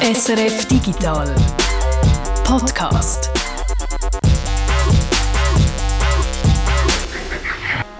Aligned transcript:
SRF 0.00 0.64
Digital 0.68 1.34
Podcast. 2.44 3.32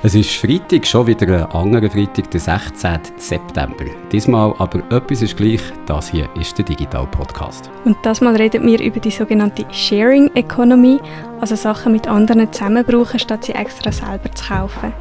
Es 0.04 0.14
ist 0.14 0.30
Freitag, 0.36 0.86
schon 0.86 1.08
wieder 1.08 1.26
ein 1.26 1.52
anderer 1.52 1.90
Freitag, 1.90 2.30
der 2.30 2.38
16. 2.38 3.00
September. 3.16 3.84
Diesmal 4.12 4.54
aber 4.58 4.78
etwas 4.92 5.22
ist 5.22 5.36
gleich, 5.36 5.60
das 5.86 6.08
hier 6.10 6.28
ist 6.36 6.56
der 6.56 6.66
Digital 6.66 7.08
Podcast. 7.08 7.68
Und 7.84 7.96
das 8.04 8.20
Mal 8.20 8.36
reden 8.36 8.64
wir 8.64 8.80
über 8.80 9.00
die 9.00 9.10
sogenannte 9.10 9.66
Sharing 9.72 10.30
Economy, 10.36 11.00
also 11.40 11.56
Sachen 11.56 11.90
mit 11.90 12.06
anderen 12.06 12.52
zusammen 12.52 12.84
brauchen, 12.84 13.18
statt 13.18 13.44
sie 13.44 13.52
extra 13.52 13.90
selber 13.90 14.30
zu 14.36 14.46
kaufen. 14.46 14.92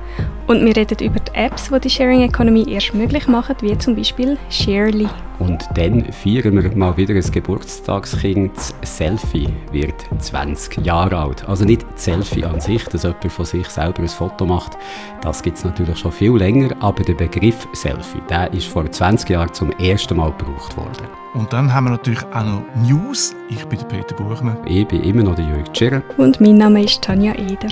Und 0.47 0.65
wir 0.65 0.77
reden 0.77 0.97
über 1.05 1.19
die 1.19 1.35
Apps, 1.35 1.69
die 1.69 1.79
die 1.81 1.89
Sharing 1.89 2.21
Economy 2.21 2.65
erst 2.71 2.93
möglich 2.93 3.27
machen, 3.27 3.57
wie 3.59 3.77
zum 3.77 3.97
Beispiel 3.97 4.37
Sharely. 4.49 5.07
Und 5.39 5.67
dann 5.75 6.05
feiern 6.13 6.63
wir 6.63 6.75
mal 6.75 6.95
wieder 6.95 7.13
ein 7.13 7.31
Geburtstagskind. 7.31 8.55
Das 8.55 8.97
Selfie 8.97 9.49
wird 9.73 10.05
20 10.17 10.85
Jahre 10.85 11.17
alt. 11.17 11.47
Also 11.49 11.65
nicht 11.65 11.85
das 11.93 12.05
Selfie 12.05 12.45
an 12.45 12.61
sich, 12.61 12.83
dass 12.85 13.03
jemand 13.03 13.29
von 13.29 13.43
sich 13.43 13.67
selber 13.67 13.99
ein 13.99 14.07
Foto 14.07 14.45
macht. 14.45 14.77
Das 15.21 15.43
gibt 15.43 15.57
es 15.57 15.65
natürlich 15.65 15.99
schon 15.99 16.13
viel 16.13 16.31
länger, 16.31 16.73
aber 16.79 17.03
der 17.03 17.15
Begriff 17.15 17.67
Selfie, 17.73 18.21
der 18.29 18.51
ist 18.53 18.67
vor 18.67 18.89
20 18.89 19.29
Jahren 19.29 19.53
zum 19.53 19.71
ersten 19.71 20.15
Mal 20.15 20.31
gebraucht 20.37 20.77
worden. 20.77 21.07
Und 21.33 21.51
dann 21.51 21.73
haben 21.73 21.83
wir 21.83 21.91
natürlich 21.91 22.23
auch 22.33 22.45
noch 22.45 22.63
News. 22.87 23.35
Ich 23.49 23.63
bin 23.65 23.79
der 23.79 23.85
Peter 23.85 24.15
Buchmann. 24.15 24.57
Ich 24.65 24.87
bin 24.87 25.03
immer 25.03 25.23
noch 25.23 25.35
der 25.35 25.45
Jörg 25.45 25.69
Tschirr. 25.73 26.01
Und 26.17 26.39
mein 26.39 26.55
Name 26.55 26.85
ist 26.85 27.01
Tanja 27.01 27.33
Eder. 27.33 27.69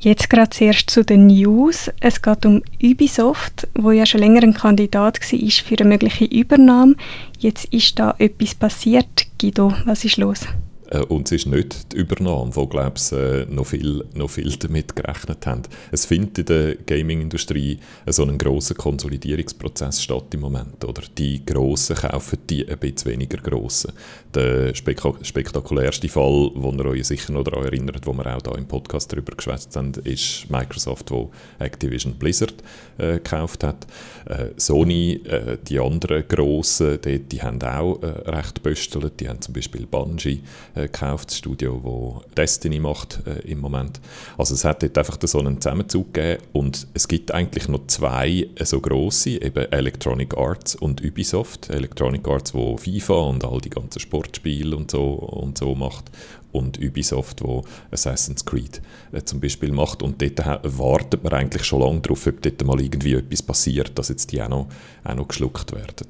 Jetzt 0.00 0.30
gerade 0.30 0.50
zuerst 0.50 0.90
zu 0.90 1.04
den 1.04 1.26
News. 1.26 1.90
Es 2.00 2.22
geht 2.22 2.46
um 2.46 2.62
Ubisoft, 2.80 3.66
wo 3.74 3.90
ja 3.90 4.06
schon 4.06 4.20
länger 4.20 4.44
ein 4.44 4.54
Kandidat 4.54 5.20
war 5.20 5.50
für 5.50 5.78
eine 5.80 5.88
mögliche 5.88 6.24
Übernahme. 6.24 6.94
Jetzt 7.40 7.64
ist 7.72 7.98
da 7.98 8.14
etwas 8.18 8.54
passiert. 8.54 9.26
Guido, 9.40 9.72
was 9.86 10.04
ist 10.04 10.16
los? 10.16 10.46
Äh, 10.90 11.00
und 11.00 11.26
es 11.26 11.32
ist 11.32 11.46
nicht 11.46 11.92
die 11.92 11.96
Übernahme, 11.96 12.54
wo 12.54 12.66
glaube 12.66 12.94
ich, 12.96 13.12
äh, 13.12 13.46
noch, 13.46 13.66
viel, 13.66 14.04
noch 14.14 14.30
viel 14.30 14.56
damit 14.56 14.96
gerechnet 14.96 15.46
haben. 15.46 15.62
Es 15.92 16.06
findet 16.06 16.38
in 16.38 16.46
der 16.46 16.74
Gaming-Industrie 16.76 17.78
so 18.06 18.22
einen 18.22 18.38
grossen 18.38 18.76
Konsolidierungsprozess 18.76 20.02
statt 20.02 20.34
im 20.34 20.40
Moment. 20.40 20.84
Oder? 20.84 21.02
Die 21.16 21.44
Grossen 21.44 21.96
kaufen 21.96 22.38
die 22.48 22.68
ein 22.68 22.78
bisschen 22.78 23.12
weniger 23.12 23.38
Grossen. 23.38 23.92
Der 24.34 24.74
spek 24.74 24.98
spektakulärste 25.22 26.08
Fall, 26.08 26.50
wo 26.54 26.72
ihr 26.72 26.86
euch 26.86 27.06
sicher 27.06 27.32
noch 27.32 27.44
daran 27.44 27.64
erinnert, 27.64 28.06
wo 28.06 28.12
wir 28.12 28.36
auch 28.36 28.42
da 28.42 28.52
im 28.52 28.66
Podcast 28.66 29.12
darüber 29.12 29.34
geschwätzt 29.36 29.76
haben, 29.76 29.92
ist 30.04 30.50
Microsoft, 30.50 31.10
wo 31.10 31.30
Activision 31.58 32.14
Blizzard 32.14 32.54
äh, 32.98 33.14
gekauft 33.14 33.64
hat. 33.64 33.86
Äh, 34.26 34.48
Sony, 34.56 35.20
äh, 35.24 35.56
die 35.66 35.78
anderen 35.78 36.26
Grossen, 36.28 37.00
die, 37.00 37.20
die 37.20 37.42
haben 37.42 37.62
auch 37.62 38.02
äh, 38.02 38.06
recht 38.30 38.62
böstelt. 38.62 39.20
Die 39.20 39.28
haben 39.28 39.40
zum 39.40 39.54
Beispiel 39.54 39.86
Bungie 39.86 40.42
äh, 40.74 40.77
gekauft, 40.82 41.30
das 41.30 41.38
Studio, 41.38 41.80
wo 41.82 42.22
Destiny 42.36 42.80
macht 42.80 43.20
äh, 43.26 43.50
im 43.50 43.60
Moment. 43.60 44.00
Also 44.36 44.54
es 44.54 44.64
hat 44.64 44.82
dort 44.82 44.96
einfach 44.98 45.18
so 45.20 45.38
einen 45.38 45.60
Zusammenzug 45.60 46.14
gegeben 46.14 46.42
und 46.52 46.86
es 46.94 47.08
gibt 47.08 47.32
eigentlich 47.32 47.68
noch 47.68 47.86
zwei 47.86 48.48
äh, 48.54 48.64
so 48.64 48.80
grosse, 48.80 49.30
eben 49.30 49.70
Electronic 49.72 50.36
Arts 50.36 50.74
und 50.74 51.04
Ubisoft. 51.04 51.70
Electronic 51.70 52.26
Arts, 52.26 52.54
wo 52.54 52.76
FIFA 52.76 53.14
und 53.14 53.44
all 53.44 53.60
die 53.60 53.70
ganzen 53.70 54.00
Sportspiele 54.00 54.76
und 54.76 54.90
so, 54.90 55.14
und 55.14 55.58
so 55.58 55.74
macht 55.74 56.10
und 56.52 56.78
Ubisoft, 56.78 57.42
wo 57.42 57.64
Assassin's 57.90 58.44
Creed 58.44 58.80
äh, 59.12 59.22
zum 59.22 59.40
Beispiel 59.40 59.72
macht. 59.72 60.02
Und 60.02 60.20
dort 60.22 60.44
wartet 60.78 61.22
man 61.22 61.32
eigentlich 61.32 61.64
schon 61.64 61.80
lange 61.80 62.00
darauf, 62.00 62.26
ob 62.26 62.40
dort 62.42 62.64
mal 62.64 62.80
irgendwie 62.80 63.14
etwas 63.14 63.42
passiert, 63.42 63.98
dass 63.98 64.08
jetzt 64.08 64.32
die 64.32 64.42
auch 64.42 64.48
noch, 64.48 64.66
auch 65.04 65.14
noch 65.14 65.28
geschluckt 65.28 65.72
werden. 65.72 66.08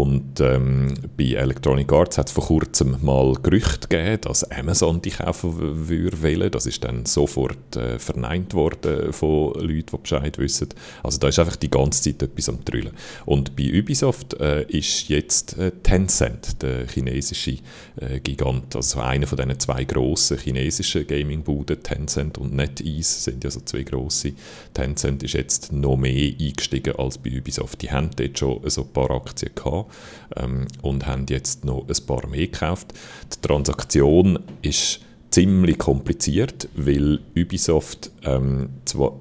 Und 0.00 0.40
ähm, 0.40 0.94
bei 1.18 1.34
Electronic 1.34 1.92
Arts 1.92 2.16
hat 2.16 2.28
es 2.28 2.32
vor 2.32 2.46
kurzem 2.46 2.96
mal 3.02 3.34
Gerüchte 3.34 3.86
gegeben, 3.86 4.18
dass 4.22 4.50
Amazon 4.50 5.02
die 5.02 5.10
kaufen 5.10 5.90
würde. 5.90 6.50
Das 6.50 6.64
ist 6.64 6.82
dann 6.84 7.04
sofort 7.04 7.76
äh, 7.76 7.98
verneint 7.98 8.54
worden 8.54 9.12
von 9.12 9.52
Leuten, 9.56 9.90
die 9.92 9.96
Bescheid 9.98 10.38
wissen. 10.38 10.68
Also 11.02 11.18
da 11.18 11.28
ist 11.28 11.38
einfach 11.38 11.56
die 11.56 11.68
ganze 11.68 12.02
Zeit 12.02 12.22
etwas 12.22 12.48
am 12.48 12.64
Trüllen. 12.64 12.92
Und 13.26 13.54
bei 13.56 13.78
Ubisoft 13.78 14.40
äh, 14.40 14.62
ist 14.68 15.10
jetzt 15.10 15.58
äh, 15.58 15.70
Tencent, 15.82 16.62
der 16.62 16.86
chinesische 16.86 17.58
äh, 18.00 18.20
Gigant, 18.24 18.74
also 18.76 19.00
einer 19.00 19.26
von 19.26 19.36
diesen 19.36 19.60
zwei 19.60 19.84
grossen 19.84 20.38
chinesischen 20.38 21.06
Gaming-Buden, 21.06 21.82
Tencent 21.82 22.38
und 22.38 22.54
NetEase 22.54 23.20
sind 23.20 23.44
ja 23.44 23.50
so 23.50 23.60
zwei 23.60 23.82
grosse. 23.82 24.32
Tencent 24.72 25.22
ist 25.24 25.34
jetzt 25.34 25.74
noch 25.74 25.98
mehr 25.98 26.32
eingestiegen 26.40 26.96
als 26.96 27.18
bei 27.18 27.38
Ubisoft. 27.38 27.82
Die 27.82 27.90
haben 27.90 28.08
dort 28.16 28.38
schon 28.38 28.62
so 28.70 28.80
ein 28.80 28.92
paar 28.94 29.10
Aktien 29.10 29.54
gehabt 29.54 29.89
ähm, 30.36 30.66
und 30.82 31.06
haben 31.06 31.26
jetzt 31.28 31.64
noch 31.64 31.86
ein 31.88 32.06
paar 32.06 32.26
mehr 32.28 32.46
gekauft. 32.46 32.92
Die 33.34 33.46
Transaktion 33.46 34.38
ist 34.62 35.00
ziemlich 35.30 35.78
kompliziert, 35.78 36.68
weil 36.74 37.20
Ubisoft 37.36 38.10
ähm, 38.24 38.70
zwar 38.84 39.20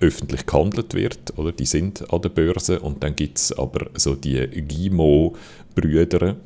äh, 0.00 0.04
öffentlich 0.04 0.46
gehandelt 0.46 0.94
wird, 0.94 1.36
oder 1.36 1.52
die 1.52 1.66
sind 1.66 2.10
an 2.12 2.22
der 2.22 2.30
Börse 2.30 2.80
und 2.80 3.02
dann 3.02 3.14
gibt 3.16 3.38
es 3.38 3.52
aber 3.52 3.90
so 3.94 4.14
die 4.14 4.46
Gimo-Brüder, 4.46 6.36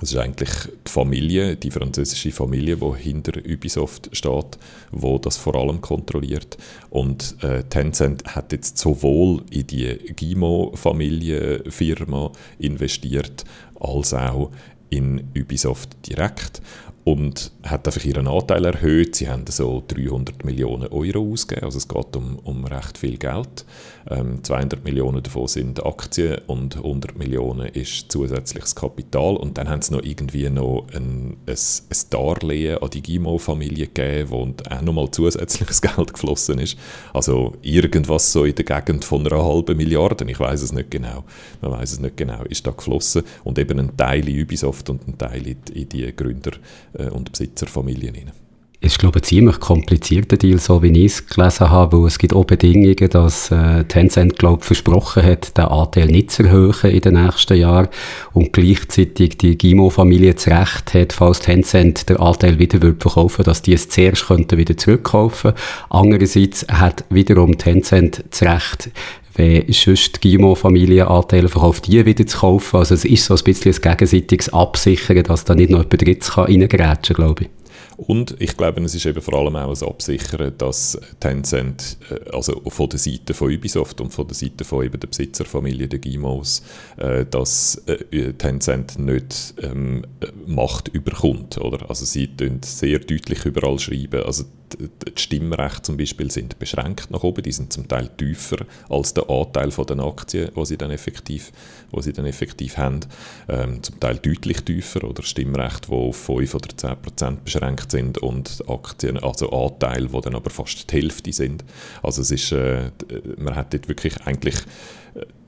das 0.00 0.12
ist 0.12 0.18
eigentlich 0.18 0.50
die 0.86 0.90
Familie, 0.90 1.56
die 1.56 1.70
französische 1.70 2.32
Familie, 2.32 2.76
die 2.76 2.96
hinter 2.96 3.38
Ubisoft 3.46 4.08
steht, 4.12 4.58
wo 4.92 5.18
das 5.18 5.36
vor 5.36 5.54
allem 5.54 5.82
kontrolliert. 5.82 6.56
Und 6.88 7.36
äh, 7.42 7.64
Tencent 7.64 8.24
hat 8.24 8.52
jetzt 8.52 8.78
sowohl 8.78 9.42
in 9.50 9.66
die 9.66 9.98
Gimo-Familie-Firma 10.16 12.32
investiert, 12.58 13.44
als 13.78 14.14
auch 14.14 14.50
in 14.88 15.28
Ubisoft 15.36 15.90
direkt 16.08 16.62
und 17.04 17.52
hat 17.62 17.86
einfach 17.86 18.04
ihren 18.04 18.26
Anteil 18.26 18.64
erhöht. 18.64 19.14
Sie 19.16 19.28
haben 19.28 19.44
so 19.48 19.82
300 19.86 20.44
Millionen 20.44 20.88
Euro 20.88 21.32
ausgegeben, 21.32 21.66
also 21.66 21.78
es 21.78 21.88
geht 21.88 22.16
um, 22.16 22.38
um 22.40 22.64
recht 22.64 22.98
viel 22.98 23.16
Geld. 23.16 23.64
Ähm, 24.08 24.42
200 24.42 24.84
Millionen 24.84 25.22
davon 25.22 25.46
sind 25.46 25.84
Aktien 25.84 26.38
und 26.46 26.76
100 26.76 27.18
Millionen 27.18 27.68
ist 27.68 28.10
zusätzliches 28.10 28.74
Kapital. 28.74 29.36
Und 29.36 29.58
dann 29.58 29.68
haben 29.68 29.82
sie 29.82 29.92
noch 29.92 30.02
irgendwie 30.02 30.48
noch 30.48 30.86
ein, 30.94 31.36
ein, 31.46 31.54
ein 31.54 32.10
Darlehen 32.10 32.78
an 32.78 32.90
die 32.90 33.02
Gimo-Familie 33.02 33.88
gegeben, 33.88 34.30
wo 34.30 34.42
auch 34.42 34.80
nochmal 34.82 35.10
zusätzliches 35.10 35.82
Geld 35.82 36.12
geflossen 36.12 36.58
ist. 36.58 36.78
Also 37.12 37.54
irgendwas 37.62 38.32
so 38.32 38.44
in 38.44 38.54
der 38.54 38.64
Gegend 38.64 39.04
von 39.04 39.26
einer 39.26 39.44
halben 39.44 39.76
Milliarde, 39.76 40.24
ich 40.28 40.40
weiß 40.40 40.62
es 40.62 40.72
nicht 40.72 40.90
genau, 40.90 41.24
man 41.60 41.72
weiß 41.72 41.92
es 41.92 42.00
nicht 42.00 42.16
genau, 42.16 42.42
ist 42.44 42.66
da 42.66 42.70
geflossen. 42.70 43.22
Und 43.44 43.58
eben 43.58 43.78
ein 43.78 43.96
Teil 43.96 44.28
in 44.28 44.42
Ubisoft 44.42 44.88
und 44.90 45.06
ein 45.06 45.18
Teil 45.18 45.46
in 45.46 45.88
die, 45.88 46.14
Gründer- 46.14 46.58
äh, 46.94 47.08
und 47.10 47.32
Besitzerfamilien 47.32 48.14
hinein. 48.14 48.39
Ist, 48.82 48.98
glaube 48.98 49.18
ich, 49.18 49.24
ein 49.24 49.28
ziemlich 49.28 49.60
komplizierter 49.60 50.38
Deal, 50.38 50.58
so 50.58 50.82
wie 50.82 51.04
ich 51.04 51.12
es 51.12 51.26
gelesen 51.26 51.68
habe, 51.68 51.98
weil 51.98 52.06
es 52.06 52.18
gibt 52.18 52.32
auch 52.32 52.44
Bedingungen, 52.44 53.10
dass 53.10 53.50
äh, 53.50 53.84
Tencent, 53.84 54.38
glaube 54.38 54.64
versprochen 54.64 55.22
hat, 55.22 55.58
den 55.58 55.66
Anteil 55.66 56.06
nicht 56.06 56.30
zu 56.30 56.44
erhöhen 56.44 56.90
in 56.90 57.00
den 57.02 57.22
nächsten 57.22 57.58
Jahren 57.58 57.88
und 58.32 58.54
gleichzeitig 58.54 59.36
die 59.36 59.58
Gimo-Familie 59.58 60.32
das 60.32 60.46
Recht 60.46 60.94
hat, 60.94 61.12
falls 61.12 61.40
Tencent 61.40 62.08
den 62.08 62.16
Anteil 62.16 62.58
wieder 62.58 62.80
wird 62.80 63.02
verkaufen 63.02 63.44
dass 63.44 63.60
die 63.60 63.74
es 63.74 63.90
zuerst 63.90 64.26
könnten 64.28 64.56
wieder 64.56 64.76
zurückkaufen 64.78 65.52
Andererseits 65.90 66.66
hat 66.72 67.04
wiederum 67.10 67.58
Tencent 67.58 68.24
das 68.30 68.42
Recht, 68.42 68.90
wenn 69.34 69.70
sonst 69.70 70.24
die 70.24 70.30
Gimo-Familie 70.30 71.06
Anteile 71.06 71.50
verkauft, 71.50 71.86
die 71.86 72.06
wieder 72.06 72.26
zu 72.26 72.38
kaufen. 72.38 72.78
Also 72.78 72.94
es 72.94 73.04
ist 73.04 73.26
so 73.26 73.34
ein 73.34 73.44
bisschen 73.44 73.74
ein 73.74 73.82
gegenseitiges 73.82 74.54
Absichern, 74.54 75.22
dass 75.22 75.44
da 75.44 75.54
nicht 75.54 75.70
noch 75.70 75.80
jemand 75.80 76.00
Drittes 76.00 76.38
reingrätschen 76.38 77.16
kann, 77.16 77.24
glaube 77.26 77.44
ich. 77.44 77.59
Und 78.06 78.34
ich 78.38 78.56
glaube, 78.56 78.80
es 78.82 78.94
ist 78.94 79.04
eben 79.04 79.20
vor 79.20 79.34
allem 79.34 79.56
auch 79.56 79.68
ein 79.68 79.88
Absichern, 79.88 80.54
dass 80.56 80.98
Tencent, 81.20 81.98
äh, 82.10 82.30
also 82.30 82.62
von 82.68 82.88
der 82.88 82.98
Seite 82.98 83.34
von 83.34 83.52
Ubisoft 83.52 84.00
und 84.00 84.10
von 84.10 84.26
der 84.26 84.34
Seite 84.34 84.64
von 84.64 84.84
eben 84.86 84.98
der 84.98 85.08
Besitzerfamilie 85.08 85.86
der 85.86 85.98
Gimos, 85.98 86.62
äh, 86.96 87.26
dass 87.26 87.82
äh, 87.86 88.32
Tencent 88.32 88.98
nicht 88.98 89.54
ähm, 89.62 90.06
Macht 90.46 90.88
überkommt. 90.88 91.58
Oder? 91.58 91.90
Also 91.90 92.06
sie 92.06 92.28
tun 92.28 92.60
sehr 92.64 93.00
deutlich 93.00 93.44
überall 93.44 93.78
schreiben, 93.78 94.22
also 94.22 94.44
die 94.78 95.20
Stimmrechte 95.20 95.82
zum 95.82 95.96
Beispiel 95.96 96.30
sind 96.30 96.58
beschränkt 96.58 97.10
nach 97.10 97.22
oben, 97.22 97.42
die 97.42 97.52
sind 97.52 97.72
zum 97.72 97.88
Teil 97.88 98.08
tiefer 98.16 98.58
als 98.88 99.14
der 99.14 99.28
Anteil 99.28 99.70
von 99.70 99.86
den 99.86 100.00
Aktien, 100.00 100.50
wo 100.54 100.64
sie 100.64 100.76
dann 100.76 100.90
effektiv, 100.90 101.52
wo 101.90 102.00
sie 102.00 102.12
dann 102.12 102.26
effektiv 102.26 102.76
haben, 102.76 103.00
ähm, 103.48 103.82
zum 103.82 103.98
Teil 104.00 104.16
deutlich 104.16 104.62
tiefer 104.62 105.04
oder 105.04 105.22
Stimmrechte, 105.22 105.88
die 105.88 105.94
auf 105.94 106.16
5 106.16 106.54
oder 106.54 106.68
10 106.76 107.02
Prozent 107.02 107.44
beschränkt 107.44 107.90
sind 107.90 108.18
und 108.18 108.62
Aktien, 108.68 109.18
also 109.18 109.50
Anteile, 109.50 110.08
die 110.08 110.20
dann 110.20 110.34
aber 110.34 110.50
fast 110.50 110.90
die 110.90 110.96
Hälfte 110.96 111.32
sind. 111.32 111.64
Also 112.02 112.22
es 112.22 112.30
ist, 112.30 112.52
äh, 112.52 112.90
man 113.36 113.56
hat 113.56 113.72
dort 113.72 113.88
wirklich 113.88 114.16
eigentlich 114.24 114.56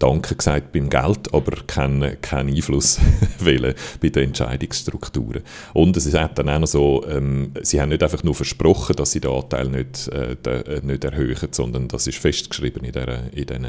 Danke 0.01 0.35
gesagt 0.35 0.73
beim 0.73 0.91
Geld, 0.91 1.33
aber 1.33 1.63
keinen 1.69 2.21
kein 2.21 2.49
Einfluss 2.49 2.99
wählen 3.39 3.75
bei 4.01 4.09
den 4.09 4.25
Entscheidungsstrukturen. 4.25 5.43
Und 5.75 5.97
es 5.97 6.07
ist 6.07 6.17
dann 6.17 6.49
auch 6.49 6.59
noch 6.59 6.67
so, 6.67 7.05
ähm, 7.09 7.53
sie 7.63 7.81
haben 7.81 7.91
nicht 7.91 8.03
einfach 8.03 8.25
nur 8.25 8.35
versprochen, 8.35 8.97
dass 8.97 9.13
sie 9.13 9.21
den 9.21 9.31
Anteil 9.31 9.69
nicht, 9.69 10.09
äh, 10.09 10.33
äh, 10.33 10.81
nicht 10.83 11.05
erhöhen, 11.05 11.49
sondern 11.53 11.87
das 11.87 12.09
ist 12.09 12.19
festgeschrieben 12.19 12.83
in, 12.83 12.93
der, 12.93 13.33
in, 13.33 13.47
den, 13.47 13.65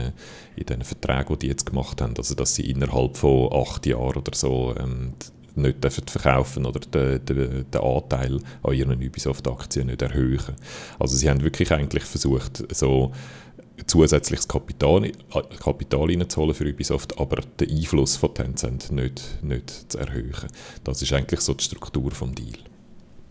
in 0.55 0.65
den 0.65 0.81
Verträgen, 0.81 1.37
die 1.37 1.43
die 1.43 1.49
jetzt 1.49 1.65
gemacht 1.65 2.01
haben, 2.01 2.15
also 2.17 2.35
dass 2.35 2.55
sie 2.55 2.69
innerhalb 2.69 3.17
von 3.17 3.51
acht 3.51 3.85
Jahren 3.85 4.15
oder 4.15 4.31
so 4.33 4.73
ähm, 4.79 5.13
nicht 5.55 5.83
dürfen 5.83 6.07
verkaufen 6.07 6.65
oder 6.65 6.79
den, 6.79 7.23
den, 7.25 7.65
den 7.69 7.81
Anteil 7.81 8.39
an 8.63 8.73
ihren 8.73 9.03
Ubisoft-Aktien 9.03 9.87
nicht 9.87 10.01
erhöhen. 10.01 10.55
Also 10.99 11.15
sie 11.15 11.29
haben 11.29 11.43
wirklich 11.43 11.71
eigentlich 11.71 12.03
versucht, 12.03 12.63
so 12.73 13.11
zusätzliches 13.85 14.47
Kapital, 14.47 15.11
Kapital 15.59 16.05
reinzuholen 16.05 16.53
für 16.53 16.69
Ubisoft, 16.69 17.17
aber 17.19 17.41
den 17.59 17.69
Einfluss 17.69 18.15
von 18.15 18.33
Tencent 18.33 18.91
nicht, 18.91 19.43
nicht 19.43 19.91
zu 19.91 19.97
erhöhen. 19.97 20.33
Das 20.83 21.01
ist 21.01 21.13
eigentlich 21.13 21.41
so 21.41 21.53
die 21.53 21.63
Struktur 21.63 22.09
des 22.09 22.19
Deals. 22.35 22.72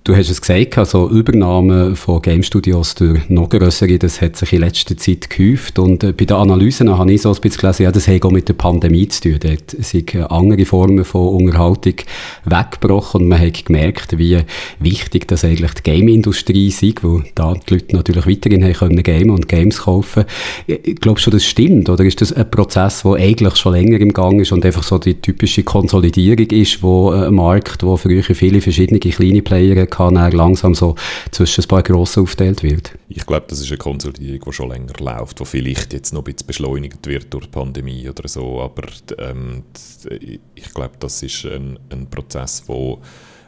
Du 0.04 0.16
hast 0.16 0.30
es 0.30 0.40
gesagt, 0.40 0.78
also 0.78 1.08
Übernahme 1.08 1.94
von 1.94 2.20
Game 2.20 2.42
Studios 2.42 2.96
durch 2.96 3.28
noch 3.28 3.48
größere, 3.48 4.00
das 4.00 4.20
hat 4.20 4.34
sich 4.34 4.52
in 4.52 4.62
letzter 4.62 4.96
Zeit 4.96 5.30
gehäuft. 5.30 5.78
Und 5.78 6.02
äh, 6.02 6.12
bei 6.12 6.24
den 6.24 6.38
Analysen 6.38 6.90
habe 6.98 7.12
ich 7.12 7.22
so 7.22 7.32
ein 7.32 7.40
bisschen 7.40 7.60
gelesen, 7.60 7.82
ja, 7.84 7.92
das 7.92 8.08
hat 8.08 8.24
auch 8.24 8.32
mit 8.32 8.48
der 8.48 8.54
Pandemie 8.54 9.06
zu 9.06 9.20
tun. 9.20 9.38
Dort 9.40 9.70
sind 9.70 10.12
äh, 10.16 10.22
andere 10.22 10.64
Formen 10.64 11.04
von 11.04 11.44
Unterhaltung 11.44 11.94
weggebrochen 12.44 13.20
und 13.20 13.28
man 13.28 13.40
hat 13.40 13.64
gemerkt, 13.64 14.18
wie 14.18 14.40
wichtig 14.80 15.28
das 15.28 15.44
eigentlich 15.44 15.74
die 15.74 15.82
Game-Industrie 15.84 16.66
ist, 16.66 16.82
weil 17.04 17.22
da 17.36 17.54
die 17.54 17.74
Leute 17.74 17.94
natürlich 17.94 18.26
weiterhin 18.26 18.64
haben 18.64 18.72
können 18.72 19.02
Game 19.04 19.30
und 19.30 19.46
Games 19.46 19.82
kaufen. 19.82 20.24
Ich 20.66 20.96
glaube 20.96 21.20
schon, 21.20 21.32
das 21.32 21.44
stimmt, 21.44 21.88
oder 21.88 22.04
ist 22.04 22.20
das 22.20 22.32
ein 22.32 22.50
Prozess, 22.50 23.02
der 23.04 23.12
eigentlich 23.12 23.54
schon 23.54 23.74
länger 23.74 24.00
im 24.00 24.12
Gang 24.12 24.40
ist 24.40 24.50
und 24.50 24.66
einfach 24.66 24.82
so 24.82 24.98
die 24.98 25.14
typische 25.14 25.62
Konsolidierung 25.62 26.46
ist, 26.46 26.82
wo 26.82 27.12
äh, 27.12 27.28
ein 27.28 27.34
Markt, 27.34 27.84
wo 27.84 27.96
früher 27.96 28.24
viele 28.24 28.60
verschiedene 28.60 28.98
kleine 28.98 29.42
Player 29.42 29.91
kann 29.92 30.16
er 30.16 30.32
langsam 30.32 30.74
so 30.74 30.96
zwischen 31.30 31.62
ein 31.62 31.68
paar 31.68 31.82
grossen 31.82 32.22
aufgeteilt 32.22 32.62
wird? 32.62 32.92
Ich 33.08 33.26
glaube, 33.26 33.44
das 33.48 33.60
ist 33.60 33.68
eine 33.68 33.76
Konsolidierung, 33.76 34.40
die 34.46 34.52
schon 34.52 34.70
länger 34.70 34.94
läuft, 34.98 35.38
die 35.38 35.44
vielleicht 35.44 35.92
jetzt 35.92 36.12
noch 36.12 36.22
ein 36.22 36.24
bisschen 36.24 36.46
beschleunigt 36.46 37.06
wird 37.06 37.32
durch 37.32 37.44
die 37.44 37.50
Pandemie 37.50 38.08
oder 38.08 38.26
so, 38.26 38.60
aber 38.60 38.88
ähm, 39.18 39.64
ich 40.54 40.74
glaube, 40.74 40.94
das 40.98 41.22
ist 41.22 41.44
ein, 41.44 41.78
ein 41.90 42.08
Prozess, 42.08 42.64
der 42.66 42.96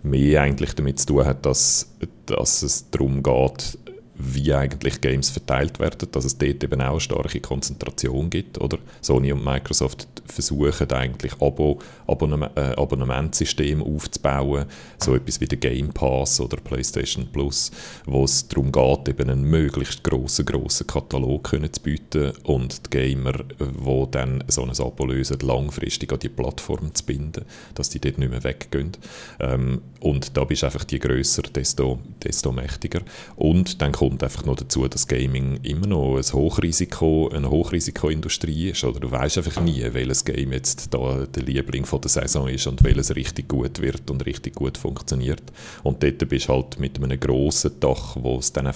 mehr 0.03 0.43
eigentlich 0.43 0.75
damit 0.75 1.01
zu 1.01 1.07
tun 1.07 1.25
hat, 1.25 1.47
dass, 1.47 1.91
dass 2.27 2.63
es 2.63 2.91
darum 2.91 3.23
geht, 3.23 3.79
wie 4.17 4.55
eigentlich 4.55 5.01
Games 5.01 5.31
verteilt 5.31 5.81
werden, 5.81 6.09
dass 6.13 6.25
es 6.25 6.39
dort 6.39 6.63
eben 6.63 6.81
auch 6.81 6.93
eine 6.93 7.01
starke 7.01 7.41
Konzentration 7.41 8.31
gibt. 8.31 8.61
Oder? 8.61 8.79
Sony 9.01 9.33
und 9.33 9.45
Microsoft 9.45 10.07
versuchen 10.27 10.91
eigentlich 10.93 11.35
Abo, 11.41 11.79
Abonnement, 12.07 12.57
äh, 12.57 12.75
Abonnementssystem 12.77 13.83
aufzubauen, 13.83 14.67
so 14.99 15.15
etwas 15.15 15.41
wie 15.41 15.47
der 15.47 15.59
Game 15.59 15.93
Pass 15.93 16.41
oder 16.41 16.57
PlayStation 16.57 17.29
Plus, 17.33 17.71
wo 18.07 18.25
es 18.25 18.49
darum 18.49 18.73
geht, 18.73 19.09
eben 19.09 19.31
einen 19.31 19.45
möglichst 19.45 20.05
grossen, 20.05 20.47
grossen 20.47 20.87
Katalog 20.87 21.45
können 21.45 21.73
zu 21.73 21.81
bieten 21.81 22.33
und 22.45 22.87
die 22.87 22.91
Gamer, 22.91 23.33
die 23.33 24.11
dann 24.11 24.45
so 24.49 24.63
ein 24.63 24.71
Abo 24.71 25.07
lösen, 25.07 25.39
langfristig 25.41 26.13
an 26.13 26.19
die 26.19 26.29
Plattform 26.29 26.95
zu 26.95 27.05
binden, 27.05 27.45
dass 27.75 27.91
die 27.91 28.01
dort 28.01 28.19
nicht 28.19 28.31
mehr 28.31 28.45
weggehen. 28.45 28.93
Ähm, 29.41 29.83
und 30.01 30.37
da 30.37 30.45
bist 30.45 30.63
du 30.63 30.67
einfach 30.67 30.85
je 30.91 30.99
grösser, 30.99 31.43
desto, 31.43 31.99
desto 32.23 32.53
mächtiger. 32.53 33.01
Und 33.37 33.81
dann 33.81 33.93
kommt 33.93 34.23
einfach 34.23 34.45
noch 34.45 34.57
dazu, 34.57 34.87
dass 34.87 35.09
Gaming 35.09 35.61
immer 35.63 35.87
noch 35.87 36.17
ein 36.17 36.33
Hochrisiko, 36.33 37.31
eine 37.31 37.49
Hochrisikoindustrie 37.51 38.71
ist. 38.71 38.85
Oder 38.85 39.01
du 39.01 39.11
weißt 39.11 39.39
einfach 39.39 39.63
nie, 39.63 39.83
welches 39.93 40.14
Game 40.23 40.53
jetzt 40.53 40.93
da 40.93 41.25
der 41.27 41.43
Liebling 41.43 41.87
von 41.87 42.03
der 42.03 42.11
Saison 42.11 42.47
ist 42.49 42.67
und 42.67 42.85
welches 42.85 43.17
richtig 43.17 43.49
gut 43.49 43.81
wird 43.81 44.11
und 44.11 44.27
richtig 44.27 44.55
gut 44.55 44.77
funktioniert. 44.77 45.43
Und 45.83 46.03
dort 46.03 46.29
bist 46.29 46.49
du 46.49 46.53
halt 46.53 46.79
mit 46.79 47.03
einem 47.03 47.19
grossen 47.19 47.81
Dach, 47.81 48.17
wo 48.21 48.37
es 48.37 48.53
dann 48.53 48.67
auch 48.67 48.75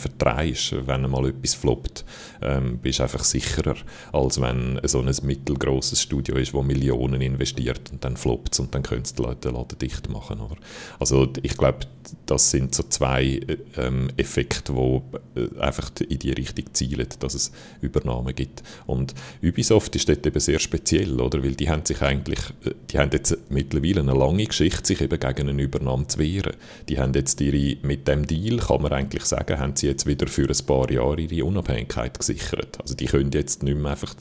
wenn 0.87 1.03
mal 1.03 1.29
etwas 1.29 1.55
floppt, 1.55 2.05
ähm, 2.41 2.79
bist 2.79 3.01
einfach 3.01 3.25
sicherer, 3.25 3.77
als 4.13 4.41
wenn 4.41 4.81
so 4.85 5.01
ein 5.01 5.15
mittelgroßes 5.23 6.01
Studio 6.01 6.37
ist, 6.37 6.55
wo 6.55 6.63
Millionen 6.63 7.21
investiert 7.21 7.93
und 7.93 8.05
dann 8.05 8.17
floppt 8.17 8.59
und 8.61 8.75
dann 8.75 8.83
können 8.83 9.03
die 9.05 9.23
Leute 9.23 9.49
den 9.49 9.55
Laden 9.55 9.79
dicht 9.79 10.09
machen. 10.09 10.41
Oder? 10.41 10.57
Also 10.99 11.29
ich 11.43 11.57
glaube, 11.57 11.81
das 12.27 12.51
sind 12.51 12.75
so 12.75 12.85
zwei 12.85 13.25
äh, 13.25 13.57
ähm, 13.77 14.09
Effekte, 14.17 14.73
die 14.73 15.41
äh, 15.41 15.61
einfach 15.61 15.91
in 16.09 16.19
die 16.19 16.33
Richtung 16.33 16.67
zielen, 16.73 17.09
dass 17.19 17.35
es 17.35 17.53
Übernahmen 17.81 18.35
gibt. 18.35 18.63
Und 18.87 19.15
Ubisoft 19.43 19.95
ist 19.97 20.09
dort 20.09 20.27
eben 20.27 20.41
sehr 20.41 20.59
speziell, 20.59 21.21
oder? 21.21 21.28
Weil 21.35 21.55
die 21.55 21.69
haben 21.69 21.85
sich 21.85 22.01
eigentlich, 22.03 22.39
äh, 22.65 22.73
die 22.91 22.99
haben 22.99 23.11
jetzt 23.13 23.37
mittlerweile 23.51 24.01
eine 24.01 24.15
lange 24.15 24.45
Geschichte, 24.45 24.87
sich 24.87 25.01
eben 25.01 25.19
gegen 25.19 25.49
eine 25.49 25.63
Übernahme 25.63 26.07
zu 26.07 26.19
wehren. 26.19 26.55
Die 26.89 26.99
haben 26.99 27.13
jetzt 27.15 27.41
ihre, 27.41 27.77
mit 27.83 28.09
dem 28.09 28.27
Deal, 28.27 28.59
kann 28.59 28.83
man 28.83 28.93
eigentlich 28.93 29.25
sagen, 29.25 29.59
haben 29.59 29.77
sie 29.77 29.87
jetzt 29.87 30.07
wieder 30.07 30.27
für 30.27 30.49
ein 30.49 30.67
paar 30.67 30.91
Jahre 30.91 31.21
ihre 31.21 31.45
Unabhängigkeit 31.45 32.19
gesichert. 32.19 32.81
Also 32.81 32.95
die 32.95 33.07
können 33.07 33.31
jetzt 33.33 33.63
nicht 33.63 33.79
mehr 33.79 33.93
einfach 33.93 34.15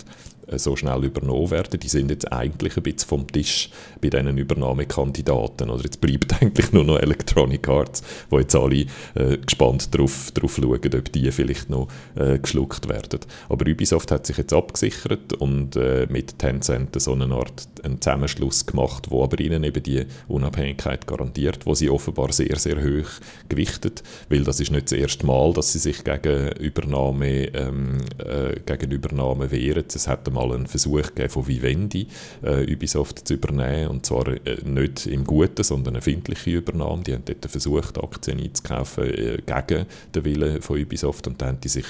so 0.56 0.76
schnell 0.76 1.04
übernommen 1.04 1.52
werden. 1.52 1.80
Die 1.80 1.88
sind 1.88 2.10
jetzt 2.10 2.32
eigentlich 2.32 2.78
ein 2.78 2.84
bisschen 2.84 3.10
vom 3.10 3.28
Tisch 3.28 3.70
bei 4.02 4.10
diesen 4.10 4.38
Übernahmekandidaten. 4.38 5.70
Oder 5.70 5.84
jetzt 5.84 6.02
bleibt 6.02 6.34
eigentlich 6.42 6.72
nur 6.72 6.84
noch 6.84 7.00
Electronic 7.00 7.68
Arts, 7.68 8.04
wo 8.30 8.40
jetzt 8.40 8.56
alle 8.56 8.86
äh, 9.16 9.38
gespannt 9.38 9.94
darauf 9.94 10.32
drauf 10.32 10.56
schauen, 10.56 10.96
ob 10.96 11.12
die 11.12 11.32
vielleicht 11.32 11.70
noch 11.70 11.88
äh, 12.16 12.40
geschluckt 12.40 12.88
werden. 12.90 13.20
Aber 13.50 13.70
Ubisoft 13.70 14.12
hat 14.12 14.26
sich 14.26 14.38
jetzt 14.38 14.54
abgesichert 14.54 15.34
und 15.34 15.76
äh, 15.76 16.08
mit 16.10 16.40
Tencent 16.40 17.00
so 17.00 17.14
eine 17.14 17.34
Art 17.34 17.68
einen 17.84 18.02
Zusammenschluss 18.02 18.66
gemacht, 18.66 19.10
wo 19.10 19.24
aber 19.24 19.40
ihnen 19.40 19.64
eben 19.64 19.84
die 19.84 20.06
Unabhängigkeit 20.28 21.08
garantiert, 21.08 21.66
wo 21.66 21.74
sie 21.74 21.90
offenbar 21.90 22.32
sehr, 22.32 22.58
sehr 22.58 22.78
hoch 22.78 23.10
gewichtet, 23.50 24.04
weil 24.30 24.44
das 24.44 24.60
ist 24.60 24.72
nicht 24.72 24.92
das 24.92 24.94
erste 24.94 25.26
Mal, 25.26 25.54
dass 25.54 25.74
sie 25.74 25.80
sich 25.80 26.04
gegen 26.04 26.52
Übernahme, 26.54 27.48
ähm, 27.54 27.98
äh, 28.18 28.60
gegen 28.66 28.92
Übernahme 28.92 29.52
wehren. 29.52 29.86
Es 29.94 30.08
hat 30.08 30.28
mal 30.38 30.54
einen 30.54 30.68
Versuch 30.68 31.02
gegeben 31.02 31.30
von 31.30 31.48
Vivendi, 31.48 32.08
äh, 32.44 32.72
Ubisoft 32.74 33.28
zu 33.28 33.34
übernehmen. 33.34 33.90
Und 33.90 34.06
zwar 34.06 34.28
äh, 34.28 34.58
nicht 34.64 35.08
im 35.08 35.24
Guten, 35.24 35.64
sondern 35.64 35.96
eine 35.96 36.02
findliche 36.02 36.52
Übernahme. 36.52 37.04
Die 37.04 37.14
haben 37.14 37.24
dort 37.26 37.46
versucht, 37.50 37.98
Aktien 38.02 38.40
einzukaufen 38.40 39.06
äh, 39.06 39.42
gegen 39.46 39.86
den 40.14 40.26
Willen 40.26 40.62
von 40.62 40.82
Ubisoft 40.82 41.28
und 41.28 41.42
dann 41.42 41.50
haben 41.50 41.62
die 41.62 41.70
sich 41.70 41.86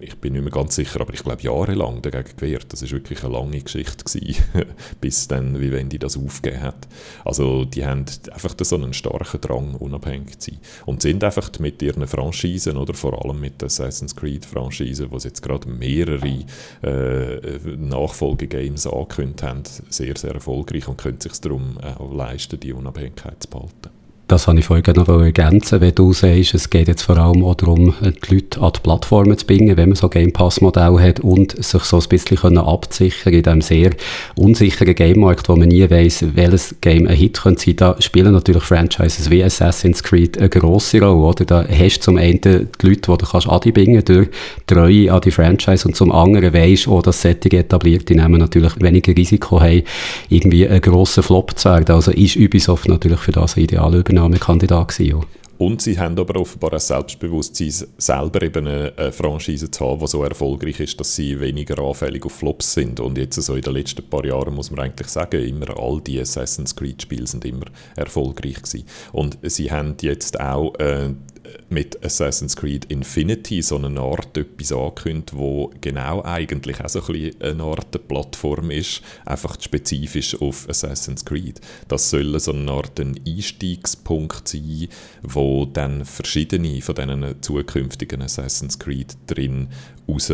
ich 0.00 0.16
bin 0.16 0.32
nicht 0.32 0.42
mehr 0.42 0.52
ganz 0.52 0.74
sicher, 0.74 1.00
aber 1.00 1.14
ich 1.14 1.22
glaube 1.22 1.42
jahrelang 1.42 2.02
dagegen 2.02 2.36
gewehrt. 2.36 2.72
Das 2.72 2.82
ist 2.82 2.92
wirklich 2.92 3.22
eine 3.24 3.32
lange 3.32 3.60
Geschichte 3.60 4.04
gewesen, 4.04 4.42
bis 5.00 5.28
dann 5.28 5.60
Vivendi 5.60 5.98
das 5.98 6.16
aufgegeben 6.16 6.62
hat. 6.62 6.88
Also 7.24 7.64
die 7.64 7.84
haben 7.84 8.04
einfach 8.32 8.54
so 8.60 8.76
einen 8.76 8.94
starken 8.94 9.40
Drang, 9.40 9.74
unabhängig 9.74 10.38
zu 10.38 10.50
sein. 10.50 10.60
Und 10.86 11.02
sind 11.02 11.22
einfach 11.24 11.50
mit 11.58 11.82
ihren 11.82 12.06
Franchisen, 12.06 12.76
oder 12.76 12.94
vor 12.94 13.24
allem 13.24 13.40
mit 13.40 13.60
der 13.60 13.66
Assassin's 13.66 14.14
Creed 14.14 14.44
Franchise, 14.44 15.10
wo 15.10 15.18
sie 15.18 15.28
jetzt 15.28 15.42
gerade 15.42 15.68
mehrere 15.68 16.44
äh, 16.82 17.58
Nachfolgegames 17.76 18.86
angekündigt 18.86 19.42
haben, 19.42 19.62
sehr, 19.88 20.16
sehr 20.16 20.34
erfolgreich 20.34 20.88
und 20.88 20.98
können 20.98 21.20
sich 21.20 21.32
darum 21.40 21.78
auch 21.78 22.12
leisten, 22.14 22.60
die 22.60 22.72
Unabhängigkeit 22.72 23.42
zu 23.42 23.50
behalten. 23.50 23.97
Das 24.28 24.46
habe 24.46 24.58
ich 24.58 24.66
vorhin 24.66 24.94
noch 24.94 25.08
ergänzen, 25.08 25.80
wenn 25.80 25.94
du 25.94 26.12
sagst, 26.12 26.52
es 26.52 26.68
geht 26.68 26.86
jetzt 26.86 27.00
vor 27.00 27.16
allem 27.16 27.42
auch 27.42 27.54
darum, 27.54 27.94
die 28.02 28.34
Leute 28.34 28.60
an 28.60 28.72
die 28.76 28.80
Plattformen 28.80 29.38
zu 29.38 29.46
bringen, 29.46 29.74
wenn 29.78 29.88
man 29.88 29.96
so 29.96 30.10
Game 30.10 30.34
Pass 30.34 30.60
Modell 30.60 31.00
hat 31.00 31.20
und 31.20 31.64
sich 31.64 31.82
so 31.82 31.98
ein 31.98 32.08
bisschen 32.10 32.58
absichern 32.58 33.32
in 33.32 33.42
diesem 33.42 33.60
sehr 33.62 33.90
unsicheren 34.36 34.94
Game-Markt, 34.94 35.48
wo 35.48 35.56
man 35.56 35.68
nie 35.68 35.88
weiß, 35.88 36.26
welches 36.34 36.74
Game 36.82 37.06
ein 37.06 37.16
Hit 37.16 37.40
könnte 37.40 37.64
sein. 37.64 37.76
Da 37.76 37.96
spielen 38.00 38.34
natürlich 38.34 38.64
Franchises 38.64 39.30
wie 39.30 39.42
Assassin's 39.42 40.02
Creed 40.02 40.36
eine 40.36 40.50
grosse 40.50 41.00
Rolle, 41.00 41.14
oder? 41.14 41.46
Da 41.46 41.66
hast 41.66 42.00
du 42.00 42.02
zum 42.02 42.18
einen 42.18 42.42
die 42.42 42.66
Leute, 42.82 43.00
die 43.00 43.00
du 43.00 43.16
kannst 43.16 43.48
anbinden 43.48 44.04
durch 44.04 44.28
Treue 44.66 45.10
an 45.10 45.22
die 45.22 45.30
Franchise 45.30 45.88
und 45.88 45.96
zum 45.96 46.12
anderen 46.12 46.52
weisst 46.52 46.86
auch, 46.86 47.00
dass 47.00 47.22
Setting 47.22 47.52
etabliert, 47.52 48.10
die 48.10 48.14
nehmen 48.14 48.40
natürlich 48.40 48.78
weniger 48.78 49.16
Risiko 49.16 49.58
haben, 49.58 49.84
irgendwie 50.28 50.68
einen 50.68 50.82
grossen 50.82 51.22
Flop 51.22 51.58
zu 51.58 51.70
werden. 51.70 51.94
Also 51.94 52.10
ist 52.10 52.36
Ubisoft 52.36 52.88
natürlich 52.88 53.20
für 53.20 53.32
das 53.32 53.56
ein 53.56 53.62
idealer 53.62 54.02
Übernahmekandidat 54.18 54.88
gewesen. 54.88 55.24
Und 55.58 55.82
sie 55.82 55.98
haben 55.98 56.16
aber 56.16 56.40
offenbar 56.40 56.72
ein 56.72 56.78
Selbstbewusstsein, 56.78 57.88
selber 57.98 58.42
eben 58.42 58.68
eine, 58.68 59.12
Franchise 59.12 59.68
zu 59.68 59.84
haben, 59.84 59.98
die 59.98 60.06
so 60.06 60.22
erfolgreich 60.22 60.78
ist, 60.78 61.00
dass 61.00 61.16
sie 61.16 61.40
weniger 61.40 61.82
anfällig 61.82 62.24
auf 62.24 62.32
Flops 62.32 62.74
sind. 62.74 63.00
Und 63.00 63.18
jetzt 63.18 63.42
so 63.42 63.56
in 63.56 63.62
den 63.62 63.72
letzten 63.74 64.08
paar 64.08 64.24
Jahren 64.24 64.54
muss 64.54 64.70
man 64.70 64.78
eigentlich 64.80 65.08
sagen, 65.08 65.42
immer 65.42 65.76
all 65.76 66.00
die 66.00 66.20
Assassin's 66.20 66.76
Creed 66.76 67.02
Spiele 67.02 67.26
sind 67.26 67.44
immer 67.44 67.66
erfolgreich 67.96 68.62
gewesen. 68.62 68.84
Und 69.10 69.38
sie 69.42 69.72
haben 69.72 69.96
jetzt 70.00 70.38
auch 70.38 70.78
äh, 70.78 71.10
mit 71.68 72.04
Assassin's 72.04 72.56
Creed 72.56 72.86
Infinity 72.86 73.62
so 73.62 73.76
eine 73.76 74.00
Art 74.00 74.36
etwas 74.36 74.72
angekündigt, 74.72 75.36
wo 75.36 75.70
genau 75.80 76.22
eigentlich 76.24 76.80
auch 76.82 76.88
so 76.88 77.02
eine 77.40 77.62
Art 77.62 78.08
Plattform 78.08 78.70
ist, 78.70 79.02
einfach 79.24 79.60
spezifisch 79.60 80.40
auf 80.40 80.68
Assassin's 80.68 81.24
Creed. 81.24 81.60
Das 81.88 82.10
soll 82.10 82.38
so 82.40 82.52
eine 82.52 82.70
Art 82.70 82.98
ein 83.00 83.18
Einstiegspunkt 83.26 84.48
sein, 84.48 84.88
wo 85.22 85.66
dann 85.66 86.04
verschiedene 86.04 86.80
von 86.80 86.94
diesen 86.94 87.42
zukünftigen 87.42 88.22
Assassin's 88.22 88.78
Creed 88.78 89.16
drin 89.26 89.68
raus 90.08 90.30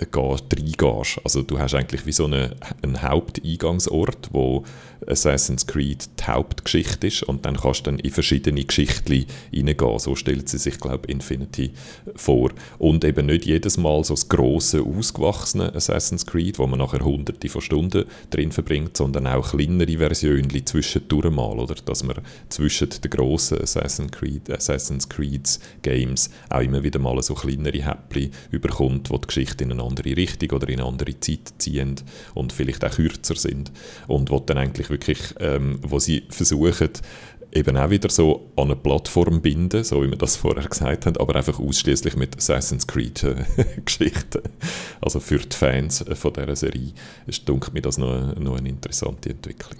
reingehst. 0.00 1.20
Also 1.24 1.42
du 1.42 1.58
hast 1.58 1.74
eigentlich 1.74 2.06
wie 2.06 2.12
so 2.12 2.24
eine, 2.24 2.56
einen 2.82 3.02
Haupteingangsort, 3.02 4.28
wo 4.32 4.64
Assassin's 5.06 5.66
Creed 5.66 6.08
die 6.18 6.24
Hauptgeschichte 6.24 7.06
ist 7.06 7.22
und 7.22 7.46
dann 7.46 7.56
kannst 7.56 7.80
du 7.80 7.90
dann 7.90 7.98
in 7.98 8.10
verschiedene 8.10 8.64
Geschichten 8.64 9.26
reingehen. 9.52 9.98
So 9.98 10.14
stellt 10.14 10.48
sie 10.48 10.58
sich, 10.58 10.78
glaube 10.78 11.06
ich, 11.06 11.14
Infinity 11.14 11.72
vor. 12.16 12.50
Und 12.78 13.04
eben 13.04 13.26
nicht 13.26 13.46
jedes 13.46 13.76
Mal 13.76 14.04
so 14.04 14.14
das 14.14 14.28
grosse, 14.28 14.82
ausgewachsene 14.82 15.74
Assassin's 15.74 16.26
Creed, 16.26 16.58
wo 16.58 16.66
man 16.66 16.78
nachher 16.78 17.04
hunderte 17.04 17.48
von 17.48 17.60
Stunden 17.60 18.04
drin 18.30 18.52
verbringt, 18.52 18.96
sondern 18.96 19.26
auch 19.26 19.50
kleinere 19.50 19.98
Versionen 19.98 20.66
zwischendurch 20.66 21.30
mal, 21.30 21.58
oder? 21.58 21.74
Dass 21.84 22.02
man 22.02 22.16
zwischen 22.48 22.90
den 22.90 23.10
grossen 23.10 23.60
Assassin's 23.60 24.12
Creed, 24.12 24.50
Assassin's 24.50 25.08
Creeds 25.08 25.60
Games 25.82 26.30
auch 26.50 26.60
immer 26.60 26.82
wieder 26.82 26.98
mal 26.98 27.20
so 27.22 27.34
kleinere 27.34 27.84
Häppchen 27.84 28.32
überkommt, 28.50 29.10
wo 29.10 29.18
die 29.18 29.26
Geschichte 29.26 29.64
in 29.64 29.72
eine 29.72 29.82
andere 29.82 30.16
Richtung 30.16 30.50
oder 30.50 30.68
in 30.68 30.80
eine 30.80 30.88
andere 30.88 31.18
Zeit 31.20 31.54
ziehen 31.58 31.96
und 32.34 32.52
vielleicht 32.52 32.84
auch 32.84 32.94
kürzer 32.94 33.36
sind 33.36 33.72
und 34.06 34.30
wo 34.30 34.38
dann 34.40 34.58
eigentlich 34.58 34.87
wirklich, 34.90 35.34
ähm, 35.40 35.78
wo 35.82 35.98
sie 35.98 36.24
versuchen, 36.30 36.90
eben 37.52 37.76
auch 37.76 37.90
wieder 37.90 38.10
so 38.10 38.50
an 38.56 38.64
eine 38.64 38.76
Plattform 38.76 39.40
binden, 39.40 39.84
so 39.84 40.02
wie 40.02 40.10
wir 40.10 40.18
das 40.18 40.36
vorher 40.36 40.68
gesagt 40.68 41.06
haben, 41.06 41.16
aber 41.16 41.36
einfach 41.36 41.58
ausschließlich 41.58 42.16
mit 42.16 42.36
Assassin's 42.36 42.86
Creed 42.86 43.24
äh. 43.24 43.44
Also 45.00 45.20
für 45.20 45.38
die 45.38 45.56
Fans 45.56 46.04
von 46.14 46.32
dieser 46.32 46.56
Serie 46.56 46.92
ist, 47.26 47.48
denke 47.48 47.72
mir 47.72 47.82
das 47.82 47.98
noch, 47.98 48.36
noch 48.36 48.58
eine 48.58 48.68
interessante 48.68 49.30
Entwicklung. 49.30 49.78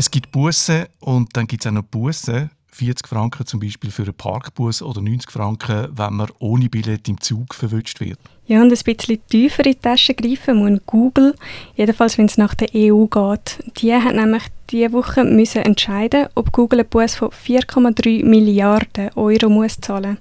Es 0.00 0.10
gibt 0.10 0.32
Busse 0.32 0.88
und 1.00 1.28
dann 1.36 1.46
gibt 1.46 1.62
es 1.62 1.68
auch 1.68 1.74
noch 1.74 1.82
Busse. 1.82 2.48
40 2.70 3.06
Franken 3.06 3.44
zum 3.44 3.60
Beispiel 3.60 3.90
für 3.90 4.04
einen 4.04 4.14
Parkbus 4.14 4.80
oder 4.80 5.02
90 5.02 5.30
Franken, 5.30 5.88
wenn 5.94 6.14
man 6.14 6.30
ohne 6.38 6.70
Billett 6.70 7.06
im 7.10 7.20
Zug 7.20 7.54
verwünscht 7.54 8.00
wird. 8.00 8.18
Ja, 8.46 8.62
und 8.62 8.72
ein 8.72 8.78
bisschen 8.82 9.18
tiefer 9.28 9.66
in 9.66 9.72
die 9.72 9.78
Tasche 9.78 10.14
greifen 10.14 10.56
muss 10.56 10.80
Google, 10.86 11.34
jedenfalls 11.76 12.16
wenn 12.16 12.24
es 12.24 12.38
nach 12.38 12.54
der 12.54 12.68
EU 12.74 13.04
geht. 13.08 13.58
Die 13.76 13.92
hat 13.92 14.14
nämlich 14.14 14.44
diese 14.70 14.90
Woche 14.94 15.22
müssen 15.22 15.64
entscheiden, 15.64 16.28
ob 16.34 16.50
Google 16.50 16.80
einen 16.80 16.88
Bus 16.88 17.16
von 17.16 17.28
4,3 17.28 18.24
Milliarden 18.24 19.10
Euro 19.16 19.50
muss 19.50 19.82
zahlen 19.82 20.16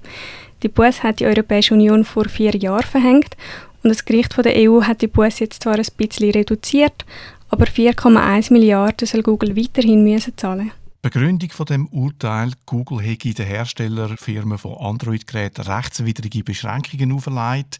Die 0.61 0.67
Bus 0.67 1.03
hat 1.03 1.21
die 1.21 1.25
Europäische 1.25 1.73
Union 1.73 2.03
vor 2.03 2.25
vier 2.25 2.53
Jahren 2.53 2.83
verhängt 2.83 3.37
und 3.81 3.91
das 3.91 4.03
Gericht 4.03 4.33
von 4.33 4.43
der 4.43 4.55
EU 4.57 4.81
hat 4.81 5.01
die 5.01 5.07
Bus 5.07 5.39
jetzt 5.39 5.63
zwar 5.63 5.75
ein 5.75 5.87
bisschen 5.95 6.31
reduziert, 6.31 7.05
aber 7.49 7.65
4,1 7.65 8.53
Milliarden 8.53 9.07
soll 9.07 9.23
Google 9.23 9.55
weiterhin 9.55 10.03
müssen 10.03 10.37
zahlen. 10.37 10.71
Begründung 11.01 11.49
von 11.51 11.65
dem 11.65 11.87
Urteil: 11.87 12.51
Google 12.65 13.01
hätte 13.01 13.33
den 13.33 13.45
Herstellerfirmen 13.45 14.57
von 14.57 14.77
Android-Geräten 14.77 15.61
rechtswidrige 15.61 16.43
Beschränkungen 16.43 17.13
auferlegt, 17.13 17.79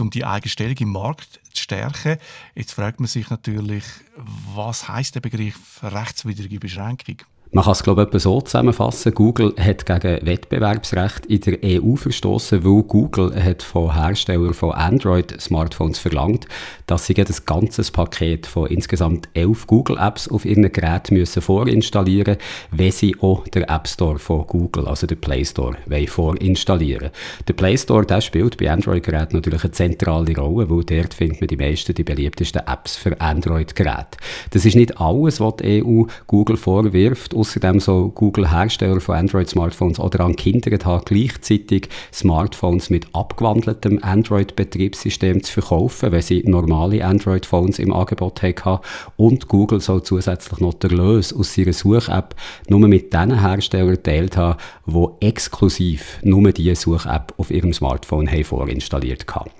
um 0.00 0.10
die 0.10 0.24
eigene 0.24 0.50
Stellung 0.50 0.76
im 0.78 0.90
Markt 0.90 1.40
zu 1.52 1.62
stärken. 1.62 2.18
Jetzt 2.54 2.72
fragt 2.72 2.98
man 2.98 3.06
sich 3.06 3.30
natürlich, 3.30 3.84
was 4.54 4.88
heißt 4.88 5.14
der 5.14 5.20
Begriff 5.20 5.80
rechtswidrige 5.82 6.58
Beschränkung? 6.58 7.18
Man 7.50 7.64
kann 7.64 7.72
es, 7.72 7.82
glaube 7.82 8.06
ich, 8.12 8.22
so 8.22 8.42
zusammenfassen. 8.42 9.14
Google 9.14 9.54
hat 9.58 9.86
gegen 9.86 10.26
Wettbewerbsrecht 10.26 11.24
in 11.26 11.40
der 11.40 11.58
EU 11.64 11.96
verstoßen, 11.96 12.62
weil 12.62 12.82
Google 12.82 13.42
hat 13.42 13.62
von 13.62 13.94
Herstellern 13.94 14.52
von 14.52 14.72
Android-Smartphones 14.72 15.98
verlangt, 15.98 16.46
dass 16.86 17.06
sie 17.06 17.14
das 17.14 17.46
ganze 17.46 17.90
Paket 17.90 18.46
von 18.46 18.66
insgesamt 18.66 19.30
elf 19.32 19.66
Google-Apps 19.66 20.28
auf 20.28 20.44
ihren 20.44 20.70
Geräten 20.70 21.14
müssen 21.14 21.40
vorinstallieren 21.40 22.36
müssen, 22.36 22.78
wenn 22.78 22.92
sie 22.92 23.16
auch 23.22 23.48
den 23.48 23.62
App 23.62 23.88
Store 23.88 24.18
von 24.18 24.46
Google, 24.46 24.86
also 24.86 25.06
den 25.06 25.18
Play 25.18 25.42
Store, 25.42 25.74
vorinstallieren 26.06 27.10
Der 27.48 27.54
Play 27.54 27.78
Store 27.78 28.04
der 28.04 28.20
spielt 28.20 28.58
bei 28.58 28.70
Android-Geräten 28.70 29.36
natürlich 29.36 29.64
eine 29.64 29.72
zentrale 29.72 30.36
Rolle, 30.36 30.68
weil 30.68 30.84
dort 30.84 31.14
findet 31.14 31.40
man 31.40 31.48
die 31.48 31.56
meisten, 31.56 31.94
die 31.94 32.04
beliebtesten 32.04 32.60
Apps 32.66 32.96
für 32.96 33.18
Android-Geräte. 33.18 34.18
Das 34.50 34.66
ist 34.66 34.76
nicht 34.76 35.00
alles, 35.00 35.40
was 35.40 35.56
die 35.56 35.82
EU 35.82 36.04
Google 36.26 36.58
vorwirft 36.58 37.37
außerdem 37.38 37.80
so 37.80 38.10
Google-Hersteller 38.14 39.00
von 39.00 39.16
Android-Smartphones 39.16 40.00
oder 40.00 40.24
an 40.24 40.36
Kinder 40.36 40.76
haben, 40.84 41.04
gleichzeitig 41.04 41.88
Smartphones 42.12 42.90
mit 42.90 43.06
abgewandeltem 43.14 44.00
Android-Betriebssystem 44.02 45.42
zu 45.42 45.52
verkaufen, 45.52 46.12
wenn 46.12 46.22
sie 46.22 46.42
normale 46.44 47.04
Android-Phones 47.04 47.78
im 47.78 47.92
Angebot 47.92 48.42
haben. 48.42 48.82
Und 49.16 49.48
Google 49.48 49.80
soll 49.80 50.02
zusätzlich 50.02 50.60
noch 50.60 50.74
den 50.74 50.90
Lös 50.90 51.32
aus 51.32 51.56
ihrer 51.56 51.72
Such-App 51.72 52.34
nur 52.68 52.86
mit 52.88 53.12
den 53.14 53.40
Herstellern 53.40 53.90
geteilt 53.94 54.36
haben, 54.36 54.58
die 54.86 55.26
exklusiv 55.26 56.18
nur 56.22 56.52
diese 56.52 56.74
Such-App 56.74 57.34
auf 57.38 57.50
ihrem 57.50 57.72
Smartphone 57.72 58.30
haben 58.30 58.44
vorinstalliert 58.44 59.26
haben. 59.34 59.50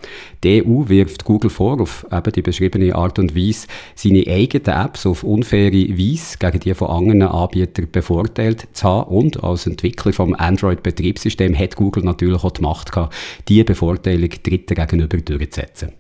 Die 0.45 0.65
EU 0.65 0.89
wirft 0.89 1.25
Google 1.25 1.51
vor, 1.51 1.81
auf 1.81 2.07
eben 2.11 2.33
die 2.33 2.43
beschriebene 2.43 2.95
Art 2.95 3.19
und 3.19 3.35
Weise, 3.37 3.67
seine 3.95 4.25
eigenen 4.27 4.67
Apps 4.67 5.07
auf 5.07 5.25
unfaire 5.25 5.73
Weise 5.73 6.39
gegen 6.39 6.61
die 6.61 6.75
von 6.75 6.89
anderen 6.89 7.23
Anbietern 7.23 7.68
Anbieter 7.69 7.87
bevorteilt 7.87 8.69
zu 8.73 8.89
haben. 8.89 9.15
Und 9.15 9.43
als 9.45 9.67
Entwickler 9.67 10.13
vom 10.13 10.35
Android-Betriebssystem 10.35 11.57
hat 11.59 11.77
Google 11.77 12.05
natürlich 12.05 12.43
auch 12.43 12.51
die 12.51 12.63
Macht 12.63 12.93
gehabt, 12.93 13.15
diese 13.49 13.65
Bevorteilung 13.65 14.31
Dritten 14.43 14.75
gegenüber 14.75 15.19
durchzusetzen. 15.19 15.93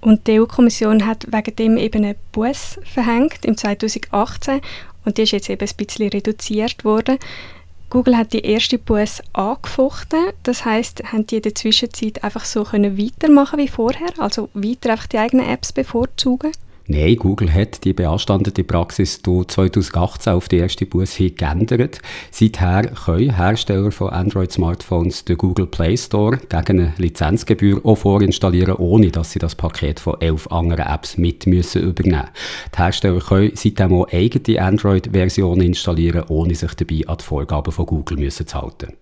Und 0.00 0.26
die 0.26 0.40
EU-Kommission 0.40 1.06
hat 1.06 1.26
wegen 1.30 1.56
dem 1.56 1.76
eben 1.76 2.04
einen 2.04 2.16
Bus 2.32 2.78
verhängt 2.82 3.44
im 3.44 3.56
2018 3.56 4.60
und 5.04 5.16
die 5.16 5.22
ist 5.22 5.32
jetzt 5.32 5.48
eben 5.48 5.66
ein 5.66 5.76
bisschen 5.76 6.08
reduziert 6.08 6.84
worden. 6.84 7.18
Google 7.88 8.16
hat 8.16 8.32
die 8.32 8.44
erste 8.44 8.78
Bus 8.78 9.22
angefochten, 9.32 10.32
das 10.42 10.64
heißt, 10.64 11.12
haben 11.12 11.26
die 11.26 11.36
in 11.36 11.42
der 11.42 11.54
Zwischenzeit 11.54 12.24
einfach 12.24 12.46
so 12.46 12.64
können 12.64 12.98
weitermachen 12.98 13.58
wie 13.58 13.68
vorher, 13.68 14.08
also 14.18 14.48
weiter 14.54 14.92
einfach 14.92 15.06
die 15.06 15.18
eigenen 15.18 15.46
Apps 15.46 15.72
bevorzugen? 15.72 16.52
Nein, 16.92 17.16
Google 17.16 17.50
hat 17.54 17.84
die 17.84 17.94
beanstandete 17.94 18.64
Praxis 18.64 19.22
2018 19.22 20.34
auf 20.34 20.46
die 20.48 20.58
erste 20.58 20.84
hin 20.84 21.34
geändert. 21.34 22.02
Seither 22.30 22.82
können 22.82 23.34
Hersteller 23.34 23.90
von 23.90 24.10
Android-Smartphones 24.10 25.24
den 25.24 25.38
Google 25.38 25.66
Play 25.66 25.96
Store 25.96 26.36
gegen 26.36 26.80
eine 26.80 26.94
Lizenzgebühr 26.98 27.80
auch 27.82 27.94
vorinstallieren, 27.94 28.74
ohne 28.74 29.10
dass 29.10 29.32
sie 29.32 29.38
das 29.38 29.54
Paket 29.54 30.00
von 30.00 30.20
elf 30.20 30.46
anderen 30.48 30.86
Apps 30.86 31.16
mit 31.16 31.46
müssen 31.46 31.80
übernehmen 31.80 32.28
Die 32.74 32.82
Hersteller 32.82 33.20
können 33.20 33.52
seitdem 33.54 33.94
auch 33.94 34.12
eigene 34.12 34.60
Android-Versionen 34.60 35.68
installieren, 35.68 36.24
ohne 36.28 36.54
sich 36.54 36.74
dabei 36.74 37.06
an 37.06 37.16
die 37.16 37.24
Vorgaben 37.24 37.72
von 37.72 37.86
Google 37.86 38.18
müssen 38.18 38.46
zu 38.46 38.60
halten. 38.60 38.92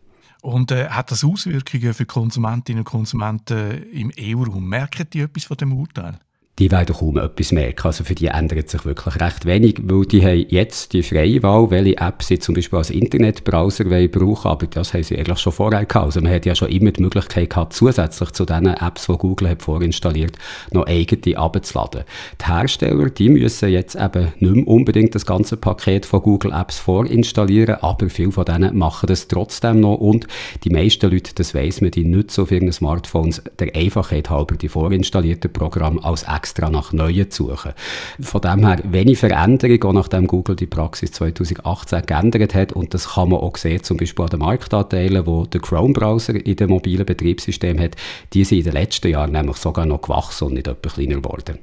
Und 0.42 0.70
äh, 0.70 0.90
hat 0.90 1.10
das 1.10 1.24
Auswirkungen 1.24 1.92
für 1.92 2.06
Konsumentinnen 2.06 2.82
und 2.82 2.84
Konsumenten 2.84 3.82
im 3.90 4.12
EU-Raum? 4.16 4.68
Merken 4.68 5.08
die 5.12 5.22
etwas 5.22 5.42
von 5.42 5.56
dem 5.56 5.72
Urteil? 5.72 6.20
Die 6.60 6.70
werden 6.70 6.94
kaum 6.94 7.16
etwas 7.16 7.52
merken. 7.52 7.86
Also 7.86 8.04
für 8.04 8.14
die 8.14 8.26
ändert 8.26 8.68
sich 8.68 8.84
wirklich 8.84 9.18
recht 9.18 9.46
wenig, 9.46 9.76
weil 9.82 10.04
die 10.04 10.22
haben 10.22 10.44
jetzt 10.48 10.92
die 10.92 11.02
freie 11.02 11.42
Wahl, 11.42 11.70
welche 11.70 11.96
Apps 11.96 12.28
sie 12.28 12.38
zum 12.38 12.54
Beispiel 12.54 12.76
als 12.78 12.90
Internetbrowser 12.90 13.84
brauchen, 14.08 14.50
aber 14.50 14.66
das 14.66 14.92
haben 14.92 15.02
sie 15.02 15.16
eigentlich 15.16 15.38
schon 15.38 15.54
vorher 15.54 15.86
gehabt. 15.86 16.04
Also 16.04 16.20
man 16.20 16.32
hat 16.32 16.44
ja 16.44 16.54
schon 16.54 16.68
immer 16.68 16.90
die 16.90 17.02
Möglichkeit 17.02 17.48
gehabt, 17.48 17.72
zusätzlich 17.72 18.32
zu 18.32 18.44
den 18.44 18.66
Apps, 18.66 19.06
die 19.06 19.16
Google 19.16 19.48
hat 19.48 19.62
vorinstalliert, 19.62 20.36
noch 20.70 20.86
eigene 20.86 21.38
abzuladen. 21.38 22.04
Die 22.38 22.46
Hersteller, 22.46 23.08
die 23.08 23.30
müssen 23.30 23.70
jetzt 23.70 23.96
eben 23.96 24.28
nicht 24.38 24.54
mehr 24.54 24.68
unbedingt 24.68 25.14
das 25.14 25.24
ganze 25.24 25.56
Paket 25.56 26.04
von 26.04 26.20
Google 26.20 26.52
Apps 26.52 26.78
vorinstallieren, 26.78 27.76
aber 27.80 28.10
viele 28.10 28.32
von 28.32 28.44
denen 28.44 28.76
machen 28.76 29.06
das 29.06 29.28
trotzdem 29.28 29.80
noch 29.80 29.94
und 29.94 30.26
die 30.64 30.70
meisten 30.70 31.10
Leute, 31.10 31.34
das 31.34 31.54
weiss 31.54 31.80
man, 31.80 31.90
die 31.90 32.04
nutzen 32.04 32.42
auf 32.42 32.50
ihren 32.50 32.70
Smartphones 32.70 33.42
der 33.58 33.74
Einfachheit 33.74 34.28
halber 34.28 34.56
die 34.56 34.68
vorinstallierten 34.68 35.50
Programme 35.50 36.04
als 36.04 36.24
extra 36.24 36.49
extra 36.50 36.68
nach 36.68 36.92
neuen 36.92 37.30
zu 37.30 37.48
suchen. 37.48 37.72
Von 38.20 38.40
dem 38.40 38.66
her 38.66 38.80
wenig 38.84 39.18
Veränderung, 39.18 39.84
auch 39.84 39.92
nachdem 39.92 40.26
Google 40.26 40.56
die 40.56 40.66
Praxis 40.66 41.12
2018 41.12 42.06
geändert 42.06 42.54
hat 42.54 42.72
und 42.72 42.92
das 42.92 43.10
kann 43.10 43.28
man 43.30 43.40
auch 43.40 43.56
sehen, 43.56 43.84
zum 43.84 43.96
Beispiel 43.96 44.24
an 44.24 44.30
den 44.30 44.40
Marktanteilen, 44.40 45.26
wo 45.26 45.46
der 45.46 45.60
Chrome-Browser 45.60 46.34
in 46.34 46.56
dem 46.56 46.70
mobilen 46.70 47.06
Betriebssystem 47.06 47.78
hat, 47.78 47.96
die 48.32 48.44
sind 48.44 48.58
in 48.58 48.64
den 48.64 48.72
letzten 48.72 49.08
Jahren 49.08 49.32
nämlich 49.32 49.58
sogar 49.58 49.86
noch 49.86 50.02
gewachsen 50.02 50.48
und 50.48 50.54
nicht 50.54 50.66
etwas 50.66 50.94
kleiner 50.94 51.16
geworden. 51.16 51.58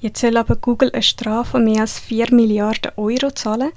Jetzt 0.00 0.20
soll 0.20 0.36
aber 0.36 0.56
Google 0.56 0.90
eine 0.92 1.02
Strafe 1.02 1.52
von 1.52 1.64
mehr 1.64 1.82
als 1.82 1.98
4 2.00 2.32
Milliarden 2.32 2.92
Euro 2.96 3.30
zahlen. 3.30 3.70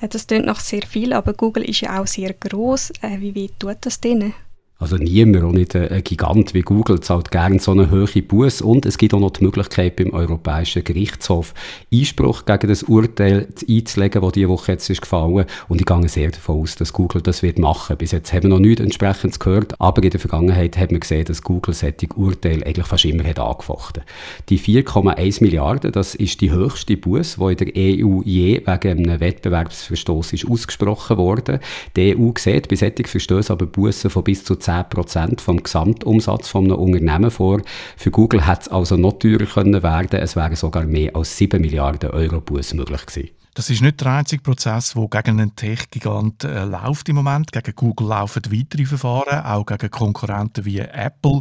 Äh, 0.00 0.08
das 0.08 0.26
klingt 0.26 0.46
nach 0.46 0.60
sehr 0.60 0.82
viel, 0.82 1.12
aber 1.12 1.32
Google 1.34 1.64
ist 1.64 1.80
ja 1.80 2.00
auch 2.00 2.06
sehr 2.06 2.34
groß. 2.34 2.90
Äh, 3.00 3.20
wie 3.20 3.34
weit 3.34 3.52
tut 3.58 3.78
das 3.82 4.00
denen? 4.00 4.34
Also 4.80 4.96
niemand, 4.96 5.44
auch 5.44 5.52
nicht 5.52 5.76
ein 5.76 6.02
Gigant 6.02 6.54
wie 6.54 6.62
Google, 6.62 7.00
zahlt 7.00 7.30
gerne 7.30 7.58
so 7.58 7.72
eine 7.72 7.90
hohe 7.90 8.06
Buß 8.06 8.62
und 8.62 8.86
es 8.86 8.96
gibt 8.96 9.12
auch 9.12 9.20
noch 9.20 9.32
die 9.32 9.44
Möglichkeit 9.44 9.96
beim 9.96 10.14
Europäischen 10.14 10.82
Gerichtshof 10.82 11.52
Einspruch 11.92 12.46
gegen 12.46 12.66
das 12.66 12.84
Urteil 12.84 13.48
einzulegen, 13.68 14.22
das 14.22 14.32
diese 14.32 14.48
Woche 14.48 14.72
jetzt 14.72 14.88
ist 14.88 15.02
gefallen 15.02 15.44
und 15.68 15.80
ich 15.80 15.86
gehe 15.86 16.08
sehr 16.08 16.30
davon 16.30 16.62
aus, 16.62 16.76
dass 16.76 16.94
Google 16.94 17.20
das 17.20 17.42
wird 17.42 17.58
machen. 17.58 17.98
Bis 17.98 18.12
jetzt 18.12 18.32
haben 18.32 18.44
wir 18.44 18.48
noch 18.48 18.58
nichts 18.58 18.80
entsprechendes 18.80 19.38
gehört, 19.38 19.78
aber 19.78 20.02
in 20.02 20.10
der 20.10 20.20
Vergangenheit 20.20 20.78
hat 20.78 20.92
man 20.92 21.00
gesehen, 21.00 21.26
dass 21.26 21.42
Google 21.42 21.74
solche 21.74 22.08
Urteile 22.16 22.64
eigentlich 22.64 22.86
fast 22.86 23.04
immer 23.04 23.24
hat 23.24 23.38
angefochten. 23.38 24.02
Die 24.48 24.58
4,1 24.58 25.42
Milliarden, 25.42 25.92
das 25.92 26.14
ist 26.14 26.40
die 26.40 26.52
höchste 26.52 26.96
Buß, 26.96 27.36
die 27.36 27.52
in 27.52 27.56
der 27.58 28.06
EU 28.06 28.22
je 28.24 28.62
wegen 28.64 29.10
einem 29.10 29.20
Wettbewerbsverstoß 29.20 30.32
ist 30.32 30.48
ausgesprochen 30.48 31.18
wurde. 31.18 31.60
Die 31.96 32.16
EU 32.16 32.30
sieht 32.38 32.68
bei 32.68 32.76
solchen 32.76 33.04
Verstößen 33.04 33.52
aber 33.52 33.66
Bußen 33.66 34.08
von 34.08 34.24
bis 34.24 34.42
zu 34.42 34.54
10% 34.54 34.69
vom 35.40 35.62
Gesamtumsatz 35.62 36.48
von 36.48 36.70
einem 37.08 37.30
vor. 37.30 37.62
Für 37.96 38.10
Google 38.10 38.46
hätte 38.46 38.62
es 38.62 38.68
also 38.68 38.96
noch 38.96 39.18
teurer 39.18 39.46
können 39.46 39.82
werden. 39.82 40.20
Es 40.20 40.36
wären 40.36 40.56
sogar 40.56 40.84
mehr 40.84 41.14
als 41.14 41.36
7 41.36 41.60
Milliarden 41.60 42.10
Euro 42.10 42.40
Buß 42.40 42.74
möglich 42.74 43.06
gewesen. 43.06 43.30
Das 43.54 43.68
ist 43.68 43.82
nicht 43.82 44.00
der 44.00 44.12
einzige 44.12 44.42
Prozess, 44.42 44.94
der 44.94 45.08
gegen 45.08 45.40
einen 45.40 45.56
Tech-Gigant 45.56 46.44
äh, 46.44 46.64
läuft 46.64 47.08
im 47.08 47.16
Moment. 47.16 47.50
Gegen 47.50 47.74
Google 47.74 48.08
laufen 48.08 48.42
weitere 48.48 48.86
Verfahren, 48.86 49.44
auch 49.44 49.66
gegen 49.66 49.90
Konkurrenten 49.90 50.64
wie 50.64 50.78
Apple. 50.78 51.40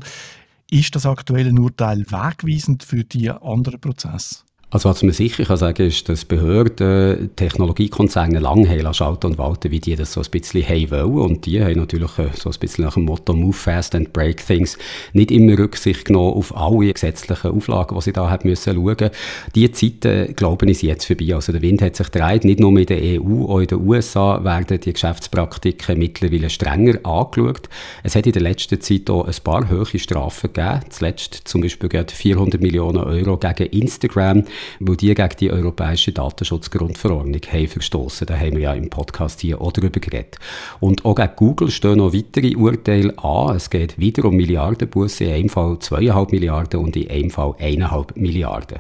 Ist 0.72 0.96
das 0.96 1.06
aktuelle 1.06 1.52
Urteil 1.60 2.00
wegweisend 2.00 2.84
für 2.84 3.04
die 3.04 3.30
anderen 3.30 3.80
Prozesse? 3.80 4.44
Also 4.72 4.88
was 4.88 5.02
man 5.02 5.14
sicher 5.14 5.46
kann 5.46 5.58
sagen 5.58 5.88
ist, 5.88 6.08
dass 6.10 6.26
Behörden, 6.26 7.32
Technologiekonzerne 7.36 8.38
lange 8.38 8.70
haben 8.70 8.94
schalten 8.94 9.26
und 9.26 9.38
walten, 9.40 9.72
wie 9.72 9.80
die 9.80 9.96
das 9.96 10.14
so 10.14 10.22
ein 10.22 10.30
bisschen 10.30 10.64
haben 10.64 10.92
wollen. 10.92 11.32
Und 11.32 11.48
die 11.48 11.60
haben 11.60 11.80
natürlich 11.80 12.20
äh, 12.20 12.30
so 12.36 12.52
ein 12.52 12.60
bisschen 12.60 12.86
nach 12.86 12.94
dem 12.94 13.06
Motto 13.06 13.34
«Move 13.34 13.54
fast 13.54 13.96
and 13.96 14.14
break 14.14 14.46
things» 14.46 14.78
nicht 15.14 15.32
immer 15.32 15.58
Rücksicht 15.58 16.06
genommen 16.06 16.36
auf 16.36 16.56
alle 16.56 16.94
gesetzlichen 16.94 17.50
Auflagen, 17.50 17.96
die 17.96 18.02
sie 18.04 18.14
da 18.14 18.30
haben 18.30 18.48
müssen 18.48 18.76
schauen. 18.76 19.10
Die 19.56 19.72
Zeiten, 19.72 20.36
glaube 20.36 20.70
ich, 20.70 20.78
sind 20.78 20.90
jetzt 20.90 21.06
vorbei. 21.06 21.34
Also 21.34 21.52
der 21.52 21.64
Wind 21.64 21.82
hat 21.82 21.96
sich 21.96 22.12
gedreht. 22.12 22.44
Nicht 22.46 22.60
nur 22.60 22.78
in 22.78 22.86
der 22.86 23.00
EU, 23.02 23.46
auch 23.46 23.62
in 23.62 23.68
den 23.68 23.88
USA 23.88 24.44
werden 24.44 24.80
die 24.80 24.94
Geschäftspraktiken 24.94 25.98
mittlerweile 25.98 26.52
strenger 26.52 27.04
angeschaut. 27.04 27.70
Es 28.04 28.16
hat 28.16 28.28
in 28.28 28.34
der 28.34 28.44
letzten 28.44 28.80
Zeit 28.80 29.10
auch 29.10 29.26
ein 29.26 29.34
paar 29.44 29.68
hohe 29.68 29.98
Strafen 29.98 30.54
gegeben. 30.54 30.82
Zuletzt 30.90 31.42
zum 31.46 31.62
Beispiel 31.62 31.90
400 31.90 32.62
Millionen 32.62 33.04
Euro 33.04 33.36
gegen 33.38 33.66
Instagram 33.72 34.44
weil 34.80 34.96
die 34.96 35.14
gegen 35.14 35.36
die 35.40 35.52
europäische 35.52 36.12
Datenschutzgrundverordnung 36.12 37.42
haben 37.52 37.68
verstoßen. 37.68 38.28
Da 38.28 38.38
haben 38.38 38.54
wir 38.54 38.62
ja 38.62 38.74
im 38.74 38.90
Podcast 38.90 39.42
hier 39.42 39.62
auch 39.62 39.72
darüber 39.72 40.00
geredet. 40.00 40.38
Und 40.80 41.06
auch 41.06 41.16
gegen 41.16 41.36
Google 41.36 41.72
stehen 41.72 41.98
noch 41.98 42.14
weitere 42.14 42.56
Urteile 42.56 43.18
an. 43.20 43.56
Es 43.56 43.70
geht 43.70 44.00
wieder 44.00 44.26
um 44.26 44.36
Milliardenbusse, 44.36 45.26
in 45.26 45.34
einem 45.34 45.50
Fall 45.50 45.74
2,5 45.74 46.32
Milliarden 46.32 46.80
und 46.80 46.96
in 46.96 47.10
einem 47.10 47.30
Fall 47.30 47.52
1,5 47.60 48.20
Milliarden. 48.20 48.80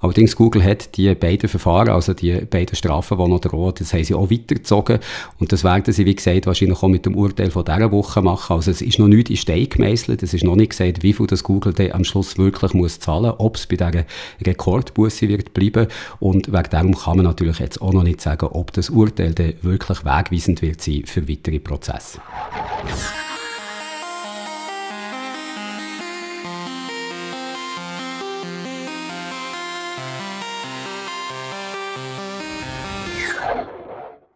Allerdings 0.00 0.34
Google 0.34 0.64
hat 0.64 0.96
die 0.96 1.14
beiden 1.14 1.48
Verfahren, 1.48 1.90
also 1.90 2.14
die 2.14 2.32
beiden 2.32 2.74
Strafen, 2.74 3.18
die 3.18 3.28
noch 3.28 3.40
drohen, 3.40 3.74
das 3.78 3.92
haben 3.92 4.04
sie 4.04 4.14
auch 4.14 4.30
weitergezogen 4.30 4.98
und 5.38 5.52
das 5.52 5.62
werden 5.62 5.92
sie, 5.92 6.06
wie 6.06 6.14
gesagt, 6.14 6.46
wahrscheinlich 6.46 6.82
auch 6.82 6.88
mit 6.88 7.04
dem 7.04 7.14
Urteil 7.14 7.50
von 7.50 7.64
dieser 7.64 7.92
Woche 7.92 8.22
machen. 8.22 8.56
Also 8.56 8.70
es 8.70 8.80
ist 8.80 8.98
noch 8.98 9.08
nicht 9.08 9.28
in 9.28 9.36
Stein 9.36 9.68
gemeißelt, 9.68 10.22
es 10.22 10.32
ist 10.32 10.44
noch 10.44 10.56
nicht 10.56 10.70
gesagt, 10.70 11.02
wie 11.02 11.12
viel 11.12 11.26
das 11.26 11.44
Google 11.44 11.74
dann 11.74 11.92
am 11.92 12.04
Schluss 12.04 12.38
wirklich 12.38 12.72
muss 12.72 12.98
zahlen, 12.98 13.34
ob 13.36 13.56
es 13.56 13.66
bei 13.66 13.76
dieser 13.76 14.04
Rekordbusse 14.44 15.19
Busse 15.20 15.28
wird 15.28 15.54
bleiben. 15.54 15.86
Und 16.18 16.52
wegen 16.52 16.70
dem 16.70 16.96
kann 16.96 17.16
man 17.16 17.26
natürlich 17.26 17.58
jetzt 17.58 17.80
auch 17.80 17.92
noch 17.92 18.02
nicht 18.02 18.20
sagen, 18.20 18.46
ob 18.46 18.72
das 18.72 18.90
Urteil 18.90 19.34
dann 19.34 19.54
wirklich 19.62 20.04
wegweisend 20.04 20.62
wird 20.62 20.80
sein 20.80 21.02
für 21.06 21.28
weitere 21.28 21.58
Prozesse. 21.58 22.20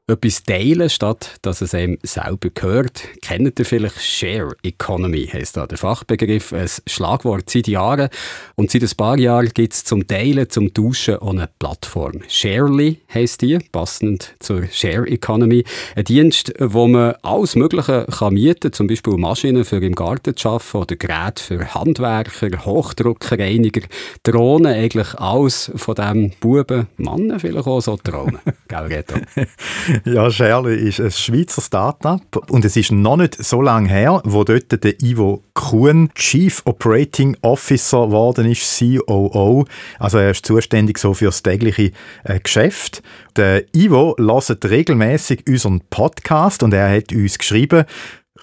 Etwas 0.06 0.42
teilen, 0.42 0.90
statt 0.90 1.36
dass 1.40 1.62
es 1.62 1.74
einem 1.74 1.98
selber 2.02 2.50
gehört. 2.50 3.04
Kennt 3.22 3.58
ihr 3.58 3.64
vielleicht 3.64 4.02
Share 4.02 4.54
Economy, 4.62 5.26
heisst 5.32 5.56
da 5.56 5.66
der 5.66 5.78
Fachbegriff, 5.78 6.52
ein 6.52 6.68
Schlagwort 6.86 7.48
seit 7.48 7.68
Jahren. 7.68 8.10
Und 8.54 8.70
seit 8.70 8.82
ein 8.82 8.96
paar 8.96 9.18
Jahren 9.18 9.48
gibt 9.48 9.72
es 9.72 9.84
zum 9.84 10.06
Teilen, 10.06 10.50
zum 10.50 10.74
Tauschen 10.74 11.16
auch 11.16 11.30
eine 11.30 11.48
Plattform. 11.58 12.20
Sharely 12.28 13.00
heisst 13.12 13.40
die, 13.40 13.58
passend 13.72 14.34
zur 14.40 14.66
Share 14.70 15.06
Economy. 15.08 15.64
Ein 15.96 16.04
Dienst, 16.04 16.52
wo 16.58 16.86
man 16.86 17.14
alles 17.22 17.56
Mögliche 17.56 18.06
kann 18.10 18.34
mieten 18.34 18.60
kann, 18.60 18.72
zum 18.74 18.86
Beispiel 18.86 19.16
Maschinen 19.16 19.64
für 19.64 19.76
im 19.76 19.94
Garten 19.94 20.36
zu 20.36 20.50
arbeiten 20.50 20.76
oder 20.76 20.96
Geräte 20.96 21.42
für 21.42 21.74
Handwerker, 21.74 22.64
Hochdruckreiniger, 22.64 23.82
Drohnen, 24.22 24.74
eigentlich 24.74 25.14
alles 25.14 25.72
von 25.76 25.94
dem 25.94 26.30
Buben, 26.40 26.88
Mann 26.98 27.40
vielleicht 27.40 27.66
auch 27.66 27.80
so 27.80 27.96
träumen. 27.96 28.38
Gell, 28.68 28.84
Reto? 28.86 29.16
Ja, 30.04 30.30
Scherli 30.30 30.74
ist 30.76 31.00
ein 31.00 31.10
Schweizer 31.10 31.62
Startup 31.62 32.20
und 32.50 32.64
es 32.64 32.76
ist 32.76 32.92
noch 32.92 33.16
nicht 33.16 33.42
so 33.42 33.60
lange 33.62 33.88
her, 33.88 34.20
wo 34.24 34.44
dort 34.44 34.84
der 34.84 35.02
Ivo 35.02 35.42
Kuhn 35.54 36.10
Chief 36.14 36.62
Operating 36.64 37.36
Officer 37.42 38.06
geworden 38.06 38.50
ist, 38.50 38.78
COO. 38.78 39.64
Also 39.98 40.18
er 40.18 40.30
ist 40.30 40.46
zuständig 40.46 40.98
so 40.98 41.14
für 41.14 41.26
das 41.26 41.42
tägliche 41.42 41.92
äh, 42.24 42.40
Geschäft. 42.40 43.02
Der 43.36 43.64
Ivo 43.74 44.16
hört 44.18 44.64
regelmäßig 44.64 45.44
unseren 45.48 45.80
Podcast 45.90 46.62
und 46.62 46.74
er 46.74 46.94
hat 46.94 47.12
uns 47.12 47.38
geschrieben, 47.38 47.84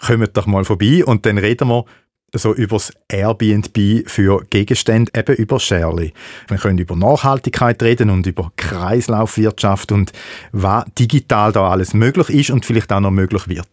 kommt 0.06 0.36
doch 0.38 0.48
mal 0.48 0.66
vorbei 0.66 1.04
und 1.06 1.26
dann 1.26 1.38
reden 1.38 1.68
wir 1.68 1.86
so 2.34 2.54
übers 2.54 2.92
Airbnb 3.10 4.08
für 4.08 4.46
Gegenstände, 4.50 5.12
eben 5.16 5.36
über 5.36 5.60
Sherly. 5.60 6.14
Wir 6.48 6.58
können 6.58 6.78
über 6.78 6.96
Nachhaltigkeit 6.96 7.82
reden 7.84 8.10
und 8.10 8.26
über 8.26 8.52
Kreislaufwirtschaft 8.56 9.92
und 9.92 10.12
was 10.52 10.86
digital 10.98 11.52
da 11.52 11.70
alles 11.70 11.94
möglich 11.94 12.30
ist 12.30 12.52
und 12.52 12.66
vielleicht 12.66 12.92
auch 12.92 13.02
noch 13.02 13.12
möglich 13.12 13.48
wird. 13.48 13.68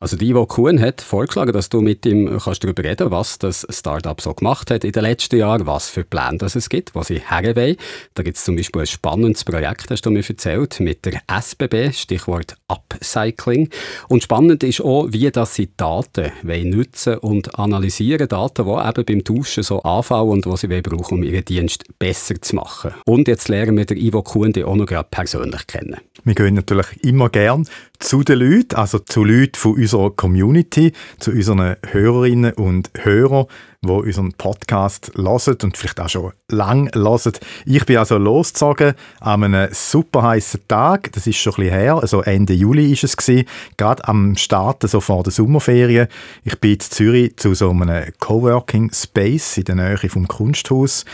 Also 0.00 0.16
die, 0.16 0.34
die 0.34 0.46
Kuhn 0.46 0.80
hat 0.80 1.00
vorgeschlagen, 1.00 1.52
dass 1.52 1.68
du 1.68 1.80
mit 1.80 2.04
ihm 2.04 2.38
kannst 2.38 2.62
darüber 2.62 2.84
reden 2.84 3.10
was 3.10 3.38
das 3.38 3.66
Startup 3.70 4.20
so 4.20 4.34
gemacht 4.34 4.70
hat 4.70 4.84
in 4.84 4.92
den 4.92 5.02
letzten 5.02 5.36
Jahren, 5.36 5.66
was 5.66 5.88
für 5.88 6.04
Pläne 6.04 6.38
das 6.38 6.56
es 6.56 6.68
gibt, 6.68 6.94
was 6.94 7.06
sie 7.06 7.20
herwollen. 7.20 7.76
Da 8.14 8.22
gibt 8.22 8.36
es 8.36 8.44
zum 8.44 8.56
Beispiel 8.56 8.82
ein 8.82 8.86
spannendes 8.86 9.44
Projekt, 9.44 9.90
hast 9.90 10.02
du 10.02 10.10
mir 10.10 10.28
erzählt, 10.28 10.80
mit 10.80 11.06
der 11.06 11.22
SBB, 11.28 11.92
Stichwort 11.92 12.56
Upcycling. 12.68 13.70
Und 14.08 14.22
spannend 14.22 14.62
ist 14.64 14.80
auch, 14.80 15.06
wie 15.10 15.30
das 15.30 15.54
sie 15.54 15.70
Daten 15.76 16.32
wollen 16.42 16.70
nutzen 16.70 17.18
und 17.18 17.58
analysieren, 17.58 18.28
Daten, 18.28 18.66
die 18.66 18.88
eben 18.88 19.04
beim 19.04 19.24
Tauschen 19.24 19.62
so 19.62 19.80
anfallen 19.82 20.28
und 20.28 20.44
die 20.44 20.56
sie 20.56 20.66
brauchen, 20.66 21.18
um 21.18 21.22
ihren 21.22 21.44
Dienst 21.44 21.84
besser 21.98 22.34
zu 22.42 22.56
machen. 22.56 22.92
Und 23.06 23.28
jetzt 23.28 23.48
lernen 23.48 23.76
wir 23.76 23.86
den 23.86 23.96
Ivo 23.96 24.22
Kuhn 24.22 24.52
auch 24.64 24.76
noch 24.76 24.86
gerade 24.86 25.08
persönlich 25.10 25.66
kennen. 25.66 25.98
Wir 26.24 26.34
gehen 26.34 26.54
natürlich 26.54 26.86
immer 27.02 27.28
gern 27.28 27.68
zu 27.98 28.22
den 28.22 28.38
Leuten, 28.38 28.76
also 28.76 28.98
zu 28.98 29.24
Leuten 29.24 29.54
von 29.54 29.74
unserer 29.74 30.10
Community, 30.10 30.92
zu 31.18 31.30
unseren 31.30 31.76
Hörerinnen 31.86 32.52
und 32.54 32.90
Hörern, 32.98 33.46
die 33.82 33.90
unseren 33.90 34.32
Podcast 34.32 35.12
hören 35.16 35.58
und 35.62 35.76
vielleicht 35.76 36.00
auch 36.00 36.08
schon 36.08 36.32
lang 36.48 36.90
hören. 36.94 37.32
Ich 37.66 37.84
bin 37.86 37.98
also 37.98 38.18
losgezogen 38.18 38.94
an 39.20 39.44
einem 39.44 39.68
super 39.72 40.22
heißen 40.22 40.60
Tag, 40.68 41.12
das 41.12 41.26
ist 41.26 41.36
schon 41.36 41.54
ein 41.54 41.56
bisschen 41.56 41.78
her, 41.78 41.94
also 41.96 42.22
Ende 42.22 42.54
Juli 42.54 42.92
ist 42.92 43.04
es 43.04 43.16
gewesen, 43.16 43.46
gerade 43.76 44.06
am 44.08 44.36
Start, 44.36 44.82
so 44.88 45.00
vor 45.00 45.22
der 45.22 45.32
Sommerferien. 45.32 46.08
Ich 46.44 46.58
bin 46.60 46.72
in 46.72 46.80
Zürich 46.80 47.36
zu 47.36 47.54
so 47.54 47.70
einem 47.70 48.12
Coworking 48.18 48.92
Space 48.92 49.58
in 49.58 49.64
der 49.64 49.74
Nähe 49.76 49.96
vom 50.08 50.28
Kunsthaus 50.28 51.04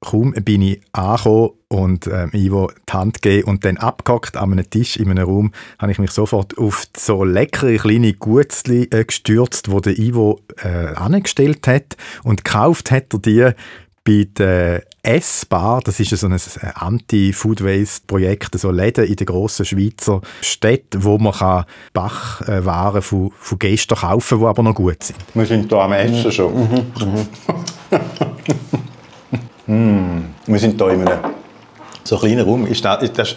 Kaum 0.00 0.32
bin 0.32 0.62
ich 0.62 0.80
angekommen 0.92 1.50
und 1.68 2.06
äh, 2.06 2.28
Ivo 2.32 2.70
die 2.88 2.92
Hand 2.92 3.22
gegeben 3.22 3.48
und 3.48 3.64
dann 3.64 3.76
abgehockt 3.76 4.36
an 4.36 4.52
einem 4.52 4.68
Tisch 4.68 4.96
in 4.96 5.10
einem 5.10 5.26
Raum, 5.26 5.52
habe 5.78 5.92
ich 5.92 5.98
mich 5.98 6.10
sofort 6.10 6.56
auf 6.58 6.84
so 6.96 7.24
leckere 7.24 7.76
kleine 7.76 8.12
Gutzli 8.12 8.84
äh, 8.90 9.04
gestürzt, 9.04 9.70
wo 9.70 9.80
der 9.80 9.98
Ivo 9.98 10.40
äh, 10.62 10.94
angestellt 10.94 11.66
hat 11.66 11.96
und 12.22 12.44
gekauft 12.44 12.90
hat 12.90 13.12
er 13.12 13.18
die 13.18 13.50
bei 14.06 14.28
der 14.38 14.84
S-Bar, 15.02 15.80
das 15.82 15.98
ist 15.98 16.16
so 16.16 16.28
ein 16.28 16.38
Anti-Food-Waste-Projekt, 16.74 18.58
so 18.58 18.70
Läden 18.70 19.04
in 19.04 19.16
den 19.16 19.26
grossen 19.26 19.64
Schweizer 19.64 20.20
Städten, 20.40 21.02
wo 21.02 21.18
man 21.18 21.64
Bachwaren 21.92 23.02
von, 23.02 23.32
von 23.36 23.58
Gästen 23.58 23.96
kaufen 23.96 24.28
kann, 24.28 24.40
die 24.40 24.46
aber 24.46 24.62
noch 24.62 24.74
gut 24.74 25.02
sind. 25.02 25.18
Wir 25.34 25.46
sind 25.46 25.68
hier 25.68 25.78
am 25.78 25.92
Essen 25.92 26.30
schon. 26.30 26.54
Mhm. 26.54 26.86
Mhm. 27.00 27.28
Mm. 29.66 30.24
Wir 30.46 30.58
sind 30.58 30.80
hier 30.80 30.90
in 30.90 31.06
einem 31.06 31.20
so 32.04 32.16
kleinen 32.16 32.40
Raum. 32.40 32.66
Ist 32.66 32.84
das, 32.84 33.02
ist 33.02 33.18
das 33.18 33.36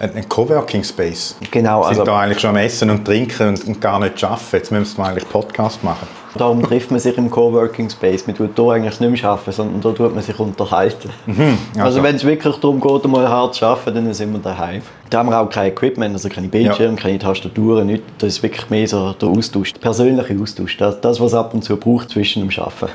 ein 0.00 0.28
Coworking 0.28 0.82
Space? 0.82 1.36
Genau. 1.50 1.82
Wir 1.82 1.94
sind 1.94 2.00
also, 2.00 2.12
hier 2.12 2.20
eigentlich 2.20 2.40
schon 2.40 2.50
am 2.50 2.56
Essen 2.56 2.90
und 2.90 3.04
Trinken 3.04 3.48
und, 3.48 3.66
und 3.66 3.80
gar 3.80 4.00
nicht 4.00 4.22
arbeiten. 4.24 4.46
Jetzt 4.52 4.72
müssen 4.72 4.98
wir 4.98 5.04
eigentlich 5.04 5.28
Podcast 5.28 5.84
machen. 5.84 6.08
Darum 6.34 6.62
trifft 6.62 6.90
man 6.90 6.98
sich 6.98 7.16
im 7.18 7.30
Coworking 7.30 7.90
Space. 7.90 8.26
Man 8.26 8.34
tut 8.34 8.56
hier 8.56 8.70
eigentlich 8.70 8.98
nicht 8.98 9.22
mehr 9.22 9.30
arbeiten, 9.30 9.52
sondern 9.52 9.80
da 9.82 9.92
tut 9.92 10.14
man 10.14 10.24
sich 10.24 10.38
unterhalten. 10.38 11.10
Mhm, 11.26 11.58
Also, 11.74 11.84
also. 11.84 12.02
wenn 12.02 12.16
es 12.16 12.24
wirklich 12.24 12.56
darum 12.56 12.80
geht, 12.80 13.04
mal 13.06 13.28
hart 13.28 13.54
zu 13.54 13.66
arbeiten, 13.66 14.06
dann 14.06 14.14
sind 14.14 14.32
wir 14.32 14.40
daheim. 14.40 14.82
Da 15.10 15.18
haben 15.18 15.28
wir 15.28 15.38
auch 15.38 15.50
kein 15.50 15.70
Equipment, 15.70 16.14
also 16.14 16.28
keine 16.30 16.48
Bildschirme, 16.48 16.96
keine 16.96 17.18
Tastaturen, 17.18 17.86
nichts. 17.86 18.06
Das 18.18 18.28
ist 18.30 18.42
wirklich 18.42 18.68
mehr 18.70 18.88
so 18.88 19.12
der 19.12 19.28
Austausch, 19.28 19.74
der 19.74 19.80
persönliche 19.80 20.40
Austausch. 20.40 20.76
Das, 20.78 21.00
das 21.00 21.20
was 21.20 21.34
ab 21.34 21.52
und 21.52 21.62
zu 21.62 21.76
braucht 21.76 22.10
zwischen 22.10 22.48
dem 22.48 22.58
Arbeiten. 22.58 22.92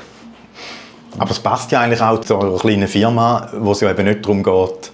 Aber 1.18 1.30
es 1.30 1.40
passt 1.40 1.72
ja 1.72 1.80
eigentlich 1.80 2.02
auch 2.02 2.20
zu 2.20 2.36
eurer 2.36 2.58
kleinen 2.58 2.88
Firma, 2.88 3.48
wo 3.58 3.72
es 3.72 3.80
ja 3.80 3.90
eben 3.90 4.04
nicht 4.04 4.24
darum 4.24 4.42
geht, 4.42 4.90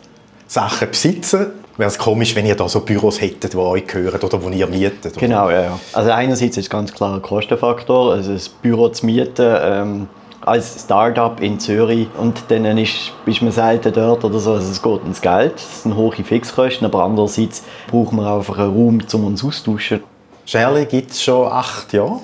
Sachen 0.46 0.78
zu 0.78 0.86
besitzen. 0.86 1.46
Wäre 1.76 1.88
es 1.88 1.98
komisch, 1.98 2.36
wenn 2.36 2.46
ihr 2.46 2.54
da 2.54 2.68
so 2.68 2.80
Büros 2.80 3.20
hättet, 3.20 3.52
die 3.52 3.56
euch 3.56 3.86
gehören 3.86 4.20
oder 4.20 4.38
die 4.38 4.58
ihr 4.58 4.66
mietet. 4.68 5.06
oder? 5.06 5.20
Genau, 5.20 5.50
ja, 5.50 5.62
ja. 5.62 5.80
Also 5.92 6.12
einerseits 6.12 6.56
ist 6.56 6.70
ganz 6.70 6.92
klar 6.92 7.14
ein 7.14 7.22
Kostenfaktor, 7.22 8.12
also 8.12 8.32
das 8.32 8.48
Büro 8.48 8.88
zu 8.90 9.06
mieten 9.06 9.56
ähm, 9.60 10.08
als 10.42 10.84
Start-up 10.84 11.40
in 11.40 11.58
Zürich 11.58 12.06
und 12.18 12.44
dann 12.48 12.64
ist, 12.78 13.12
ist 13.26 13.42
man 13.42 13.50
selten 13.50 13.92
dort 13.92 14.24
oder 14.24 14.38
so, 14.38 14.52
also 14.52 14.70
es 14.70 14.80
geht 14.80 15.02
ums 15.02 15.20
Geld, 15.20 15.56
es 15.56 15.82
sind 15.82 15.96
hohe 15.96 16.12
Fixkosten, 16.12 16.86
aber 16.86 17.02
andererseits 17.02 17.64
brauchen 17.90 18.18
wir 18.18 18.30
einfach 18.30 18.58
einen 18.58 18.74
Raum, 18.74 19.00
um 19.12 19.24
uns 19.26 19.44
austauschen. 19.44 20.00
Shirley 20.44 20.84
gibt 20.84 21.12
es 21.12 21.22
schon 21.22 21.50
acht 21.50 21.92
Jahre. 21.92 22.20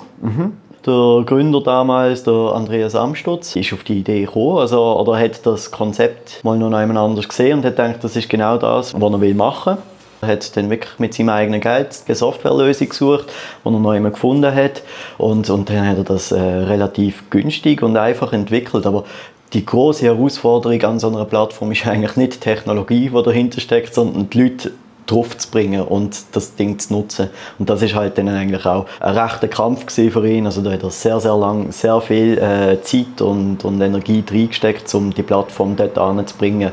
Der 0.85 1.23
Gründer 1.27 1.61
damals, 1.61 2.23
der 2.23 2.33
Andreas 2.33 2.95
Amstutz, 2.95 3.55
ist 3.55 3.71
auf 3.71 3.83
die 3.83 3.99
Idee 3.99 4.21
gekommen, 4.21 4.57
also, 4.57 4.99
oder 4.99 5.19
hat 5.19 5.45
das 5.45 5.69
Konzept 5.69 6.43
mal 6.43 6.57
noch 6.57 6.71
jemand 6.71 6.97
anders 6.97 7.29
gesehen 7.29 7.59
und 7.59 7.65
hat 7.65 7.75
gedacht, 7.75 8.03
das 8.03 8.15
ist 8.15 8.29
genau 8.29 8.57
das, 8.57 8.99
was 8.99 9.13
er 9.13 9.21
will 9.21 9.35
machen 9.35 9.75
will. 9.75 9.83
Er 10.21 10.27
hat 10.27 10.57
dann 10.57 10.69
wirklich 10.69 10.97
mit 10.97 11.13
seinem 11.13 11.29
eigenen 11.29 11.61
Geld 11.61 12.03
eine 12.07 12.15
Softwarelösung 12.15 12.89
gesucht, 12.89 13.25
die 13.63 13.67
er 13.67 13.71
noch 13.71 13.93
jemand 13.93 14.15
gefunden 14.15 14.53
hat. 14.53 14.83
Und, 15.17 15.49
und 15.49 15.69
dann 15.69 15.87
hat 15.87 15.97
er 15.97 16.03
das 16.03 16.31
äh, 16.31 16.39
relativ 16.39 17.29
günstig 17.31 17.81
und 17.81 17.97
einfach 17.97 18.31
entwickelt. 18.31 18.85
Aber 18.85 19.05
die 19.53 19.65
große 19.65 20.05
Herausforderung 20.05 20.81
an 20.83 20.99
so 20.99 21.07
einer 21.07 21.25
Plattform 21.25 21.71
ist 21.71 21.87
eigentlich 21.87 22.15
nicht 22.17 22.35
die 22.35 22.39
Technologie, 22.39 23.09
die 23.09 23.23
dahinter 23.23 23.61
steckt, 23.61 23.95
sondern 23.95 24.29
die 24.29 24.41
Leute 24.43 24.71
drauf 25.05 25.37
zu 25.37 25.49
bringen 25.49 25.81
und 25.81 26.17
das 26.31 26.55
Ding 26.55 26.79
zu 26.79 26.93
nutzen. 26.93 27.29
Und 27.59 27.69
das 27.69 27.81
ist 27.81 27.95
halt 27.95 28.17
dann 28.17 28.29
eigentlich 28.29 28.65
auch 28.65 28.85
ein 28.99 29.17
rechter 29.17 29.47
Kampf 29.47 29.91
für 29.91 30.27
ihn. 30.27 30.45
Also 30.45 30.61
da 30.61 30.71
hat 30.71 30.83
er 30.83 30.89
sehr, 30.89 31.19
sehr 31.19 31.35
lang 31.35 31.71
sehr 31.71 31.99
viel 32.01 32.37
äh, 32.37 32.81
Zeit 32.81 33.21
und, 33.21 33.63
und 33.65 33.81
Energie 33.81 34.23
reingesteckt, 34.29 34.93
um 34.95 35.13
die 35.13 35.23
Plattform 35.23 35.75
dort 35.75 35.97
anzubringen, 35.97 36.71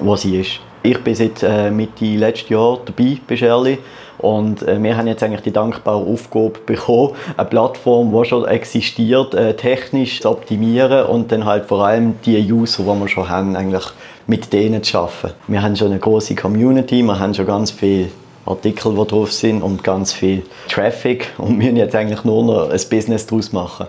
wo 0.00 0.16
sie 0.16 0.40
ist. 0.40 0.60
Ich 0.82 0.98
bin 0.98 1.14
seit 1.14 1.42
äh, 1.42 1.70
Mitte 1.70 2.04
letztes 2.04 2.48
Jahr 2.48 2.78
dabei 2.84 3.18
bei 3.26 3.36
Shirley 3.36 3.78
und 4.20 4.62
äh, 4.62 4.82
wir 4.82 4.96
haben 4.96 5.06
jetzt 5.06 5.22
eigentlich 5.22 5.42
die 5.42 5.52
dankbare 5.52 5.98
Aufgabe 5.98 6.52
bekommen, 6.66 7.14
eine 7.36 7.48
Plattform, 7.48 8.12
die 8.12 8.28
schon 8.28 8.46
existiert, 8.46 9.34
äh, 9.34 9.54
technisch 9.54 10.20
zu 10.20 10.30
optimieren 10.30 11.06
und 11.06 11.32
dann 11.32 11.44
halt 11.44 11.66
vor 11.66 11.84
allem 11.84 12.14
die 12.24 12.52
User, 12.52 12.82
die 12.82 13.00
wir 13.00 13.08
schon 13.08 13.28
haben, 13.28 13.56
eigentlich 13.56 13.84
mit 14.26 14.52
denen 14.52 14.82
zu 14.82 14.98
arbeiten. 14.98 15.34
Wir 15.48 15.62
haben 15.62 15.76
schon 15.76 15.88
eine 15.88 15.98
große 15.98 16.34
Community, 16.34 17.02
wir 17.02 17.18
haben 17.18 17.34
schon 17.34 17.46
ganz 17.46 17.70
viele 17.70 18.08
Artikel, 18.46 18.94
die 18.94 19.06
drauf 19.06 19.32
sind 19.32 19.62
und 19.62 19.82
ganz 19.84 20.12
viel 20.12 20.42
Traffic 20.68 21.28
und 21.38 21.48
wir 21.48 21.56
müssen 21.56 21.76
jetzt 21.76 21.94
eigentlich 21.94 22.24
nur 22.24 22.44
noch 22.44 22.70
ein 22.70 22.80
Business 22.90 23.26
daraus 23.26 23.52
machen. 23.52 23.86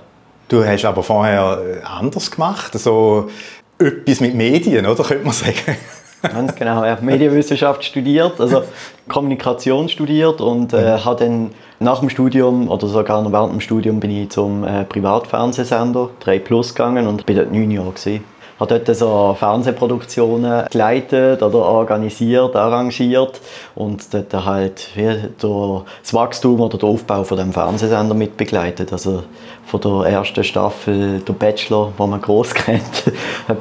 Du 0.47 0.65
hast 0.65 0.83
aber 0.83 1.03
vorher 1.03 1.61
äh, 1.81 1.85
anders 1.85 2.29
gemacht, 2.29 2.77
so 2.77 3.29
etwas 3.79 4.19
mit 4.19 4.35
Medien, 4.35 4.85
oder 4.85 5.03
könnte 5.03 5.23
man 5.23 5.33
sagen? 5.33 5.77
Ganz 6.21 6.55
genau, 6.55 6.85
ja. 6.85 6.97
Medienwissenschaft 7.01 7.83
studiert, 7.83 8.39
also 8.39 8.63
Kommunikation 9.07 9.89
studiert 9.89 10.39
und 10.41 10.73
äh, 10.73 10.99
habe 10.99 11.23
dann 11.23 11.51
nach 11.79 11.99
dem 11.99 12.09
Studium 12.09 12.69
oder 12.69 12.87
sogar 12.87 13.21
noch 13.21 13.31
während 13.31 13.53
dem 13.53 13.61
Studium 13.61 13.99
bin 13.99 14.11
ich 14.11 14.29
zum 14.29 14.63
äh, 14.63 14.83
Privatfernsehsender 14.83 16.09
3 16.19 16.39
Plus 16.39 16.75
gegangen 16.75 17.07
und 17.07 17.25
bin 17.25 17.37
dort 17.37 17.51
neun 17.51 17.71
Jahre 17.71 17.91
gewesen. 17.91 18.23
Habe 18.61 18.79
dort 18.79 18.95
so 18.95 19.35
Fernsehproduktionen 19.39 20.67
geleitet 20.69 21.41
oder 21.41 21.57
organisiert, 21.57 22.55
arrangiert 22.55 23.41
und 23.73 24.13
dort 24.13 24.45
halt 24.45 24.87
das 24.95 26.13
Wachstum 26.13 26.61
oder 26.61 26.77
den 26.77 26.87
Aufbau 26.87 27.23
von 27.23 27.37
dem 27.39 27.53
Fernsehsender 27.53 28.13
mitbegleitet. 28.13 28.93
Also 28.93 29.23
von 29.65 29.81
der 29.81 30.11
ersten 30.11 30.43
Staffel 30.43 31.21
der 31.21 31.33
Bachelor, 31.33 31.91
wo 31.97 32.05
man 32.05 32.21
groß 32.21 32.53
kennt, 32.53 33.11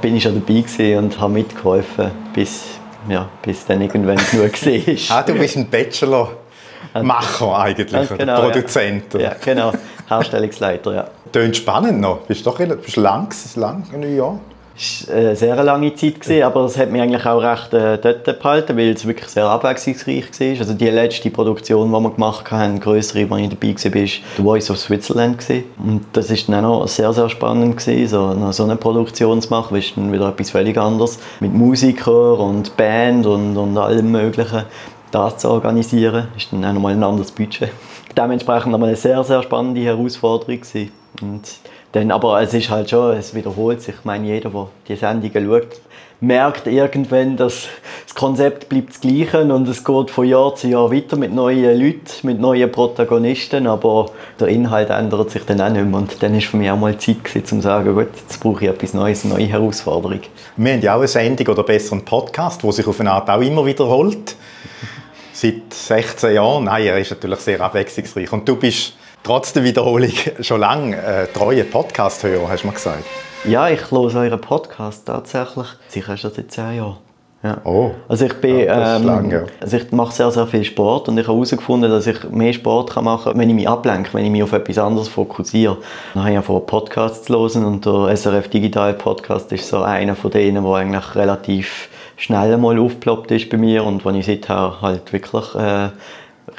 bin 0.03 0.17
ich 0.17 0.25
schon 0.25 0.43
dabei 0.47 0.99
und 0.99 1.19
habe 1.19 1.33
mitgeholfen, 1.33 2.11
bis, 2.35 2.65
ja, 3.09 3.27
bis 3.41 3.65
dann 3.65 3.81
irgendwann 3.81 4.19
genug 4.31 4.53
war. 4.53 5.17
Ah, 5.17 5.23
du 5.23 5.33
bist 5.33 5.57
ein 5.57 5.71
Bachelor-Macher 5.71 7.59
eigentlich, 7.59 7.91
Ganz 7.91 8.11
oder 8.11 8.19
genau, 8.19 8.35
ja. 8.35 8.51
Produzent. 8.51 9.15
oder? 9.15 9.25
Ja, 9.25 9.37
genau. 9.43 9.73
Herstellungsleiter, 10.09 10.93
ja. 10.95 11.09
Tönt 11.33 11.57
spannend 11.57 12.01
noch. 12.01 12.19
Bist 12.27 12.45
du 12.45 12.51
doch 12.51 12.59
bist 12.59 12.97
lang, 12.99 13.29
lang, 13.55 13.85
ein 13.95 14.15
Jahr? 14.15 14.39
Es 14.50 14.50
war 14.81 15.17
eine 15.17 15.37
sehr 15.37 15.63
lange 15.63 15.95
Zeit, 15.95 16.21
gewesen, 16.21 16.43
aber 16.43 16.65
es 16.65 16.79
hat 16.79 16.91
mich 16.91 17.03
eigentlich 17.03 17.27
auch 17.27 17.43
recht 17.43 17.75
äh, 17.75 17.99
dort 17.99 18.25
behalten, 18.25 18.77
weil 18.77 18.91
es 18.91 19.07
wirklich 19.07 19.29
sehr 19.29 19.47
abwechslungsreich 19.47 20.29
war. 20.41 20.59
Also 20.59 20.75
die 20.75 20.89
letzte 20.89 21.31
Produktion, 21.31 21.89
die 21.89 21.99
wir 21.99 22.11
gemacht 22.11 22.51
haben, 22.51 22.81
größere, 22.81 23.29
wo 23.29 23.37
ich 23.37 23.49
dabei 23.49 23.69
war, 23.69 23.95
war 23.95 24.07
«The 24.07 24.43
Voice 24.43 24.71
of 24.71 24.79
Switzerland». 24.79 25.39
Gewesen. 25.39 25.65
Und 25.79 26.07
das 26.13 26.31
war 26.31 26.37
dann 26.47 26.65
auch 26.65 26.81
noch 26.81 26.89
sehr, 26.89 27.13
sehr 27.13 27.29
spannend, 27.29 27.77
gewesen, 27.77 28.09
so, 28.09 28.53
so 28.53 28.65
eine 28.65 28.77
Produktion 28.77 29.43
zu 29.43 29.51
machen, 29.51 29.77
es 29.77 29.95
dann 29.95 30.13
wieder 30.13 30.29
etwas 30.29 30.51
völlig 30.51 30.79
anderes 30.79 31.19
mit 31.41 31.53
Musikern 31.53 32.39
und 32.39 32.77
Band 32.77 33.27
und, 33.27 33.57
und 33.57 33.77
allem 33.77 34.11
Möglichen. 34.11 34.65
Das 35.11 35.39
zu 35.39 35.51
organisieren, 35.51 36.29
ist 36.37 36.53
dann 36.53 36.65
auch 36.65 36.73
nochmal 36.73 36.93
ein 36.93 37.03
anderes 37.03 37.33
Budget. 37.33 37.71
Dementsprechend 38.17 38.73
nochmal 38.73 38.91
eine 38.91 38.97
sehr, 38.97 39.23
sehr 39.25 39.43
spannende 39.43 39.81
Herausforderung 39.83 40.61
gewesen. 40.61 40.93
Und 41.21 41.43
dann, 41.93 42.11
aber 42.11 42.41
es 42.41 42.55
ist 42.55 42.71
halt 42.71 42.91
schon, 42.91 43.17
es 43.17 43.35
wiederholt 43.35 43.83
sich. 43.83 43.97
Ich 43.97 44.05
meine, 44.05 44.27
jeder, 44.27 44.51
der 44.51 44.69
die 44.89 44.97
Sendungen 44.97 45.47
schaut, 45.47 45.81
merkt 46.21 46.67
irgendwann, 46.67 47.37
dass 47.37 47.69
das 48.07 48.15
Konzept 48.15 48.69
bleibt 48.69 48.91
das 48.91 49.01
Gleiche 49.01 49.41
und 49.41 49.67
es 49.69 49.83
geht 49.83 50.11
von 50.11 50.27
Jahr 50.27 50.55
zu 50.55 50.69
Jahr 50.69 50.93
weiter 50.93 51.17
mit 51.17 51.33
neuen 51.33 51.81
Leuten, 51.81 52.05
mit 52.23 52.39
neuen 52.39 52.71
Protagonisten, 52.71 53.67
aber 53.67 54.11
der 54.39 54.49
Inhalt 54.49 54.91
ändert 54.91 55.31
sich 55.31 55.45
dann 55.45 55.61
auch 55.61 55.71
nicht 55.71 55.85
mehr. 55.85 55.99
Und 55.99 56.23
dann 56.23 56.35
ist 56.35 56.47
für 56.47 56.59
mich 56.59 56.71
auch 56.71 56.77
mal 56.77 56.97
Zeit 56.99 57.17
um 57.35 57.45
zu 57.45 57.61
sagen, 57.61 57.95
gut, 57.95 58.09
jetzt 58.15 58.39
brauche 58.41 58.65
ich 58.65 58.71
etwas 58.71 58.93
Neues, 58.93 59.25
eine 59.25 59.35
neue 59.35 59.47
Herausforderung. 59.47 60.21
Wir 60.57 60.73
haben 60.75 60.83
ja 60.83 60.95
auch 60.95 60.99
eine 60.99 61.09
Sendung 61.09 61.49
oder 61.49 61.63
besser 61.63 61.93
einen 61.93 62.05
Podcast, 62.05 62.63
der 62.63 62.73
sich 62.73 62.87
auf 62.87 63.01
eine 63.01 63.13
Art 63.13 63.31
auch 63.31 63.41
immer 63.41 63.65
wiederholt. 63.65 64.37
Seit 65.33 65.73
16 65.73 66.35
Jahren. 66.35 66.65
Nein, 66.65 66.85
er 66.85 66.99
ist 66.99 67.11
natürlich 67.11 67.39
sehr 67.41 67.61
abwechslungsreich. 67.63 68.31
Und 68.31 68.47
du 68.47 68.57
bist 68.57 68.93
trotz 69.23 69.53
der 69.53 69.65
Wiederholung 69.65 70.13
schon 70.41 70.61
lange 70.61 70.97
äh, 70.97 71.27
treuer 71.27 71.65
Podcast-Hörer, 71.65 72.49
hast 72.49 72.63
du 72.63 72.69
mir 72.69 72.75
gesagt. 72.75 73.05
Ja, 73.45 73.69
ich 73.69 73.91
höre 73.91 74.15
euren 74.15 74.41
Podcast 74.41 75.07
tatsächlich. 75.07 75.67
Sicher 75.89 76.17
schon 76.17 76.31
seit 76.33 76.51
10 76.51 76.77
Jahren. 76.77 76.97
Ja. 77.43 77.57
Oh. 77.65 77.93
Also 78.07 78.27
ich 78.27 78.35
bin, 78.35 78.59
Ja, 78.59 78.97
ähm, 78.97 79.05
lang, 79.05 79.31
ja. 79.31 79.45
also 79.63 79.79
ich 79.79 79.91
mache 79.93 80.13
sehr, 80.13 80.31
sehr 80.31 80.47
viel 80.47 80.63
Sport 80.63 81.09
und 81.09 81.17
ich 81.17 81.27
habe 81.27 81.37
herausgefunden, 81.37 81.91
dass 81.91 82.07
ich 82.07 82.23
mehr 82.29 82.53
Sport 82.53 82.91
kann 82.91 83.05
machen 83.05 83.33
kann, 83.33 83.41
wenn 83.41 83.49
ich 83.49 83.55
mich 83.55 83.67
ablenke, 83.67 84.13
wenn 84.13 84.27
ich 84.27 84.31
mich 84.31 84.43
auf 84.43 84.53
etwas 84.53 84.77
anderes 84.77 85.09
fokussiere. 85.09 85.79
Dann 86.13 86.25
habe 86.25 86.35
ich 86.35 86.45
vor 86.45 86.67
Podcasts 86.67 87.25
zu 87.25 87.33
hören 87.33 87.65
und 87.65 87.87
der 87.87 88.15
SRF 88.15 88.49
Digital 88.49 88.93
Podcast 88.93 89.51
ist 89.53 89.69
so 89.69 89.81
einer 89.83 90.17
von 90.17 90.31
denen, 90.31 90.63
der 90.63 90.75
eigentlich 90.75 91.15
relativ 91.15 91.89
schnell 92.19 92.59
mal 92.59 92.79
aufgeploppt 92.79 93.31
ist 93.31 93.49
bei 93.49 93.57
mir 93.57 93.85
und 93.85 94.05
wo 94.05 94.11
ich 94.11 94.27
seither 94.27 94.83
halt 94.83 95.11
wirklich 95.11 95.55
äh, 95.55 95.89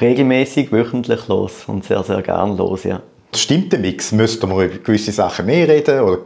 regelmäßig, 0.00 0.72
wöchentlich 0.72 1.28
los 1.28 1.64
und 1.66 1.84
sehr, 1.84 2.02
sehr 2.02 2.22
gern 2.22 2.56
los, 2.56 2.84
ja. 2.84 3.00
Stimmt 3.34 3.72
der 3.72 3.78
Mix? 3.78 4.12
Müssten 4.12 4.46
wir 4.50 4.64
über 4.66 4.76
gewisse 4.76 5.10
Sachen 5.10 5.46
mehr 5.46 5.66
reden 5.66 6.00
oder 6.00 6.18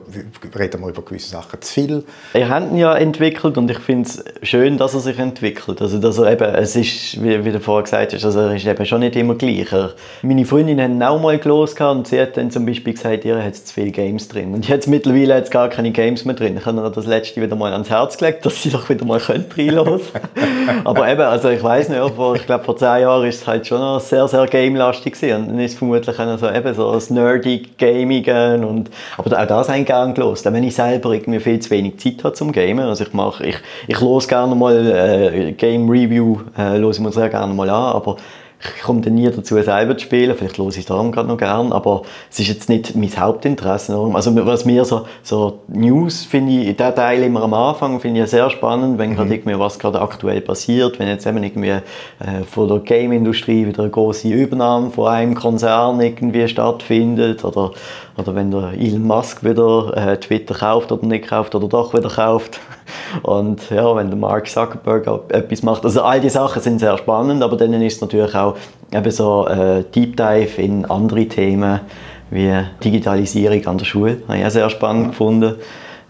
reden 0.58 0.80
wir 0.80 0.88
über 0.88 1.02
gewisse 1.02 1.30
Sachen 1.30 1.62
zu 1.62 1.72
viel? 1.72 2.04
Er 2.32 2.48
hat 2.48 2.64
ihn 2.68 2.78
ja 2.78 2.96
entwickelt 2.96 3.56
und 3.56 3.70
ich 3.70 3.78
finde 3.78 4.08
es 4.08 4.24
schön, 4.42 4.76
dass 4.76 4.92
er 4.92 4.98
sich 4.98 5.16
entwickelt. 5.16 5.80
Also, 5.80 5.98
dass 5.98 6.18
er 6.18 6.32
eben, 6.32 6.52
es 6.56 6.74
ist, 6.74 7.22
wie, 7.22 7.44
wie 7.44 7.52
du 7.52 7.60
vorher 7.60 7.84
gesagt 7.84 8.12
hast, 8.12 8.24
also 8.24 8.40
er 8.40 8.56
ist 8.56 8.66
eben 8.66 8.84
schon 8.84 8.98
nicht 9.00 9.14
immer 9.14 9.36
gleich. 9.36 9.70
Er, 9.70 9.94
meine 10.22 10.44
Freundin 10.44 10.82
hat 10.82 10.90
ihn 10.90 11.00
auch 11.00 11.20
mal 11.20 11.38
gelost 11.38 11.80
und 11.80 12.08
sie 12.08 12.20
hat 12.20 12.36
dann 12.36 12.50
zum 12.50 12.66
Beispiel 12.66 12.94
gesagt, 12.94 13.24
ihr 13.24 13.40
hat 13.40 13.54
zu 13.54 13.72
viele 13.72 13.92
Games 13.92 14.26
drin. 14.26 14.52
Und 14.52 14.66
jetzt 14.66 14.88
mittlerweile 14.88 15.36
hat 15.36 15.44
es 15.44 15.50
gar 15.50 15.68
keine 15.68 15.92
Games 15.92 16.24
mehr 16.24 16.34
drin. 16.34 16.56
Ich 16.56 16.66
habe 16.66 16.80
ihr 16.80 16.90
das 16.90 17.06
letzte 17.06 17.40
wieder 17.40 17.54
mal 17.54 17.72
ans 17.72 17.88
Herz 17.88 18.18
gelegt, 18.18 18.44
dass 18.44 18.64
sie 18.64 18.70
doch 18.70 18.88
wieder 18.88 19.04
mal 19.04 19.20
könnte 19.26 19.56
reinhören 19.56 20.00
Aber 20.82 21.08
eben, 21.08 21.20
also 21.20 21.50
ich 21.50 21.62
weiß 21.62 21.88
nicht, 21.88 22.00
aber 22.00 22.34
ich 22.34 22.46
glaube 22.46 22.64
vor 22.64 22.76
zehn 22.76 23.02
Jahren 23.02 23.28
ist 23.28 23.42
es 23.42 23.46
halt 23.46 23.64
schon 23.64 23.78
noch 23.78 24.00
sehr, 24.00 24.26
sehr 24.26 24.46
gamelastig 24.48 25.14
gewesen. 25.14 25.42
Und 25.42 25.48
dann 25.50 25.60
ist 25.60 25.74
es 25.74 25.78
vermutlich 25.78 26.18
auch 26.18 26.38
so, 26.38 26.50
eben 26.50 26.74
so 26.74 26.95
das 26.96 27.10
nerdy 27.10 27.62
Gaming 27.78 28.24
und 28.64 28.90
aber 29.16 29.40
auch 29.40 29.46
das 29.46 29.68
habe 29.68 29.80
ich 29.80 29.86
gerne 29.86 30.14
gelost. 30.14 30.46
Auch 30.46 30.52
wenn 30.52 30.64
ich 30.64 30.74
selber 30.74 31.12
irgendwie 31.12 31.40
viel 31.40 31.60
zu 31.60 31.70
wenig 31.70 31.98
Zeit 31.98 32.24
habe 32.24 32.34
zum 32.34 32.52
Gamen. 32.52 32.80
Also 32.80 33.04
ich 33.04 33.12
mache, 33.12 33.46
ich, 33.46 33.56
ich 33.86 34.00
los 34.00 34.26
gerne 34.26 34.54
mal 34.54 34.86
äh, 34.86 35.52
Game 35.52 35.88
Review, 35.88 36.40
äh, 36.58 36.78
ich 36.96 37.00
mir 37.00 37.12
sehr 37.12 37.28
gerne 37.28 37.54
mal 37.54 37.68
an, 37.70 37.94
aber 37.94 38.16
ich 38.76 38.82
komme 38.82 39.00
dann 39.02 39.14
nie 39.14 39.30
dazu, 39.30 39.60
selber 39.62 39.96
zu 39.96 40.04
spielen. 40.04 40.34
Vielleicht 40.36 40.58
höre 40.58 40.68
ich 40.68 40.78
es 40.78 40.86
darum 40.86 41.12
gerade 41.12 41.28
noch 41.28 41.36
gern, 41.36 41.72
aber 41.72 42.02
es 42.30 42.38
ist 42.40 42.48
jetzt 42.48 42.68
nicht 42.68 42.96
mein 42.96 43.10
Hauptinteresse. 43.16 43.94
Also 43.94 44.46
was 44.46 44.64
mir 44.64 44.84
so, 44.84 45.06
so 45.22 45.60
News 45.68 46.24
finde 46.24 46.52
ich, 46.52 46.76
der 46.76 46.94
Teil 46.94 47.22
immer 47.22 47.42
am 47.42 47.54
Anfang 47.54 48.00
finde 48.00 48.22
ich 48.22 48.30
sehr 48.30 48.48
spannend, 48.50 48.98
wenn 48.98 49.14
gerade 49.14 49.32
irgendwie 49.32 49.58
was 49.58 49.78
gerade 49.78 50.00
aktuell 50.00 50.40
passiert, 50.40 50.98
wenn 50.98 51.08
jetzt 51.08 51.26
eben 51.26 51.42
irgendwie 51.42 51.68
äh, 51.68 51.82
von 52.50 52.68
der 52.68 52.78
Game-Industrie 52.78 53.66
wieder 53.66 53.82
eine 53.82 53.90
große 53.90 54.28
Übernahme 54.28 54.90
von 54.90 55.08
einem 55.08 55.34
Konzern 55.34 56.00
irgendwie 56.00 56.48
stattfindet 56.48 57.44
oder 57.44 57.72
Oder 58.16 58.34
wenn 58.34 58.50
der 58.50 58.72
Elon 58.72 59.02
Musk 59.02 59.44
wieder 59.44 59.94
äh, 59.94 60.18
Twitter 60.18 60.54
kauft 60.54 60.90
oder 60.90 61.06
nicht 61.06 61.28
kauft 61.28 61.54
oder 61.54 61.68
doch 61.68 61.92
wieder 61.92 62.08
kauft. 62.08 62.60
Und 63.22 63.70
ja, 63.70 63.94
wenn 63.96 64.08
der 64.08 64.18
Mark 64.18 64.48
Zuckerberg 64.48 65.06
etwas 65.28 65.62
macht. 65.62 65.84
Also 65.84 66.02
all 66.02 66.20
die 66.20 66.30
Sachen 66.30 66.62
sind 66.62 66.78
sehr 66.78 66.96
spannend, 66.98 67.42
aber 67.42 67.56
dann 67.56 67.72
ist 67.74 67.96
es 67.96 68.00
natürlich 68.00 68.34
auch 68.34 68.56
eben 68.92 69.10
so 69.10 69.46
äh, 69.46 69.84
Deep 69.94 70.16
Dive 70.16 70.62
in 70.62 70.84
andere 70.84 71.26
Themen 71.26 71.80
wie 72.30 72.52
Digitalisierung 72.82 73.66
an 73.66 73.78
der 73.78 73.84
Schule. 73.84 74.22
Habe 74.28 74.38
ich 74.38 74.44
auch 74.44 74.50
sehr 74.50 74.70
spannend 74.70 75.08
gefunden. 75.08 75.56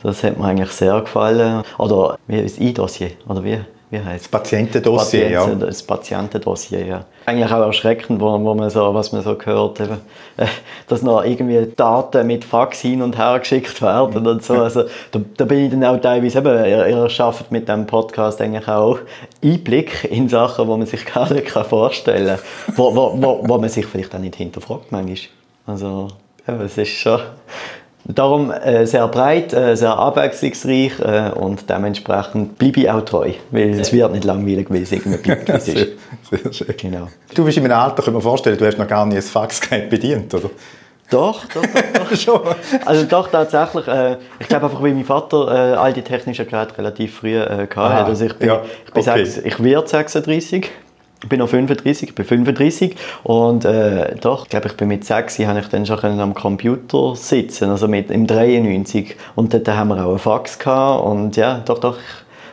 Das 0.03 0.23
hat 0.23 0.39
mir 0.39 0.45
eigentlich 0.45 0.71
sehr 0.71 1.01
gefallen. 1.01 1.63
Oder 1.79 2.19
wie 2.27 2.39
ist 2.39 2.57
das 2.57 2.65
E-Dossier? 2.65 3.11
Oder 3.29 3.43
wie? 3.45 3.61
Wie 3.91 4.01
heißt 4.01 4.25
das 4.25 4.29
Patientendossier, 4.31 5.29
Patienten, 5.31 5.61
ja. 5.61 5.67
Das 5.67 5.83
Patientendossier, 5.83 6.87
ja. 6.87 7.05
Eigentlich 7.25 7.53
auch 7.53 7.67
erschreckend, 7.67 8.21
wo, 8.21 8.33
wo 8.43 8.55
man 8.55 8.69
so, 8.69 8.93
was 8.93 9.13
man 9.13 9.23
so 9.23 9.37
gehört, 9.37 9.81
eben, 9.81 9.99
äh, 10.37 10.47
dass 10.89 11.03
noch 11.03 11.25
irgendwie 11.25 11.73
Daten 11.77 12.27
mit 12.27 12.45
Fax 12.45 12.81
hin 12.81 13.01
und 13.01 13.17
her 13.17 13.39
geschickt 13.39 13.81
werden 13.81 14.27
und 14.27 14.43
so. 14.43 14.55
Also, 14.55 14.85
da, 15.13 15.21
da 15.37 15.45
bin 15.45 15.67
ich 15.67 15.71
dann 15.71 15.85
auch 15.85 16.01
teilweise, 16.01 16.39
eben, 16.39 16.65
ihr, 16.65 16.87
ihr 16.89 17.09
schafft 17.09 17.53
mit 17.53 17.69
diesem 17.69 17.87
Podcast 17.87 18.41
eigentlich 18.41 18.67
auch 18.67 18.99
Einblick 19.43 20.05
in 20.11 20.29
Sachen, 20.29 20.65
die 20.67 20.77
man 20.77 20.87
sich 20.87 21.07
gar 21.15 21.33
nicht 21.33 21.49
vorstellen 21.49 22.39
kann, 22.39 22.77
wo, 22.77 22.95
wo, 22.95 23.13
wo, 23.17 23.49
wo 23.49 23.59
man 23.59 23.69
sich 23.69 23.87
vielleicht 23.87 24.15
auch 24.15 24.19
nicht 24.19 24.35
hinterfragt 24.35 24.91
manchmal. 24.91 25.17
Also, 25.67 26.09
eben, 26.49 26.61
es 26.61 26.77
ist 26.77 26.91
schon 26.91 27.21
Darum 28.09 28.53
äh, 28.53 28.87
sehr 28.87 29.09
breit, 29.09 29.53
äh, 29.53 29.75
sehr 29.75 29.97
abwechslungsreich 29.97 31.01
äh, 31.01 31.31
und 31.31 31.69
dementsprechend 31.69 32.57
bleibe 32.57 32.81
ich 32.81 32.91
auch 32.91 33.05
treu, 33.05 33.33
weil 33.51 33.81
es 33.81 33.93
wird 33.93 34.13
nicht 34.13 34.25
langweilig, 34.25 34.67
weil 34.71 34.83
es 34.83 34.93
irgendwie 34.93 35.19
bleibt, 35.19 35.49
wie 35.49 35.53
es 35.53 35.69
ist. 35.69 35.89
Sehr, 36.31 36.53
schön. 36.53 36.77
Genau. 36.77 37.09
Du 37.35 37.45
bist 37.45 37.59
in 37.59 37.65
einem 37.65 37.77
Alter, 37.77 38.03
kann 38.03 38.13
man 38.13 38.23
vorstellen, 38.23 38.57
du 38.59 38.67
hast 38.67 38.79
noch 38.79 38.87
gar 38.87 39.05
nicht 39.07 39.17
ein 39.17 39.23
Faxgerät 39.23 39.91
bedient, 39.91 40.33
oder? 40.35 40.51
Doch, 41.11 41.45
doch, 41.47 41.63
doch, 41.63 42.09
doch. 42.11 42.17
schon. 42.17 42.41
Also 42.85 43.05
doch, 43.07 43.29
tatsächlich. 43.29 43.87
Äh, 43.87 44.17
ich 44.39 44.49
glaube 44.49 44.67
einfach, 44.67 44.83
weil 44.83 44.93
mein 44.93 45.05
Vater 45.05 45.73
äh, 45.73 45.77
all 45.77 45.93
die 45.93 46.03
technischen 46.03 46.47
Geräte 46.47 46.79
relativ 46.79 47.17
früh 47.17 47.37
äh, 47.37 47.67
hatte. 47.69 47.79
Also 47.79 48.25
ich 48.25 48.35
bin, 48.35 48.49
ja, 48.49 48.63
ich, 48.87 48.93
bin 48.93 49.03
okay. 49.03 49.25
6, 49.25 49.47
ich 49.47 49.63
werde 49.63 49.89
36 49.89 50.71
ich 51.27 51.29
bin 51.29 51.41
noch 51.41 51.49
35, 51.49 52.11
ich 52.11 52.15
bin 52.15 52.25
35 52.25 52.95
und 53.25 53.65
äh, 53.65 54.15
doch, 54.21 54.45
ich 54.45 54.51
glaube, 54.51 54.69
ich 54.69 54.77
bin 54.77 54.87
mit 54.87 55.05
6 55.05 55.41
habe 55.41 55.59
ich 55.59 55.67
dann 55.67 55.85
schon 55.85 56.21
am 56.21 56.35
Computer 56.35 57.17
sitzen, 57.17 57.69
also 57.69 57.89
mit, 57.89 58.13
im 58.13 58.29
93 58.29 59.17
und 59.35 59.53
dort 59.53 59.67
haben 59.67 59.89
wir 59.89 60.05
auch 60.05 60.11
einen 60.11 60.19
Fax 60.21 60.57
gehabt 60.57 61.05
und 61.05 61.37
ja, 61.37 61.63
doch, 61.65 61.81
doch, 61.81 61.99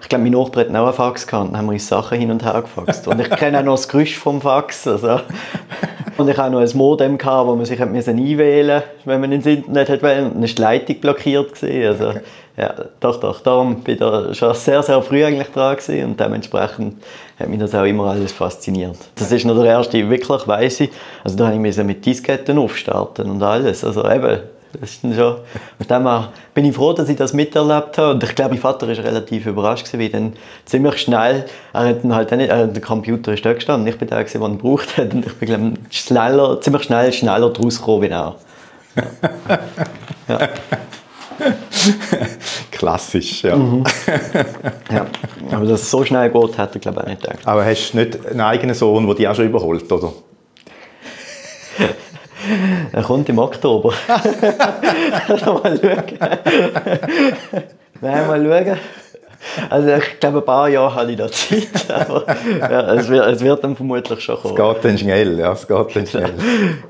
ich 0.01 0.09
glaube, 0.09 0.23
mein 0.23 0.33
Nachbar 0.33 0.65
hat 0.65 0.75
auch 0.75 0.85
einen 0.85 0.93
Fax 0.93 1.27
gehabt 1.27 1.49
und 1.49 1.55
haben 1.55 1.67
wir 1.67 1.73
uns 1.73 1.87
Sachen 1.87 2.17
hin 2.17 2.31
und 2.31 2.43
her 2.43 2.63
gefaxt 2.63 3.07
und 3.07 3.21
ich 3.21 3.29
kenne 3.29 3.59
auch 3.59 3.63
noch 3.63 3.75
das 3.75 3.87
Geräusch 3.87 4.17
vom 4.17 4.41
Fax, 4.41 4.87
also 4.87 5.19
und 6.17 6.27
ich 6.27 6.37
hatte 6.37 6.51
noch 6.51 6.61
ein 6.61 6.69
Modem, 6.73 7.19
gehabt, 7.19 7.47
wo 7.47 7.55
man 7.55 7.65
sich 7.65 7.79
einwählen 7.79 8.81
musste, 8.81 8.83
wenn 9.05 9.21
man 9.21 9.31
ins 9.31 9.45
Internet 9.45 9.89
wollte. 10.01 10.25
Und 10.25 10.33
dann 10.33 10.41
war 10.41 10.47
die 10.47 10.61
Leitung 10.61 10.99
blockiert. 10.99 11.53
Gewesen. 11.53 11.87
Also, 11.87 12.19
ja, 12.55 12.73
doch, 12.99 13.19
doch. 13.19 13.39
Darum 13.41 13.81
bin 13.81 13.95
ich 13.95 14.37
schon 14.37 14.53
sehr, 14.53 14.83
sehr 14.83 15.01
früh 15.01 15.25
eigentlich 15.25 15.47
dran 15.47 15.75
gewesen. 15.75 16.05
und 16.05 16.19
dementsprechend 16.19 17.01
hat 17.39 17.49
mich 17.49 17.59
das 17.59 17.73
auch 17.73 17.83
immer 17.83 18.11
alles 18.11 18.31
fasziniert. 18.31 18.97
Das 19.15 19.31
ist 19.31 19.45
noch 19.45 19.55
der 19.55 19.65
erste 19.65 20.07
wirklich 20.07 20.47
weiße. 20.47 20.89
Also 21.23 21.35
da 21.35 21.49
musste 21.49 21.81
ich 21.81 21.87
mit 21.87 22.05
Disketten 22.05 22.59
aufstarten 22.59 23.31
und 23.31 23.41
alles. 23.41 23.83
Also 23.83 24.07
eben, 24.07 24.41
das 24.79 24.91
ist 24.91 25.01
schon, 25.01 25.13
von 25.15 25.87
dem 25.89 26.03
her 26.03 26.31
bin 26.53 26.65
ich 26.65 26.75
froh, 26.75 26.93
dass 26.93 27.09
ich 27.09 27.17
das 27.17 27.33
miterlebt 27.33 27.97
habe. 27.97 28.11
Und 28.11 28.23
ich 28.23 28.35
glaube, 28.35 28.51
mein 28.51 28.59
Vater 28.59 28.87
war 28.87 28.97
relativ 29.03 29.47
überrascht, 29.47 29.91
weil 29.93 30.09
dann 30.09 30.33
ziemlich 30.65 30.97
schnell, 30.99 31.45
er 31.73 31.87
hat 31.87 32.03
dann 32.03 32.13
halt 32.13 32.31
nicht, 32.33 32.51
äh, 32.51 32.67
der 32.67 32.81
Computer 32.83 33.33
ist 33.33 33.43
da 33.43 33.53
gestanden, 33.53 33.87
ich 33.87 33.97
bin 33.97 34.07
der, 34.07 34.23
der 34.23 34.41
ihn 34.41 34.57
gebraucht 34.59 34.95
hat. 34.97 35.11
Und 35.11 35.25
ich 35.25 35.33
bin 35.37 35.47
glaube 35.47 35.73
schneller, 35.89 36.61
ziemlich 36.61 36.83
schnell 36.83 37.11
schneller 37.11 37.49
draus 37.49 37.79
gekommen 37.79 38.03
wie 38.03 38.09
er. 38.09 38.35
Ja. 40.29 40.39
ja. 40.39 40.49
Klassisch, 42.71 43.43
ja. 43.43 43.55
Mhm. 43.55 43.83
ja. 44.91 45.05
Aber 45.51 45.65
dass 45.65 45.81
es 45.81 45.91
so 45.91 46.03
schnell 46.03 46.29
geht, 46.29 46.57
hätte 46.57 46.77
ich 46.77 46.81
glaube 46.81 46.99
ich 46.99 47.03
auch 47.03 47.09
nicht 47.09 47.21
gedacht. 47.21 47.39
Aber 47.45 47.65
hast 47.65 47.91
du 47.91 47.97
nicht 47.97 48.25
einen 48.25 48.41
eigenen 48.41 48.75
Sohn, 48.75 49.05
der 49.05 49.15
dich 49.15 49.27
auch 49.27 49.35
schon 49.35 49.45
überholt, 49.45 49.91
oder? 49.91 50.13
Er 52.91 53.03
kommt 53.03 53.29
im 53.29 53.39
Oktober. 53.39 53.93
mal 54.07 55.39
schauen. 55.39 55.79
Nein, 58.01 58.27
mal 58.27 58.65
schauen. 58.65 58.77
Also 59.69 59.89
ich 59.89 60.19
glaube, 60.19 60.39
ein 60.39 60.45
paar 60.45 60.69
Jahre 60.69 60.93
habe 60.93 61.11
ich 61.11 61.17
da 61.17 61.31
Zeit, 61.31 61.89
aber 61.89 62.25
ja, 62.59 62.93
es, 62.93 63.07
wird, 63.09 63.27
es 63.27 63.41
wird 63.41 63.63
dann 63.63 63.75
vermutlich 63.75 64.19
schon 64.21 64.37
kommen. 64.37 64.57
Es 64.57 64.75
geht 64.75 64.85
dann 64.85 64.97
schnell, 64.97 65.39
ja, 65.39 65.51
es 65.53 65.67
geht 65.67 65.95
dann 65.95 66.07
schnell. 66.07 66.33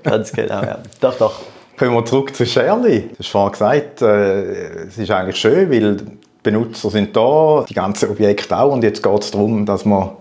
Ganz 0.03 0.31
genau, 0.31 0.61
ja. 0.61 0.79
Doch, 0.99 1.17
doch. 1.17 1.41
Kommen 1.83 1.95
wir 1.97 2.05
zurück 2.05 2.33
zu 2.33 2.45
Shirley. 2.45 3.09
Du 3.09 3.19
hast 3.19 3.27
vorhin 3.27 3.51
gesagt, 3.51 4.01
äh, 4.01 4.85
es 4.87 4.97
ist 4.97 5.11
eigentlich 5.11 5.35
schön, 5.35 5.69
weil 5.69 5.97
die 5.97 6.05
Benutzer 6.41 6.89
sind 6.89 7.13
da, 7.13 7.65
die 7.67 7.73
ganzen 7.73 8.09
Objekte 8.09 8.57
auch 8.57 8.71
und 8.71 8.85
jetzt 8.85 9.03
geht 9.03 9.21
es 9.21 9.31
darum, 9.31 9.65
dass 9.65 9.83
man 9.83 10.11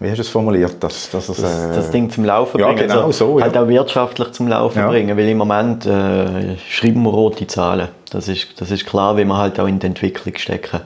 wie 0.00 0.10
hast 0.10 0.18
du 0.18 0.22
es 0.22 0.28
formuliert? 0.28 0.76
Dass, 0.80 1.08
dass 1.08 1.30
es, 1.30 1.40
das, 1.40 1.74
das, 1.74 1.90
Ding 1.90 2.10
zum 2.10 2.26
Laufen 2.26 2.60
ja, 2.60 2.66
bringen. 2.66 2.88
Genau 2.88 3.06
also, 3.06 3.26
so, 3.26 3.38
ja. 3.38 3.46
Halt 3.46 3.56
auch 3.56 3.66
wirtschaftlich 3.68 4.32
zum 4.32 4.48
Laufen 4.48 4.80
ja. 4.80 4.88
bringen, 4.88 5.16
weil 5.16 5.26
im 5.26 5.38
Moment 5.38 5.86
äh, 5.86 6.58
schreiben 6.68 7.02
wir 7.04 7.10
rote 7.10 7.46
Zahlen. 7.46 7.88
Das 8.10 8.28
ist, 8.28 8.60
das 8.60 8.70
ist 8.70 8.84
klar, 8.84 9.16
wie 9.16 9.24
wir 9.24 9.38
halt 9.38 9.58
auch 9.58 9.66
in 9.66 9.78
die 9.78 9.86
Entwicklung 9.86 10.36
stecken. 10.36 10.82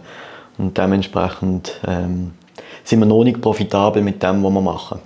Und 0.57 0.79
dementsprechend 0.79 1.81
ähm, 1.85 2.35
sind 2.85 3.01
wir 3.01 3.07
noch 3.07 3.25
nicht 3.25 3.41
profitabel 3.41 4.03
mit 4.03 4.23
dem, 4.23 4.45
was 4.45 4.53
wir 4.53 4.61
machen. 4.61 5.01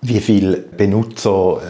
Wie 0.00 0.20
viele 0.20 0.56
Benutzer 0.56 1.60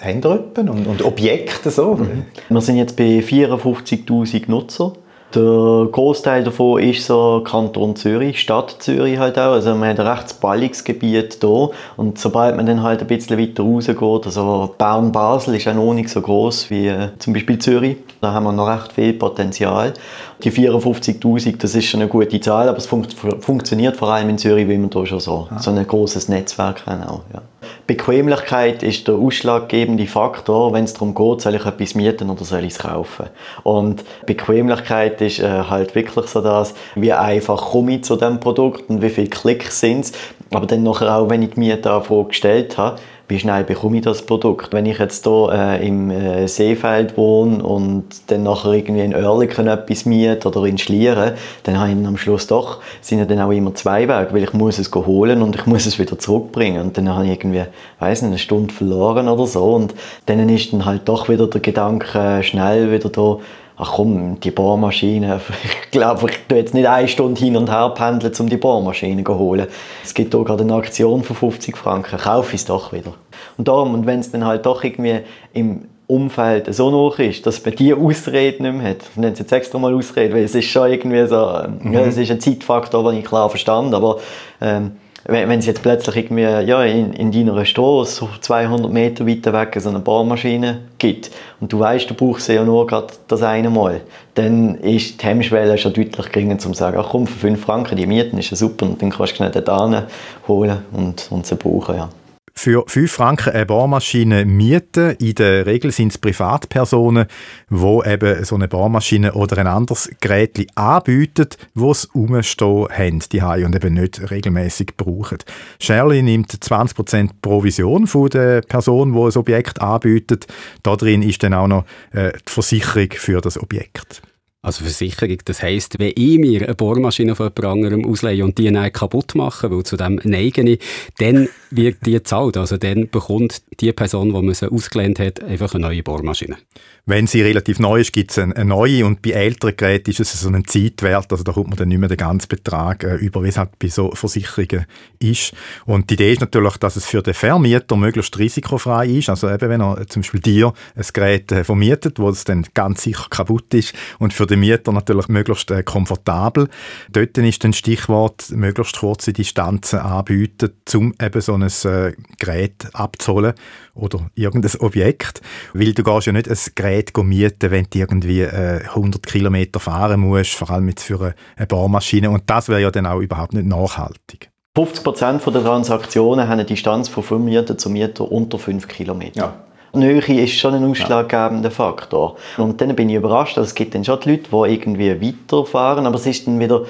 äh, 0.00 0.14
haben 0.14 0.24
wir 0.56 0.70
und, 0.70 0.86
und 0.86 1.02
Objekte 1.02 1.70
so? 1.70 1.96
Mhm. 1.96 2.26
Wir 2.48 2.60
sind 2.60 2.76
jetzt 2.76 2.96
bei 2.96 3.20
54'000 3.20 4.50
Nutzer. 4.50 4.92
Der 5.34 5.88
Großteil 5.92 6.42
davon 6.42 6.82
ist 6.82 7.06
so 7.06 7.42
Kanton 7.44 7.94
Zürich, 7.94 8.40
Stadt 8.40 8.76
Zürich 8.80 9.16
halt 9.18 9.38
auch. 9.38 9.52
Also 9.52 9.76
man 9.76 9.90
hat 9.90 10.00
ein 10.00 10.06
recht 10.06 10.40
balliges 10.40 10.82
Gebiet 10.82 11.38
hier. 11.40 11.70
Und 11.96 12.18
sobald 12.18 12.56
man 12.56 12.66
dann 12.66 12.82
halt 12.82 13.00
ein 13.00 13.06
bisschen 13.06 13.38
weiter 13.38 13.62
rausgeht, 13.62 14.26
also 14.26 14.74
Bern-Basel 14.76 15.54
ist 15.54 15.68
auch 15.68 15.74
noch 15.74 15.94
nicht 15.94 16.08
so 16.08 16.20
groß 16.20 16.70
wie 16.70 16.88
äh, 16.88 17.10
zum 17.20 17.32
Beispiel 17.32 17.60
Zürich. 17.60 17.98
Da 18.20 18.32
haben 18.32 18.42
wir 18.42 18.52
noch 18.52 18.66
recht 18.66 18.92
viel 18.92 19.12
Potenzial. 19.12 19.94
Die 20.42 20.50
54'000, 20.50 21.58
das 21.58 21.76
ist 21.76 21.84
schon 21.84 22.00
eine 22.00 22.10
gute 22.10 22.40
Zahl, 22.40 22.68
aber 22.68 22.78
es 22.78 22.86
fun 22.86 23.06
funktioniert 23.40 23.96
vor 23.96 24.08
allem 24.08 24.30
in 24.30 24.38
Zürich, 24.38 24.68
wie 24.68 24.78
man 24.78 24.90
da 24.90 25.06
schon 25.06 25.20
so, 25.20 25.46
ah. 25.50 25.60
so 25.60 25.70
ein 25.70 25.86
großes 25.86 26.28
Netzwerk 26.28 26.84
haben 26.86 27.04
auch. 27.04 27.20
Ja. 27.32 27.42
Bequemlichkeit 27.90 28.84
ist 28.84 29.08
der 29.08 29.16
ausschlaggebende 29.16 30.06
Faktor, 30.06 30.72
wenn 30.72 30.84
es 30.84 30.92
darum 30.92 31.12
geht, 31.12 31.40
soll 31.40 31.56
ich 31.56 31.66
etwas 31.66 31.96
mieten 31.96 32.30
oder 32.30 32.44
soll 32.44 32.60
ich 32.60 32.74
es 32.74 32.78
kaufen. 32.78 33.26
Und 33.64 34.04
Bequemlichkeit 34.26 35.20
ist 35.20 35.40
äh, 35.40 35.64
halt 35.64 35.96
wirklich 35.96 36.26
so 36.26 36.40
das, 36.40 36.72
wie 36.94 37.12
einfach 37.12 37.72
komme 37.72 37.96
ich 37.96 38.04
zu 38.04 38.14
dem 38.14 38.38
Produkt 38.38 38.88
und 38.90 39.02
wie 39.02 39.10
viele 39.10 39.26
Klicks 39.26 39.80
sind 39.80 40.04
es. 40.04 40.12
Aber 40.52 40.66
dann 40.66 40.84
nachher 40.84 41.16
auch, 41.16 41.30
wenn 41.30 41.42
ich 41.42 41.54
die 41.54 41.58
Mietanfrage 41.58 42.28
gestellt 42.28 42.78
habe, 42.78 43.00
wie 43.30 43.38
schnell 43.38 43.62
bekomme 43.64 43.98
ich 43.98 44.02
das 44.02 44.22
Produkt? 44.22 44.72
Wenn 44.72 44.86
ich 44.86 44.98
jetzt 44.98 45.24
hier 45.24 45.48
äh, 45.52 45.86
im 45.86 46.10
äh, 46.10 46.48
Seefeld 46.48 47.16
wohne 47.16 47.62
und 47.62 48.04
dann 48.26 48.42
nachher 48.42 48.72
irgendwie 48.72 49.02
in 49.02 49.14
Oerlikon 49.14 49.68
etwas 49.68 50.04
miete 50.04 50.48
oder 50.48 50.64
in 50.64 50.76
Schlieren, 50.76 51.34
dann 51.62 51.78
habe 51.78 51.92
ich 51.92 52.06
am 52.06 52.16
Schluss 52.16 52.48
doch, 52.48 52.80
sind 53.00 53.20
ja 53.20 53.24
dann 53.24 53.40
auch 53.40 53.52
immer 53.52 53.74
zwei 53.74 54.08
Wege, 54.08 54.28
weil 54.32 54.42
ich 54.42 54.52
muss 54.52 54.78
es 54.78 54.92
holen 54.92 55.42
und 55.42 55.54
ich 55.54 55.64
muss 55.66 55.86
es 55.86 55.98
wieder 55.98 56.18
zurückbringen 56.18 56.82
und 56.82 56.98
dann 56.98 57.08
habe 57.08 57.24
ich 57.24 57.30
irgendwie, 57.30 57.62
weiß 58.00 58.22
nicht, 58.22 58.30
eine 58.30 58.38
Stunde 58.38 58.74
verloren 58.74 59.28
oder 59.28 59.46
so 59.46 59.74
und 59.74 59.94
dann 60.26 60.48
ist 60.48 60.72
dann 60.72 60.84
halt 60.84 61.08
doch 61.08 61.28
wieder 61.28 61.46
der 61.46 61.60
Gedanke 61.60 62.18
äh, 62.18 62.42
schnell 62.42 62.90
wieder 62.90 63.08
da, 63.10 63.38
ach 63.80 63.92
komm, 63.92 64.38
die 64.40 64.50
Bohrmaschine, 64.50 65.40
ich 65.64 65.90
glaube, 65.90 66.30
ich 66.30 66.38
tue 66.46 66.58
jetzt 66.58 66.74
nicht 66.74 66.86
eine 66.86 67.08
Stunde 67.08 67.40
hin 67.40 67.56
und 67.56 67.70
her 67.70 67.90
pendeln, 67.90 68.32
um 68.38 68.48
die 68.48 68.56
Bohrmaschine 68.56 69.24
zu 69.24 69.38
holen. 69.38 69.66
Es 70.04 70.12
gibt 70.12 70.34
hier 70.34 70.44
gerade 70.44 70.62
eine 70.62 70.74
Aktion 70.74 71.24
von 71.24 71.34
50 71.34 71.76
Franken, 71.76 72.18
kaufe 72.18 72.54
ich 72.54 72.60
es 72.60 72.66
doch 72.66 72.92
wieder. 72.92 73.14
Und 73.56 73.68
darum, 73.68 73.94
und 73.94 74.06
wenn 74.06 74.20
es 74.20 74.30
dann 74.30 74.44
halt 74.44 74.66
doch 74.66 74.84
irgendwie 74.84 75.20
im 75.54 75.82
Umfeld 76.06 76.74
so 76.74 76.90
hoch 76.90 77.18
ist, 77.20 77.46
dass 77.46 77.60
bei 77.60 77.70
dir 77.70 77.96
Ausrede 77.96 78.62
nicht 78.62 78.74
mehr 78.74 78.90
hat. 78.90 79.02
Ich 79.10 79.16
nenne 79.16 79.32
es 79.32 79.38
jetzt 79.38 79.52
extra 79.52 79.78
mal 79.78 79.94
Ausrede, 79.94 80.34
weil 80.34 80.42
es 80.42 80.56
ist 80.56 80.66
schon 80.66 80.90
irgendwie 80.90 81.24
so, 81.26 81.36
ähm, 81.36 81.78
mhm. 81.82 81.92
ja, 81.92 82.00
es 82.00 82.16
ist 82.16 82.30
ein 82.32 82.40
Zeitfaktor, 82.40 83.08
den 83.08 83.20
ich 83.20 83.24
klar 83.24 83.48
verstand, 83.48 83.94
aber 83.94 84.18
ähm, 84.60 84.92
wenn 85.24 85.58
es 85.58 85.66
jetzt 85.66 85.82
plötzlich 85.82 86.16
irgendwie 86.16 86.42
ja, 86.42 86.82
in, 86.84 87.12
in 87.12 87.30
deiner 87.30 87.64
Straße 87.64 88.26
200 88.40 88.90
Meter 88.90 89.26
weiter 89.26 89.52
weg 89.52 89.76
so 89.78 89.88
eine 89.88 89.98
Bohrmaschine 89.98 90.80
gibt 90.98 91.30
und 91.60 91.72
du 91.72 91.78
weißt, 91.78 92.08
du 92.08 92.14
brauchst 92.14 92.46
sie 92.46 92.54
ja 92.54 92.64
nur 92.64 92.86
gerade 92.86 93.08
das 93.28 93.42
eine 93.42 93.70
Mal, 93.70 94.00
dann 94.34 94.76
ist 94.76 95.22
die 95.22 95.26
Hemmschwelle 95.26 95.76
schon 95.78 95.92
deutlich 95.92 96.32
geringer, 96.32 96.54
um 96.54 96.58
zu 96.58 96.72
sagen, 96.74 96.96
ach 96.98 97.08
komm, 97.10 97.26
für 97.26 97.38
5 97.38 97.60
Franken 97.60 97.96
die 97.96 98.06
Mieten 98.06 98.38
ist 98.38 98.50
ja 98.50 98.56
super 98.56 98.86
und 98.86 99.02
dann 99.02 99.10
kannst 99.10 99.32
du 99.32 99.36
schnell 99.36 99.50
dort 99.50 100.06
holen 100.48 100.78
und, 100.92 101.26
und 101.30 101.46
sie 101.46 101.56
brauchen. 101.56 101.96
Ja. 101.96 102.08
Für 102.54 102.84
5 102.86 103.10
Franken 103.10 103.50
eine 103.50 103.66
Bohrmaschine 103.66 104.44
mieten. 104.44 105.16
In 105.18 105.34
der 105.34 105.66
Regel 105.66 105.92
sind 105.92 106.12
es 106.12 106.18
Privatpersonen, 106.18 107.26
die 107.70 108.00
eben 108.06 108.44
so 108.44 108.54
eine 108.54 108.68
Bohrmaschine 108.68 109.32
oder 109.32 109.58
ein 109.58 109.66
anderes 109.66 110.10
Gerät 110.20 110.66
anbieten, 110.74 111.48
wo 111.74 111.92
es 111.92 112.08
rumstehen 112.14 112.88
haben, 112.90 113.22
die 113.32 113.42
haben 113.42 113.64
und 113.64 113.76
eben 113.76 113.94
nicht 113.94 114.30
regelmäßig 114.30 114.96
brauchen. 114.96 115.38
Shirley 115.80 116.22
nimmt 116.22 116.52
20% 116.52 117.30
Provision 117.42 118.06
von 118.06 118.28
der 118.28 118.62
Person, 118.62 119.12
die 119.12 119.18
ein 119.18 119.36
Objekt 119.36 119.80
anbietet. 119.80 120.46
Da 120.82 120.96
drin 120.96 121.22
ist 121.22 121.42
dann 121.42 121.54
auch 121.54 121.68
noch 121.68 121.84
äh, 122.12 122.32
die 122.32 122.52
Versicherung 122.52 123.08
für 123.12 123.40
das 123.40 123.58
Objekt. 123.58 124.22
Also 124.62 124.84
Versicherung, 124.84 125.38
das 125.46 125.62
heisst, 125.62 125.98
wenn 125.98 126.12
ich 126.14 126.38
mir 126.38 126.62
eine 126.62 126.74
Bohrmaschine 126.74 127.34
von 127.34 127.46
jemand 127.46 127.64
anderem 127.64 128.04
ausleihe 128.04 128.44
und 128.44 128.58
die 128.58 128.70
dann 128.70 128.92
kaputt 128.92 129.34
mache, 129.34 129.70
weil 129.70 129.84
zu 129.84 129.96
dem 129.96 130.20
neige 130.22 130.60
ich, 130.68 130.80
dann 131.16 131.48
wird 131.70 132.04
die 132.04 132.12
gezahlt. 132.12 132.58
Also 132.58 132.76
dann 132.76 133.08
bekommt 133.08 133.62
die 133.80 133.90
Person, 133.92 134.34
die 134.34 134.42
man 134.42 134.52
sie 134.52 134.70
ausgelehnt 134.70 135.18
hat, 135.18 135.42
einfach 135.42 135.74
eine 135.74 135.86
neue 135.86 136.02
Bohrmaschine. 136.02 136.58
Wenn 137.06 137.26
sie 137.26 137.40
relativ 137.40 137.78
neu 137.78 138.02
ist, 138.02 138.12
gibt 138.12 138.30
es 138.32 138.38
eine, 138.38 138.64
neue 138.64 139.06
und 139.06 139.22
bei 139.22 139.30
älteren 139.30 139.74
Geräten 139.76 140.10
ist 140.10 140.20
es 140.20 140.38
so 140.38 140.50
ein 140.50 140.64
Zeitwert, 140.66 141.32
also 141.32 141.42
da 141.42 141.52
kommt 141.52 141.68
man 141.68 141.78
dann 141.78 141.88
nicht 141.88 141.98
mehr 141.98 142.10
den 142.10 142.18
ganzen 142.18 142.48
Betrag 142.48 143.02
äh, 143.02 143.16
über, 143.16 143.42
wie 143.42 143.48
es 143.48 143.56
halt 143.56 143.78
bei 143.78 143.88
so 143.88 144.10
Versicherungen 144.12 144.84
ist. 145.18 145.52
Und 145.86 146.10
die 146.10 146.14
Idee 146.14 146.32
ist 146.34 146.42
natürlich, 146.42 146.76
dass 146.76 146.96
es 146.96 147.06
für 147.06 147.22
den 147.22 147.34
Vermieter 147.34 147.96
möglichst 147.96 148.38
risikofrei 148.38 149.06
ist, 149.06 149.30
also 149.30 149.48
eben 149.50 149.70
wenn 149.70 149.80
er 149.80 150.06
zum 150.06 150.20
Beispiel 150.20 150.40
dir 150.40 150.74
ein 150.94 151.04
Gerät 151.12 151.50
äh, 151.50 151.64
vermietet, 151.64 152.18
wo 152.18 152.28
es 152.28 152.44
dann 152.44 152.66
ganz 152.74 153.02
sicher 153.02 153.26
kaputt 153.30 153.72
ist 153.72 153.94
und 154.18 154.34
für 154.34 154.46
den 154.50 154.60
Mieter 154.60 154.92
natürlich 154.92 155.28
möglichst 155.28 155.70
äh, 155.70 155.82
komfortabel. 155.82 156.68
Dort 157.10 157.38
ist 157.38 157.64
dann 157.64 157.72
Stichwort 157.72 158.50
möglichst 158.50 158.98
kurze 158.98 159.32
Distanzen 159.32 160.00
anbieten, 160.00 160.72
um 160.94 161.14
eben 161.20 161.40
so 161.40 161.54
ein 161.54 161.62
äh, 161.62 162.12
Gerät 162.38 162.88
abzuholen 162.92 163.54
oder 163.94 164.30
irgendein 164.34 164.80
Objekt, 164.80 165.40
weil 165.72 165.94
du 165.94 166.02
gehst 166.02 166.26
ja 166.26 166.32
nicht 166.32 166.48
ein 166.48 166.58
Gerät 166.74 167.16
mieten, 167.16 167.70
wenn 167.70 167.86
du 167.90 167.98
irgendwie 167.98 168.42
äh, 168.42 168.82
100 168.86 169.26
Kilometer 169.26 169.80
fahren 169.80 170.20
musst, 170.20 170.52
vor 170.52 170.70
allem 170.70 170.88
jetzt 170.88 171.02
für 171.02 171.20
eine, 171.20 171.34
eine 171.56 171.66
Bohrmaschine 171.66 172.30
und 172.30 172.42
das 172.46 172.68
wäre 172.68 172.82
ja 172.82 172.90
dann 172.90 173.06
auch 173.06 173.20
überhaupt 173.20 173.54
nicht 173.54 173.66
nachhaltig. 173.66 174.50
50 174.76 175.04
Prozent 175.04 175.46
der 175.46 175.62
Transaktionen 175.62 176.46
haben 176.46 176.52
eine 176.52 176.64
Distanz 176.64 177.08
von 177.08 177.22
5 177.22 177.44
Meter 177.44 177.76
zu 177.76 177.90
Meter 177.90 178.30
unter 178.30 178.58
5 178.58 178.86
Kilometer. 178.86 179.40
Ja. 179.40 179.69
Nähe 179.92 180.44
ist 180.44 180.54
schon 180.54 180.74
ein 180.74 180.84
ausschlaggebender 180.84 181.70
Faktor. 181.70 182.36
Und 182.56 182.80
dann 182.80 182.94
bin 182.94 183.08
ich 183.08 183.16
überrascht, 183.16 183.56
dass 183.56 183.68
es 183.68 183.74
gibt 183.74 183.94
dann 183.94 184.04
schon 184.04 184.20
die 184.20 184.30
Leute, 184.30 184.50
die 184.50 184.72
irgendwie 184.72 185.34
weiterfahren, 185.50 186.06
aber 186.06 186.16
es 186.16 186.26
ist 186.26 186.46
dann 186.46 186.60
wieder 186.60 186.82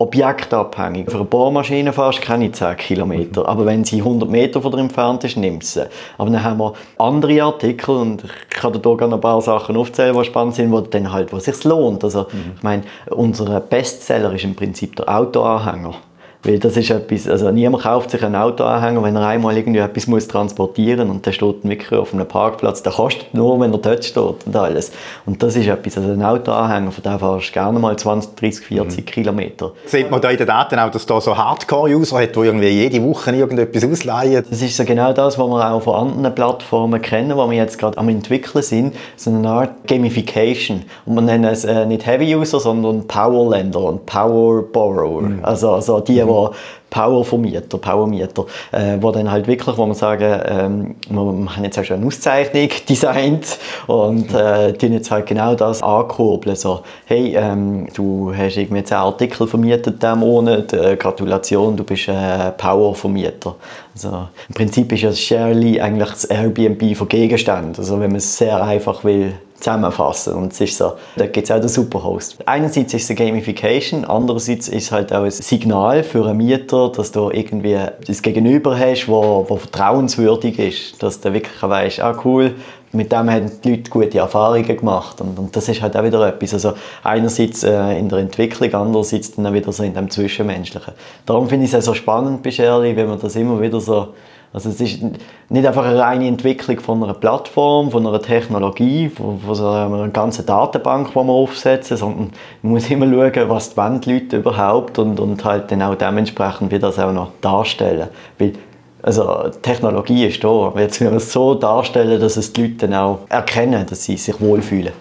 objektabhängig. 0.00 1.10
Für 1.10 1.18
eine 1.18 1.26
Bohrmaschine 1.26 1.92
fährst 1.92 2.20
du 2.20 2.22
keine 2.22 2.50
10 2.50 2.76
Kilometer, 2.78 3.46
aber 3.46 3.66
wenn 3.66 3.84
sie 3.84 3.98
100 3.98 4.30
Meter 4.30 4.62
von 4.62 4.72
dir 4.72 4.78
entfernt 4.78 5.24
ist, 5.24 5.36
nimmst 5.36 5.76
du 5.76 5.80
sie. 5.80 5.86
Aber 6.16 6.30
dann 6.30 6.42
haben 6.42 6.58
wir 6.58 6.72
andere 6.96 7.42
Artikel 7.42 7.94
und 7.96 8.24
ich 8.24 8.56
kann 8.56 8.72
dir 8.72 8.80
hier 8.82 9.12
ein 9.12 9.20
paar 9.20 9.42
Sachen 9.42 9.76
aufzählen, 9.76 10.16
die 10.16 10.24
spannend 10.24 10.54
sind, 10.54 10.72
wo 10.72 10.80
dann 10.80 11.12
halt, 11.12 11.32
wo 11.32 11.36
es 11.36 11.44
sich 11.44 11.62
lohnt. 11.64 12.02
Also, 12.02 12.20
mhm. 12.32 12.52
ich 12.56 12.62
meine, 12.62 12.82
unser 13.10 13.60
Bestseller 13.60 14.32
ist 14.32 14.44
im 14.44 14.56
Prinzip 14.56 14.96
der 14.96 15.06
Autoanhänger. 15.14 15.94
Weil 16.42 16.58
das 16.58 16.76
ist 16.76 16.90
etwas, 16.90 17.28
also 17.28 17.50
niemand 17.50 17.82
kauft 17.82 18.10
sich 18.10 18.24
einen 18.24 18.36
Autoanhänger, 18.36 19.02
wenn 19.02 19.14
er 19.14 19.26
einmal 19.26 19.56
irgendwie 19.56 19.80
etwas 19.80 20.06
muss 20.06 20.26
transportieren 20.26 21.08
muss 21.08 21.16
und 21.16 21.26
der 21.26 21.32
steht 21.32 21.56
wirklich 21.62 21.92
auf 21.92 22.14
einem 22.14 22.26
Parkplatz. 22.26 22.82
Der 22.82 22.92
kostet 22.92 23.34
nur, 23.34 23.60
wenn 23.60 23.72
er 23.72 23.78
dort 23.78 24.04
steht 24.04 24.46
und 24.46 24.56
alles. 24.56 24.90
Und 25.26 25.42
das 25.42 25.56
ist 25.56 25.66
etwas, 25.66 25.98
also 25.98 26.10
ein 26.10 26.22
Autoanhänger, 26.22 26.92
von 26.92 27.02
dem 27.02 27.18
fahrst 27.18 27.48
du 27.48 27.52
gerne 27.52 27.78
mal 27.78 27.96
20, 27.96 28.36
30, 28.36 28.66
40 28.66 29.00
mhm. 29.00 29.04
Kilometer. 29.04 29.72
Sieht 29.84 30.10
man 30.10 30.20
da 30.22 30.30
in 30.30 30.38
den 30.38 30.46
Daten 30.46 30.78
auch, 30.78 30.90
dass 30.90 31.04
da 31.04 31.20
so 31.20 31.36
Hardcore-User 31.36 32.20
hat, 32.22 32.34
die 32.34 32.40
irgendwie 32.40 32.68
jede 32.68 33.02
Woche 33.04 33.32
irgendetwas 33.32 33.84
ausleihen? 33.84 34.42
Das 34.48 34.62
ist 34.62 34.76
so 34.76 34.84
genau 34.84 35.12
das, 35.12 35.38
was 35.38 35.46
wir 35.46 35.70
auch 35.70 35.82
von 35.82 35.94
anderen 35.94 36.34
Plattformen 36.34 37.02
kennen, 37.02 37.36
wo 37.36 37.50
wir 37.50 37.58
jetzt 37.58 37.78
gerade 37.78 37.98
am 37.98 38.08
entwickeln 38.08 38.62
sind, 38.62 38.94
so 39.16 39.30
eine 39.30 39.46
Art 39.46 39.86
Gamification. 39.86 40.84
Und 41.04 41.16
wir 41.16 41.22
nennen 41.22 41.44
es 41.44 41.64
äh, 41.64 41.84
nicht 41.84 42.06
Heavy-User, 42.06 42.60
sondern 42.60 43.06
Power-Lender 43.06 43.80
und 43.80 44.06
Power-Borrower. 44.06 45.22
Mhm. 45.22 45.38
Also, 45.42 45.72
also 45.72 46.00
die, 46.00 46.29
wo 46.30 46.50
Power-Vermieter, 46.90 47.78
Power-Mieter, 47.78 48.46
äh, 48.72 48.98
wo 49.00 49.10
dann 49.12 49.30
halt 49.30 49.46
wirklich, 49.46 49.76
wo 49.78 49.86
man 49.86 49.94
sagen, 49.94 50.40
ähm, 50.44 50.94
wir, 51.08 51.20
haben 51.20 51.64
jetzt 51.64 51.78
auch 51.78 51.84
schon 51.84 51.98
eine 51.98 52.06
Auszeichnung 52.06 52.68
designt 52.88 53.58
und 53.86 54.34
äh, 54.34 54.72
die 54.72 54.86
jetzt 54.86 55.10
halt 55.10 55.26
genau 55.26 55.54
das 55.54 55.82
ankurbeln, 55.82 56.56
so, 56.56 56.80
hey, 57.06 57.36
ähm, 57.36 57.86
du 57.94 58.32
hast 58.36 58.56
irgendwie 58.56 58.82
10 58.82 58.96
Artikel 58.96 59.46
vermietet 59.46 60.02
diesen 60.02 60.18
Monat, 60.18 60.72
äh, 60.72 60.96
Gratulation, 60.96 61.76
du 61.76 61.84
bist 61.84 62.08
äh, 62.08 62.50
Power-Vermieter. 62.56 63.54
Also, 63.94 64.28
Im 64.48 64.54
Prinzip 64.54 64.92
ist 64.92 65.02
ja 65.02 65.12
Sharely 65.12 65.80
eigentlich 65.80 66.10
das 66.10 66.24
Airbnb 66.24 66.96
von 66.96 67.08
Gegenständen, 67.08 67.74
also 67.76 68.00
wenn 68.00 68.10
man 68.10 68.16
es 68.16 68.36
sehr 68.36 68.62
einfach 68.62 69.04
will 69.04 69.34
zusammenfassen. 69.60 70.34
Und 70.34 70.52
es 70.52 70.60
ist 70.60 70.76
so, 70.76 70.94
da 71.16 71.26
gibt 71.26 71.48
es 71.48 71.50
auch 71.50 71.60
den 71.60 71.68
Superhost. 71.68 72.38
Einerseits 72.46 72.94
ist 72.94 73.04
es 73.04 73.10
eine 73.10 73.18
Gamification, 73.18 74.04
andererseits 74.04 74.68
ist 74.68 74.84
es 74.84 74.92
halt 74.92 75.12
auch 75.12 75.24
ein 75.24 75.30
Signal 75.30 76.02
für 76.02 76.26
einen 76.26 76.38
Mieter, 76.38 76.90
dass 76.90 77.12
du 77.12 77.30
irgendwie 77.30 77.78
das 78.06 78.22
Gegenüber 78.22 78.78
hast, 78.78 79.06
wo, 79.08 79.44
wo 79.48 79.56
vertrauenswürdig 79.56 80.58
ist. 80.58 81.02
Dass 81.02 81.20
du 81.20 81.32
wirklich 81.32 81.62
weißt, 81.62 82.00
ah 82.00 82.16
cool, 82.24 82.54
mit 82.92 83.12
dem 83.12 83.30
haben 83.30 83.50
die 83.62 83.70
Leute 83.70 83.90
gute 83.90 84.18
Erfahrungen 84.18 84.76
gemacht. 84.76 85.20
Und, 85.20 85.38
und 85.38 85.54
das 85.54 85.68
ist 85.68 85.80
halt 85.80 85.96
auch 85.96 86.02
wieder 86.02 86.26
etwas. 86.26 86.54
Also 86.54 86.72
einerseits 87.04 87.62
äh, 87.62 87.98
in 87.98 88.08
der 88.08 88.18
Entwicklung, 88.18 88.72
andererseits 88.74 89.32
dann 89.34 89.46
auch 89.46 89.52
wieder 89.52 89.70
so 89.72 89.84
in 89.84 89.94
dem 89.94 90.10
Zwischenmenschlichen. 90.10 90.94
Darum 91.26 91.48
finde 91.48 91.66
ich 91.66 91.72
es 91.72 91.78
auch 91.78 91.92
so 91.92 91.94
spannend 91.94 92.42
bei 92.42 92.50
Shirley, 92.50 92.96
wenn 92.96 93.08
man 93.08 93.20
das 93.20 93.36
immer 93.36 93.60
wieder 93.60 93.80
so 93.80 94.08
also 94.52 94.68
es 94.68 94.80
ist 94.80 95.00
nicht 95.48 95.66
einfach 95.66 95.84
eine 95.84 95.98
reine 95.98 96.26
Entwicklung 96.26 96.80
von 96.80 97.04
einer 97.04 97.14
Plattform, 97.14 97.92
von 97.92 98.04
einer 98.04 98.20
Technologie, 98.20 99.08
von, 99.08 99.38
von 99.38 99.54
so 99.54 99.68
einer 99.68 100.08
ganzen 100.08 100.44
Datenbank, 100.44 101.10
die 101.10 101.14
wir 101.14 101.22
aufsetzen, 101.22 101.96
sondern 101.96 102.32
man 102.62 102.72
muss 102.72 102.90
immer 102.90 103.06
schauen, 103.06 103.48
was 103.48 103.74
die 103.74 104.12
Leute 104.12 104.38
überhaupt 104.38 104.98
und, 104.98 105.20
und 105.20 105.44
halt 105.44 105.70
dann 105.70 105.82
auch 105.82 105.94
dementsprechend 105.94 106.72
wie 106.72 106.80
das 106.80 106.98
auch 106.98 107.12
noch 107.12 107.30
darstellen. 107.40 108.08
Weil 108.38 108.54
also 109.02 109.50
Technologie 109.62 110.26
ist 110.26 110.42
da, 110.42 110.72
jetzt 110.76 111.00
müssen 111.00 111.12
wir 111.12 111.16
es 111.18 111.32
so 111.32 111.54
darstellen, 111.54 112.20
dass 112.20 112.36
es 112.36 112.52
die 112.52 112.62
Leute 112.62 112.88
dann 112.88 112.94
auch 112.94 113.20
erkennen, 113.28 113.86
dass 113.88 114.04
sie 114.04 114.16
sich 114.16 114.40
wohlfühlen. 114.40 114.92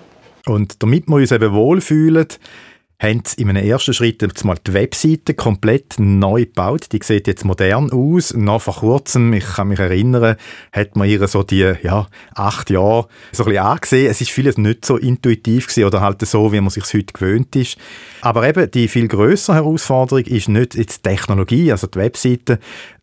Und 0.45 0.81
damit 0.81 1.07
wir 1.07 1.15
uns 1.15 1.31
eben 1.31 1.53
wohlfühlen, 1.53 2.27
haben 3.01 3.23
sie 3.25 3.41
in 3.41 3.49
einem 3.49 3.65
ersten 3.65 3.93
Schritt 3.93 4.21
jetzt 4.21 4.43
mal 4.43 4.57
die 4.65 4.73
Webseite 4.73 5.33
komplett 5.33 5.95
neu 5.99 6.41
gebaut. 6.41 6.91
Die 6.91 6.99
sieht 7.01 7.27
jetzt 7.27 7.45
modern 7.45 7.91
aus. 7.91 8.33
Noch 8.33 8.61
vor 8.61 8.75
kurzem, 8.75 9.31
ich 9.31 9.45
kann 9.45 9.69
mich 9.69 9.79
erinnern, 9.79 10.35
hat 10.73 10.97
man 10.97 11.07
ihr 11.07 11.25
so 11.29 11.43
die 11.43 11.75
ja, 11.81 12.07
acht 12.35 12.69
Jahre 12.69 13.07
so 13.31 13.43
ein 13.43 13.51
bisschen 13.51 13.65
angesehen. 13.65 14.11
Es 14.11 14.19
ist 14.19 14.31
vieles 14.31 14.57
nicht 14.57 14.85
so 14.85 14.97
intuitiv 14.97 15.67
gewesen, 15.67 15.85
oder 15.85 16.01
halt 16.01 16.21
so, 16.27 16.51
wie 16.51 16.59
man 16.59 16.69
sich 16.71 16.83
heute 16.93 17.13
gewöhnt 17.13 17.55
ist. 17.55 17.77
Aber 18.19 18.45
eben 18.47 18.69
die 18.69 18.89
viel 18.89 19.07
größere 19.07 19.55
Herausforderung 19.55 20.25
ist 20.25 20.49
nicht 20.49 20.75
jetzt 20.75 21.05
die 21.05 21.09
Technologie, 21.09 21.71
also 21.71 21.87
die 21.87 21.99
Webseite, 21.99 22.59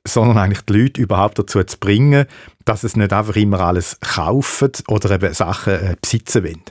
sondern 0.06 0.36
eigentlich 0.36 0.62
die 0.62 0.74
Leute 0.74 1.00
überhaupt 1.00 1.38
dazu 1.38 1.62
zu 1.64 1.78
bringen, 1.78 2.26
dass 2.66 2.84
es 2.84 2.96
nicht 2.96 3.14
einfach 3.14 3.36
immer 3.36 3.60
alles 3.60 3.98
kaufen 4.00 4.72
oder 4.88 5.10
eben 5.12 5.32
Sachen 5.32 5.72
äh, 5.72 5.96
besitzen 6.00 6.44
wollen. 6.44 6.62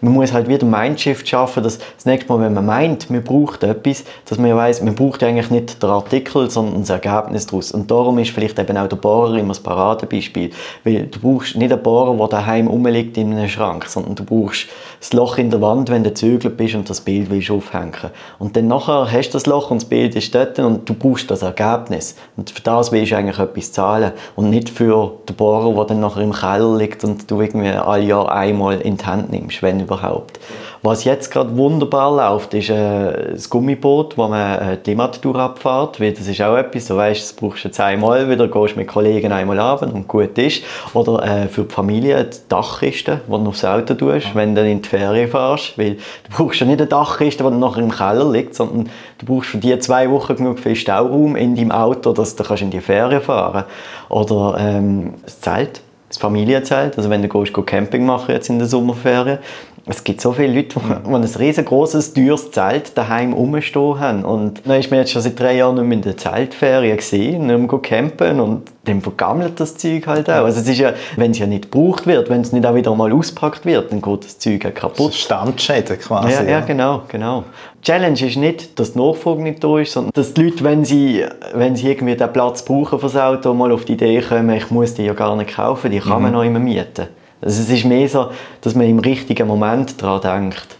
Man 0.00 0.12
muss 0.12 0.32
halt 0.32 0.48
wieder 0.48 0.66
Mindshift 0.66 1.28
schaffen, 1.28 1.62
dass 1.62 1.78
das 1.78 2.06
nächste 2.06 2.32
Mal, 2.32 2.40
wenn 2.40 2.54
man 2.54 2.66
meint, 2.66 3.10
man 3.10 3.22
braucht 3.22 3.62
etwas, 3.62 4.04
dass 4.26 4.38
man 4.38 4.48
ja 4.48 4.56
weiss, 4.56 4.82
man 4.82 4.94
braucht 4.94 5.22
eigentlich 5.22 5.50
nicht 5.50 5.82
den 5.82 5.90
Artikel, 5.90 6.50
sondern 6.50 6.80
das 6.80 6.90
Ergebnis 6.90 7.46
daraus. 7.46 7.72
Und 7.72 7.90
darum 7.90 8.18
ist 8.18 8.30
vielleicht 8.30 8.58
eben 8.58 8.76
auch 8.76 8.88
der 8.88 8.96
Bohrer 8.96 9.36
immer 9.36 9.48
das 9.48 9.60
Paradebeispiel. 9.60 10.50
Weil 10.84 11.06
du 11.06 11.18
brauchst 11.20 11.56
nicht 11.56 11.72
einen 11.72 11.82
Bohrer, 11.82 12.16
der 12.16 12.28
daheim 12.28 12.66
rumliegt 12.66 13.16
in 13.16 13.32
einem 13.32 13.48
Schrank, 13.48 13.86
sondern 13.86 14.14
du 14.14 14.24
brauchst 14.24 14.66
das 15.04 15.12
Loch 15.12 15.36
in 15.36 15.50
der 15.50 15.60
Wand, 15.60 15.90
wenn 15.90 16.02
du 16.02 16.14
zügelt 16.14 16.56
bist 16.56 16.74
und 16.74 16.88
das 16.88 17.02
Bild 17.02 17.28
willst 17.28 17.50
aufhängen. 17.50 18.10
Und 18.38 18.56
dann 18.56 18.68
nachher 18.68 19.12
hast 19.12 19.28
du 19.28 19.32
das 19.34 19.44
Loch 19.44 19.70
und 19.70 19.82
das 19.82 19.88
Bild 19.90 20.16
ist 20.16 20.34
dort 20.34 20.58
und 20.58 20.88
du 20.88 20.94
brauchst 20.94 21.30
das 21.30 21.42
Ergebnis. 21.42 22.16
Und 22.38 22.48
für 22.48 22.62
das 22.62 22.90
willst 22.90 23.12
du 23.12 23.16
eigentlich 23.16 23.38
etwas 23.38 23.72
zahlen 23.72 24.12
und 24.34 24.48
nicht 24.48 24.70
für 24.70 25.12
den 25.28 25.36
Bohrer, 25.36 25.74
der 25.74 25.84
dann 25.84 26.00
nachher 26.00 26.22
im 26.22 26.32
Keller 26.32 26.74
liegt 26.78 27.04
und 27.04 27.30
du 27.30 27.38
irgendwie 27.42 27.68
alle 27.68 28.02
Jahr 28.02 28.32
einmal 28.32 28.80
in 28.80 28.96
die 28.96 29.04
Hand 29.04 29.30
nimmst, 29.30 29.60
wenn 29.60 29.80
überhaupt. 29.80 30.40
Was 30.86 31.04
jetzt 31.04 31.30
gerade 31.30 31.56
wunderbar 31.56 32.14
läuft, 32.14 32.52
ist 32.52 32.68
äh, 32.68 33.32
das 33.32 33.48
Gummiboot, 33.48 34.18
wo 34.18 34.28
man 34.28 34.58
äh, 34.58 34.76
die 34.76 34.90
Limmattour 34.90 35.34
abfährt. 35.36 35.98
Weil 35.98 36.12
das 36.12 36.28
ist 36.28 36.42
auch 36.42 36.58
etwas, 36.58 36.88
du 36.88 36.96
weißt, 36.96 37.22
das 37.22 37.32
brauchst 37.32 37.64
du 37.64 37.68
jetzt 37.68 37.80
einmal, 37.80 38.28
wieder 38.28 38.46
gehst 38.48 38.76
mit 38.76 38.86
Kollegen 38.86 39.32
einmal 39.32 39.58
abend 39.58 39.94
und 39.94 40.06
gut 40.06 40.36
ist. 40.36 40.62
Oder 40.92 41.24
äh, 41.24 41.48
für 41.48 41.62
die 41.62 41.72
Familie 41.72 42.22
die 42.24 42.36
Dachkiste, 42.50 43.22
die 43.26 43.30
du 43.30 43.48
aufs 43.48 43.64
Auto 43.64 43.94
tust, 43.94 44.34
wenn 44.34 44.54
du 44.54 44.60
in 44.68 44.82
die 44.82 44.86
Ferien 44.86 45.30
fährst. 45.30 45.78
Weil 45.78 45.94
du 45.94 46.36
brauchst 46.36 46.60
ja 46.60 46.66
nicht 46.66 46.80
eine 46.80 46.86
Dachkiste, 46.86 47.44
die 47.44 47.56
nachher 47.56 47.82
im 47.82 47.90
Keller 47.90 48.30
liegt, 48.30 48.54
sondern 48.54 48.90
du 49.16 49.24
brauchst 49.24 49.48
für 49.48 49.56
diese 49.56 49.78
zwei 49.78 50.10
Wochen 50.10 50.36
genug 50.36 50.58
viel 50.58 50.76
Stauraum 50.76 51.34
in 51.34 51.56
deinem 51.56 51.72
Auto, 51.72 52.12
dass 52.12 52.36
du 52.36 52.44
in 52.56 52.70
die 52.70 52.80
Ferien 52.80 53.22
fahren 53.22 53.64
kannst. 53.64 54.10
Oder 54.10 54.58
ähm, 54.58 55.14
das 55.24 55.40
Zelt 55.40 55.80
das 56.14 56.20
Familienzelt, 56.20 56.96
also 56.96 57.10
wenn 57.10 57.22
du 57.22 57.28
gehst, 57.28 57.52
gehst 57.52 57.66
Camping 57.66 58.06
machen 58.06 58.30
jetzt 58.30 58.48
in 58.48 58.58
der 58.58 58.68
Sommerferien, 58.68 59.38
es 59.86 60.02
gibt 60.02 60.20
so 60.22 60.32
viele 60.32 60.54
Leute, 60.54 60.80
die, 60.80 61.08
die 61.08 61.14
ein 61.14 61.24
riesengroßes, 61.24 62.14
teures 62.14 62.50
Zelt 62.50 62.96
daheim 62.96 63.34
rumstehen 63.34 64.00
haben. 64.00 64.24
Und 64.24 64.62
dann 64.66 64.80
ist 64.80 64.90
mir 64.90 64.98
jetzt 64.98 65.12
schon 65.12 65.20
seit 65.20 65.38
drei 65.38 65.56
Jahren 65.56 65.74
nicht 65.74 65.84
mehr 65.84 65.96
in 65.96 66.02
der 66.02 66.16
Zeltferien 66.16 66.96
gesehen, 66.96 67.46
nicht 67.46 67.70
mehr 67.70 67.80
campen 67.80 68.40
und 68.40 68.62
dann 68.84 69.02
vergammelt 69.02 69.60
das 69.60 69.76
Zeug 69.76 70.06
halt 70.06 70.30
auch. 70.30 70.44
Also 70.44 70.60
es 70.60 70.68
ist 70.68 70.78
ja, 70.78 70.94
wenn 71.16 71.32
es 71.32 71.38
ja 71.38 71.46
nicht 71.46 71.70
gebraucht 71.70 72.06
wird, 72.06 72.30
wenn 72.30 72.40
es 72.40 72.52
nicht 72.52 72.64
auch 72.64 72.74
wieder 72.74 72.94
mal 72.94 73.12
auspackt 73.12 73.66
wird, 73.66 73.92
dann 73.92 74.00
geht 74.00 74.24
das 74.24 74.38
Zeug 74.38 74.64
ja 74.64 74.70
kaputt. 74.70 75.08
Das 75.08 75.16
Standschäden 75.16 75.98
quasi. 75.98 76.32
Ja, 76.32 76.42
ja, 76.42 76.60
genau, 76.60 77.02
genau. 77.08 77.44
Die 77.78 77.82
Challenge 77.82 78.26
ist 78.26 78.36
nicht, 78.36 78.78
dass 78.78 78.94
die 78.94 78.98
Nachfrage 78.98 79.42
nicht 79.42 79.62
da 79.62 79.78
ist, 79.78 79.92
sondern 79.92 80.12
dass 80.14 80.32
die 80.32 80.44
Leute, 80.44 80.64
wenn 80.64 80.86
sie, 80.86 81.24
wenn 81.52 81.76
sie 81.76 81.88
irgendwie 81.88 82.16
den 82.16 82.32
Platz 82.32 82.64
brauchen 82.64 82.98
für 82.98 83.06
das 83.06 83.16
Auto, 83.16 83.52
mal 83.52 83.70
auf 83.70 83.84
die 83.84 83.92
Idee 83.92 84.22
kommen, 84.22 84.56
ich 84.56 84.70
muss 84.70 84.94
die 84.94 85.04
ja 85.04 85.12
gar 85.12 85.36
nicht 85.36 85.54
kaufen, 85.54 85.90
die 85.90 86.00
kann 86.00 86.16
mhm. 86.16 86.22
man 86.22 86.32
noch 86.32 86.42
immer 86.42 86.58
mieten. 86.58 87.08
Also 87.40 87.62
es 87.62 87.68
ist 87.68 87.84
mehr 87.84 88.08
so, 88.08 88.30
dass 88.60 88.74
man 88.74 88.86
im 88.86 88.98
richtigen 88.98 89.46
Moment 89.46 90.00
daran 90.00 90.50
denkt. 90.50 90.76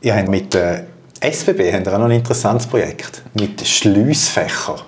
Ihr 0.00 0.16
habt 0.16 0.28
mit 0.28 0.52
der 0.54 0.84
SBB 1.20 1.72
habt 1.72 1.86
ihr 1.86 1.92
auch 1.92 1.98
noch 1.98 2.06
ein 2.06 2.12
interessantes 2.12 2.66
Projekt, 2.66 3.22
mit 3.34 3.66
Schliessfächern. 3.66 4.80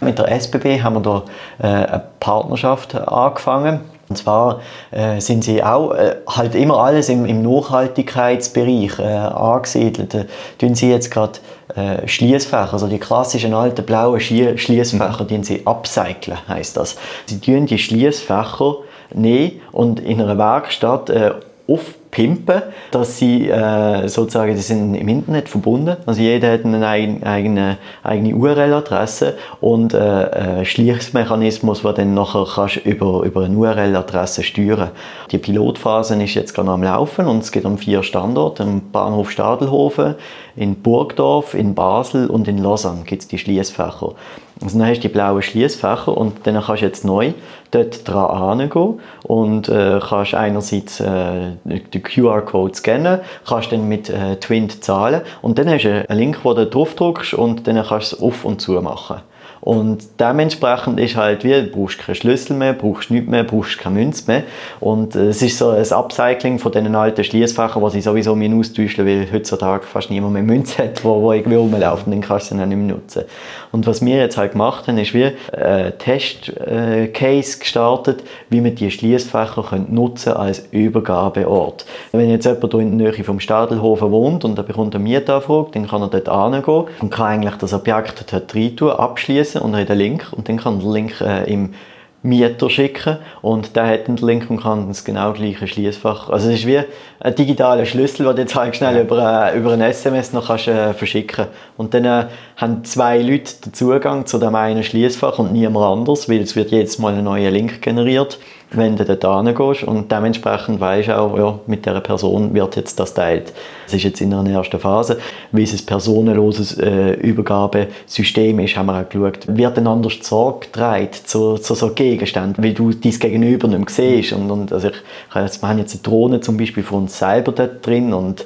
Mit 0.00 0.18
der 0.18 0.30
SBB 0.32 0.80
haben 0.82 0.96
wir 0.96 1.00
da 1.00 1.24
äh, 1.58 1.66
eine 1.66 2.02
Partnerschaft 2.18 2.94
angefangen. 2.94 3.80
Und 4.08 4.16
zwar 4.16 4.62
äh, 4.90 5.20
sind 5.20 5.44
sie 5.44 5.62
auch 5.62 5.92
äh, 5.92 6.16
halt 6.26 6.54
immer 6.54 6.78
alles 6.78 7.10
im, 7.10 7.26
im 7.26 7.42
Nachhaltigkeitsbereich 7.42 8.98
äh, 8.98 9.02
angesiedelt. 9.02 10.14
Da 10.14 10.24
tun 10.58 10.74
sie 10.74 10.90
jetzt 10.90 11.10
gerade 11.10 11.40
äh, 11.74 12.08
Schließfächer, 12.08 12.72
also 12.72 12.86
die 12.86 12.98
klassischen 12.98 13.52
alten 13.52 13.84
blauen 13.84 14.18
Schließfächer, 14.20 15.24
die 15.24 15.44
sie 15.44 15.66
upcyclen, 15.66 16.38
heißt 16.48 16.78
das. 16.78 16.96
Sie 17.26 17.38
tun 17.38 17.66
die 17.66 17.78
Schließfächer 17.78 18.76
nehmen 19.14 19.60
und 19.72 20.00
in 20.00 20.20
einer 20.20 20.38
Werkstatt 20.38 21.10
äh, 21.10 21.32
aufpimpen, 21.68 22.62
dass 22.90 23.18
sie 23.18 23.48
äh, 23.48 24.08
sozusagen, 24.08 24.54
die 24.54 24.62
sind 24.62 24.94
im 24.94 25.06
Internet 25.06 25.50
verbunden, 25.50 25.98
also 26.06 26.22
jeder 26.22 26.52
hat 26.52 26.64
eine 26.64 26.86
eigene, 26.86 27.76
eigene 28.02 28.34
URL-Adresse 28.34 29.36
und 29.60 29.92
äh, 29.92 29.98
einen 29.98 30.64
Schließmechanismus, 30.64 31.82
der 31.82 31.92
dann 31.92 32.14
nachher 32.14 32.46
kannst 32.54 32.76
über, 32.76 33.22
über 33.22 33.44
eine 33.44 33.54
URL-Adresse 33.54 34.42
steuern. 34.44 34.92
Die 35.30 35.36
Pilotphase 35.36 36.20
ist 36.22 36.34
jetzt 36.34 36.54
gerade 36.54 36.70
am 36.70 36.82
Laufen 36.82 37.26
und 37.26 37.42
es 37.42 37.52
geht 37.52 37.66
um 37.66 37.76
vier 37.76 38.02
Standorte, 38.02 38.62
im 38.62 38.90
Bahnhof 38.90 39.30
Stadelhofen, 39.30 40.14
in 40.56 40.76
Burgdorf, 40.76 41.52
in 41.52 41.74
Basel 41.74 42.28
und 42.28 42.48
in 42.48 42.58
Lausanne 42.58 43.02
gibt 43.04 43.22
es 43.22 43.28
die 43.28 43.38
Schließfächer. 43.38 44.14
Also 44.60 44.78
dann 44.78 44.88
hast 44.88 44.96
du 44.96 45.02
die 45.02 45.08
blauen 45.08 45.42
Schließfächer 45.42 46.16
und 46.16 46.46
dann 46.46 46.54
kannst 46.54 46.82
du 46.82 46.86
jetzt 46.86 47.04
neu 47.04 47.32
dort 47.70 48.08
dran 48.08 48.60
hingehen 48.60 49.00
und 49.24 49.68
äh, 49.68 50.00
kannst 50.06 50.34
einerseits 50.34 51.00
äh, 51.00 51.52
den 51.64 52.02
QR-Code 52.02 52.74
scannen, 52.74 53.20
kannst 53.46 53.72
dann 53.72 53.88
mit 53.88 54.08
äh, 54.08 54.36
Twint 54.36 54.82
zahlen 54.84 55.22
und 55.42 55.58
dann 55.58 55.68
hast 55.68 55.84
du 55.84 56.08
einen 56.08 56.18
Link, 56.18 56.40
wo 56.44 56.54
du 56.54 56.66
drauf 56.66 56.94
drückst 56.94 57.34
und 57.34 57.66
dann 57.66 57.82
kannst 57.84 58.12
du 58.12 58.16
es 58.16 58.22
auf 58.22 58.44
und 58.44 58.60
zu 58.60 58.72
machen. 58.72 59.20
Und 59.68 60.18
dementsprechend 60.18 60.98
ist 60.98 61.14
halt 61.14 61.44
wie, 61.44 61.52
du 61.52 61.66
brauchst 61.66 61.98
keinen 61.98 62.14
Schlüssel 62.14 62.56
mehr, 62.56 62.72
brauchst 62.72 63.10
nichts 63.10 63.28
mehr, 63.28 63.44
brauchst 63.44 63.76
keine 63.76 63.96
Münze 63.96 64.24
mehr. 64.26 64.44
Und 64.80 65.14
äh, 65.14 65.26
es 65.26 65.42
ist 65.42 65.58
so 65.58 65.68
ein 65.68 65.92
Upcycling 65.92 66.58
von 66.58 66.72
diesen 66.72 66.94
alten 66.94 67.22
Schließfächern, 67.22 67.84
die 67.84 67.90
sie 67.90 68.00
sowieso 68.00 68.32
austauschen 68.32 69.04
weil 69.04 69.28
heutzutage 69.30 69.84
fast 69.84 70.08
niemand 70.08 70.32
mehr 70.32 70.42
Münze 70.42 70.84
hat, 70.84 71.04
wo, 71.04 71.20
wo 71.20 71.34
irgendwie 71.34 71.58
rumläuft 71.58 72.06
und 72.06 72.12
dann 72.12 72.22
kannst 72.22 72.50
du 72.50 72.54
sie 72.54 72.60
dann 72.60 72.70
nicht 72.70 72.78
mehr 72.78 72.96
nutzen. 72.96 73.24
Und 73.70 73.86
was 73.86 74.02
wir 74.02 74.16
jetzt 74.16 74.38
halt 74.38 74.52
gemacht 74.52 74.88
haben, 74.88 74.96
ist 74.96 75.12
wie 75.12 75.32
ein 75.52 75.92
Test-Case 75.98 77.12
äh, 77.12 77.60
gestartet, 77.60 78.24
wie 78.48 78.62
man 78.62 78.74
die 78.74 78.90
Schließfächer 78.90 79.84
nutzen 79.90 80.32
als 80.32 80.66
Übergabeort. 80.70 81.84
Wenn 82.12 82.30
jetzt 82.30 82.46
jemand 82.46 82.72
hier 82.72 82.80
in 82.80 82.98
der 82.98 83.12
Nähe 83.12 83.22
vom 83.22 83.38
Stadelhofen 83.38 84.10
wohnt 84.10 84.46
und 84.46 84.56
er 84.56 84.64
bekommt 84.64 84.94
eine 84.94 85.04
Mietanfrage, 85.04 85.72
dann 85.72 85.86
kann 85.86 86.00
er 86.00 86.08
dort 86.08 86.54
hingehen 86.54 86.84
und 87.02 87.10
kann 87.10 87.26
eigentlich 87.26 87.56
das 87.56 87.74
Objekt 87.74 88.32
dort 88.32 88.54
rein 88.54 88.74
tun, 88.74 88.92
abschließen 88.92 89.57
und 89.58 89.74
er 89.74 89.80
hat 89.80 89.90
einen 89.90 90.00
Link 90.00 90.26
und 90.32 90.48
dann 90.48 90.58
kann 90.58 90.80
der 90.80 90.90
Link 90.90 91.20
äh, 91.20 91.52
im 91.52 91.74
Mieter 92.22 92.68
schicken 92.68 93.18
und 93.42 93.76
der 93.76 93.86
hat 93.86 94.08
den 94.08 94.16
Link 94.16 94.50
und 94.50 94.60
kann 94.60 94.88
das 94.88 95.04
genau 95.04 95.32
gleiche 95.32 95.68
Schließfach. 95.68 96.28
Also 96.30 96.48
es 96.48 96.60
ist 96.60 96.66
wie 96.66 96.80
ein 97.20 97.34
digitaler 97.34 97.86
Schlüssel, 97.86 98.26
den 98.26 98.36
du 98.36 98.42
jetzt 98.42 98.56
halt 98.56 98.74
schnell 98.74 99.00
über, 99.00 99.52
äh, 99.52 99.58
über 99.58 99.72
ein 99.72 99.80
SMS 99.80 100.32
noch 100.32 100.48
kannst, 100.48 100.66
äh, 100.66 100.94
verschicken 100.94 101.46
Und 101.76 101.94
dann 101.94 102.04
äh, 102.04 102.26
haben 102.56 102.84
zwei 102.84 103.22
Leute 103.22 103.52
den 103.64 103.72
Zugang 103.72 104.26
zu 104.26 104.38
dem 104.38 104.54
einen 104.56 104.82
Schließfach 104.82 105.38
und 105.38 105.52
niemand 105.52 105.86
anders, 105.86 106.28
weil 106.28 106.40
es 106.40 106.56
wird 106.56 106.72
jedes 106.72 106.98
Mal 106.98 107.14
ein 107.14 107.24
neuer 107.24 107.52
Link 107.52 107.82
generiert 107.82 108.38
wenn 108.70 108.96
du 108.96 109.04
dort 109.04 109.46
hingehst 109.46 109.84
und 109.84 110.12
dementsprechend 110.12 110.80
weisst 110.80 111.10
auch, 111.10 111.38
ja, 111.38 111.58
mit 111.66 111.86
dieser 111.86 112.00
Person 112.00 112.52
wird 112.52 112.76
jetzt 112.76 113.00
das 113.00 113.14
teilt. 113.14 113.52
Das 113.86 113.94
ist 113.94 114.02
jetzt 114.02 114.20
in 114.20 114.34
einer 114.34 114.50
ersten 114.50 114.78
Phase. 114.78 115.18
Wie 115.52 115.62
es 115.62 115.72
ein 115.72 115.86
personenloses 115.86 116.78
äh, 116.78 117.12
Übergabesystem 117.14 118.58
ist, 118.60 118.76
haben 118.76 118.86
wir 118.86 119.00
auch 119.00 119.08
geschaut, 119.08 119.56
wird 119.56 119.78
ein 119.78 119.86
anders 119.86 120.18
Sorge 120.20 120.66
getragen 120.66 121.08
zu, 121.24 121.56
zu 121.56 121.74
so 121.74 121.90
Gegenständen, 121.94 122.62
weil 122.62 122.74
du 122.74 122.92
dein 122.92 123.12
Gegenüber 123.12 123.68
nicht 123.68 123.78
mehr 123.78 123.88
siehst. 123.88 124.32
Und, 124.32 124.50
und 124.50 124.72
also 124.72 124.88
ich, 124.88 124.94
ich 124.94 125.34
wir 125.62 125.68
haben 125.68 125.78
jetzt 125.78 125.94
eine 125.94 126.02
Drohne 126.02 126.40
zum 126.40 126.58
Beispiel 126.58 126.82
von 126.82 127.02
uns 127.02 127.18
selber 127.18 127.52
dort 127.52 127.86
drin 127.86 128.12
und 128.12 128.44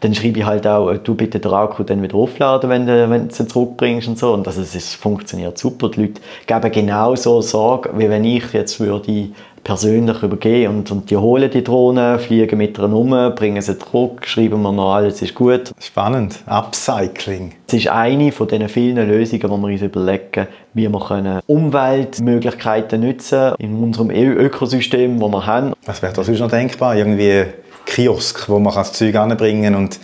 dann 0.00 0.14
schreibe 0.14 0.40
ich 0.40 0.44
halt 0.44 0.66
auch, 0.66 0.92
du 0.96 1.14
bitte 1.14 1.38
den 1.38 1.52
Akku 1.52 1.82
dann 1.82 2.02
wieder 2.02 2.16
aufladen, 2.16 2.70
wenn 2.70 2.86
du, 2.86 3.10
wenn 3.10 3.28
du 3.28 3.34
sie 3.34 3.46
zurückbringst 3.46 4.08
und 4.08 4.18
so. 4.18 4.32
Und 4.32 4.46
also 4.46 4.62
es 4.62 4.94
funktioniert 4.94 5.58
super. 5.58 5.88
Die 5.90 6.02
Leute 6.02 6.20
geben 6.46 6.72
genauso 6.72 7.40
Sorge, 7.40 7.90
wie 7.96 8.08
wenn 8.08 8.24
ich 8.24 8.52
jetzt 8.52 8.80
würde 8.80 9.30
persönlich 9.66 10.22
übergehen 10.22 10.72
und, 10.72 10.92
und 10.92 11.10
die 11.10 11.16
holen 11.16 11.50
die 11.50 11.64
Drohne, 11.64 12.20
fliegen 12.20 12.56
mit 12.56 12.78
ihr 12.78 12.84
um, 12.84 13.10
bringen 13.34 13.60
sie 13.60 13.76
zurück, 13.76 14.24
schreiben 14.24 14.62
mir 14.62 14.70
noch 14.70 14.94
alles 14.94 15.20
ist 15.22 15.34
gut. 15.34 15.72
Spannend, 15.80 16.38
Upcycling. 16.46 17.50
Es 17.66 17.74
ist 17.74 17.88
eine 17.88 18.30
von 18.30 18.46
den 18.46 18.68
vielen 18.68 19.08
Lösungen, 19.08 19.40
die 19.42 19.48
wir 19.48 19.72
uns 19.72 19.82
überlegen, 19.82 20.46
wie 20.74 20.88
wir 20.88 21.00
können 21.00 21.40
Umweltmöglichkeiten 21.48 23.00
nutzen 23.00 23.54
in 23.58 23.82
unserem 23.82 24.10
Ökosystem, 24.10 25.18
das 25.18 25.30
wir 25.32 25.46
haben. 25.46 25.72
Was 25.84 26.00
wäre 26.00 26.12
da 26.12 26.22
sonst 26.22 26.38
noch 26.38 26.50
denkbar? 26.50 26.94
Irgendwie 26.94 27.46
Kiosk, 27.86 28.48
wo 28.48 28.58
man 28.58 28.74
das 28.74 28.92
Zeug 28.92 29.14
anbringen 29.14 29.72
kann 29.72 29.74
und 29.74 29.98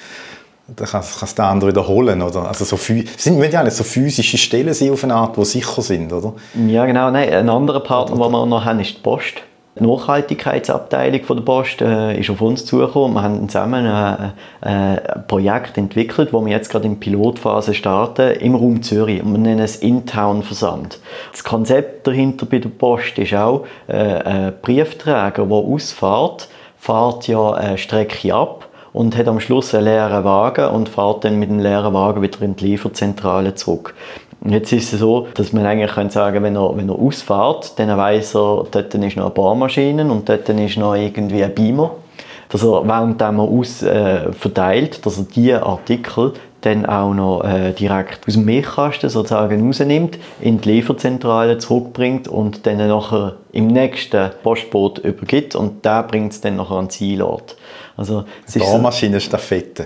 dann 0.68 0.88
kann, 0.88 1.02
kann 1.02 1.24
es 1.24 1.34
der 1.34 1.44
andere 1.46 1.70
wiederholen, 1.70 2.22
oder? 2.22 2.48
Also 2.48 2.64
so 2.64 2.76
sind 2.76 3.52
ja 3.52 3.62
nicht 3.62 3.76
so 3.76 3.84
physische 3.84 4.38
Stellen 4.38 4.72
sein 4.72 4.92
auf 4.92 5.04
eine 5.04 5.14
Art, 5.14 5.36
die 5.36 5.44
sicher 5.44 5.82
sind, 5.82 6.12
oder? 6.12 6.34
Ja, 6.66 6.86
genau. 6.86 7.10
Nein, 7.10 7.28
ein 7.30 7.48
anderer 7.48 7.80
Partner, 7.80 8.16
den 8.16 8.32
wir 8.32 8.46
noch 8.46 8.64
haben, 8.64 8.80
ist 8.80 8.96
die 8.96 9.00
Post. 9.02 9.42
Die 9.78 9.84
Nachhaltigkeitsabteilung 9.84 11.22
von 11.22 11.36
der 11.38 11.44
Post 11.44 11.80
äh, 11.80 12.20
ist 12.20 12.28
auf 12.28 12.42
uns 12.42 12.66
zugekommen. 12.66 13.14
Wir 13.14 13.22
haben 13.22 13.48
zusammen 13.48 13.86
ein, 13.86 14.32
äh, 14.60 14.68
ein 14.68 15.26
Projekt 15.26 15.78
entwickelt, 15.78 16.30
wo 16.34 16.44
wir 16.44 16.52
jetzt 16.52 16.68
gerade 16.68 16.86
in 16.86 17.00
Pilotphase 17.00 17.72
starten, 17.72 18.32
im 18.32 18.54
Raum 18.54 18.82
Zürich. 18.82 19.22
wir 19.24 19.38
nennen 19.38 19.60
es 19.60 19.76
In-Town-Versand. 19.76 20.98
Das 21.32 21.42
Konzept 21.42 22.06
dahinter 22.06 22.44
bei 22.44 22.58
der 22.58 22.68
Post 22.68 23.18
ist 23.18 23.32
auch, 23.32 23.64
äh, 23.86 23.94
ein 23.94 24.52
Briefträger, 24.60 25.46
der 25.46 25.56
ausfährt, 25.56 26.48
fährt 26.82 27.28
ja 27.28 27.52
eine 27.52 27.78
Strecke 27.78 28.34
ab 28.34 28.68
und 28.92 29.16
hat 29.16 29.28
am 29.28 29.38
Schluss 29.38 29.72
einen 29.72 29.84
leeren 29.84 30.24
Wagen 30.24 30.66
und 30.66 30.88
fährt 30.88 31.22
dann 31.22 31.38
mit 31.38 31.48
dem 31.48 31.60
leeren 31.60 31.94
Wagen 31.94 32.22
wieder 32.22 32.42
in 32.42 32.56
die 32.56 32.70
Lieferzentrale 32.70 33.54
zurück. 33.54 33.94
Jetzt 34.44 34.72
ist 34.72 34.92
es 34.92 34.98
so, 34.98 35.28
dass 35.34 35.52
man 35.52 35.64
eigentlich 35.64 35.92
kann 35.92 36.10
sagen 36.10 36.42
wenn 36.42 36.56
er, 36.56 36.76
wenn 36.76 36.88
er 36.88 36.98
ausfährt, 36.98 37.78
dann 37.78 37.96
weiss 37.96 38.34
er, 38.34 38.66
dort 38.68 38.92
ist 38.92 39.16
noch 39.16 39.26
eine 39.26 39.30
Bohrmaschine 39.32 40.10
und 40.10 40.28
dort 40.28 40.48
ist 40.48 40.76
noch 40.76 40.96
irgendwie 40.96 41.44
ein 41.44 41.54
Beamer. 41.54 41.92
Dass 42.48 42.64
er, 42.64 42.84
während 42.84 43.22
er 43.22 43.38
aus, 43.38 43.84
äh, 43.84 44.32
verteilt, 44.32 45.06
dass 45.06 45.18
er 45.18 45.24
diese 45.32 45.62
Artikel 45.64 46.32
dann 46.62 46.86
auch 46.86 47.12
noch 47.12 47.44
äh, 47.44 47.72
direkt 47.72 48.26
aus 48.26 48.34
dem 48.34 48.44
Milchkasten 48.44 49.10
sozusagen 49.10 49.66
rausnimmt, 49.66 50.18
in 50.40 50.60
die 50.60 50.70
Lieferzentrale 50.70 51.58
zurückbringt 51.58 52.28
und 52.28 52.66
dann 52.66 52.78
nachher 52.78 53.36
im 53.52 53.66
nächsten 53.66 54.30
Postboot 54.42 54.98
übergibt 54.98 55.54
und 55.54 55.84
der 55.84 56.02
bringt 56.04 56.32
es 56.32 56.40
dann 56.40 56.56
nachher 56.56 56.76
an 56.76 56.86
den 56.86 56.90
Zielort. 56.90 57.56
Also, 57.96 58.24
es 58.46 58.56
ist 58.56 58.62
so. 58.64 58.74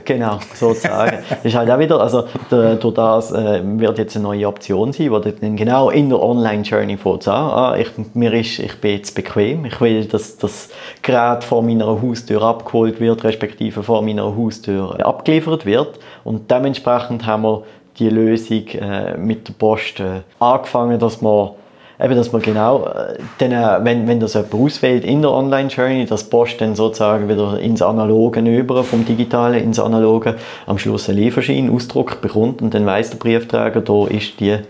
Genau, 0.05 0.39
sozusagen. 0.55 1.19
das 1.29 1.39
ist 1.45 1.55
halt 1.55 1.71
auch 1.71 1.79
wieder, 1.79 2.01
also 2.01 2.25
durch 2.51 2.95
das 2.95 3.33
äh, 3.33 3.61
wird 3.65 3.99
jetzt 3.99 4.17
eine 4.17 4.23
neue 4.23 4.47
Option 4.47 4.93
sein, 4.93 5.11
wo 5.11 5.19
dann 5.19 5.57
genau 5.57 5.91
in 5.91 6.09
der 6.09 6.23
Online-Journey 6.23 6.97
fährt 6.97 7.27
ah, 7.29 7.77
ich, 7.77 7.89
mir 8.15 8.33
ist, 8.33 8.59
ich 8.59 8.81
bin 8.81 8.93
jetzt 8.93 9.15
bequem, 9.15 9.65
ich 9.65 9.81
will, 9.81 10.05
dass 10.05 10.39
das 10.39 10.69
Gerät 11.03 11.43
vor 11.43 11.63
meiner 11.63 12.01
Haustür 12.01 12.43
abgeholt 12.43 13.01
wird, 13.01 13.25
respektive 13.25 13.83
vor 13.83 14.03
meiner 14.03 14.37
Haustür 14.37 15.05
abgeliefert 15.05 15.67
wird 15.67 15.99
und 16.25 16.51
dementsprechend 16.51 17.27
haben 17.27 17.43
wir 17.43 17.63
die 17.99 18.11
Lösung 18.11 18.67
äh, 18.69 19.17
mit 19.17 19.49
der 19.49 19.55
Post 19.55 20.01
äh, 20.01 20.21
angefangen, 20.39 20.99
dass 20.99 21.21
man 21.23 21.51
eben, 22.01 22.15
dass 22.15 22.33
man 22.33 22.43
genau, 22.43 22.87
äh, 22.87 23.19
dann, 23.39 23.53
äh, 23.53 23.85
wenn, 23.85 24.07
wenn 24.07 24.21
das 24.21 24.35
jemand 24.35 24.55
auswählt 24.55 25.05
in 25.05 25.23
der 25.23 25.33
Online-Journey, 25.33 26.07
dass 26.07 26.25
Post 26.25 26.61
dann 26.61 26.75
sozusagen 26.75 27.29
wieder 27.29 27.59
ins 27.59 27.83
Analoge 27.83 28.41
über, 28.41 28.85
vom 28.85 29.05
Digitalen 29.05 29.63
ins 29.63 29.79
Analoge, 29.79 30.37
am 30.67 30.79
Schluss 30.79 31.09
einen 31.09 31.19
Lieferschein, 31.19 31.71
Ausdruck 31.71 32.21
bekommt 32.21 32.63
und 32.63 32.75
dann 32.75 32.87
weiß 32.87 33.11
der 33.11 33.19
Briefträger, 33.19 33.81
da 33.81 34.07
ist 34.07 34.41
die 34.41 34.51
äh, 34.51 34.61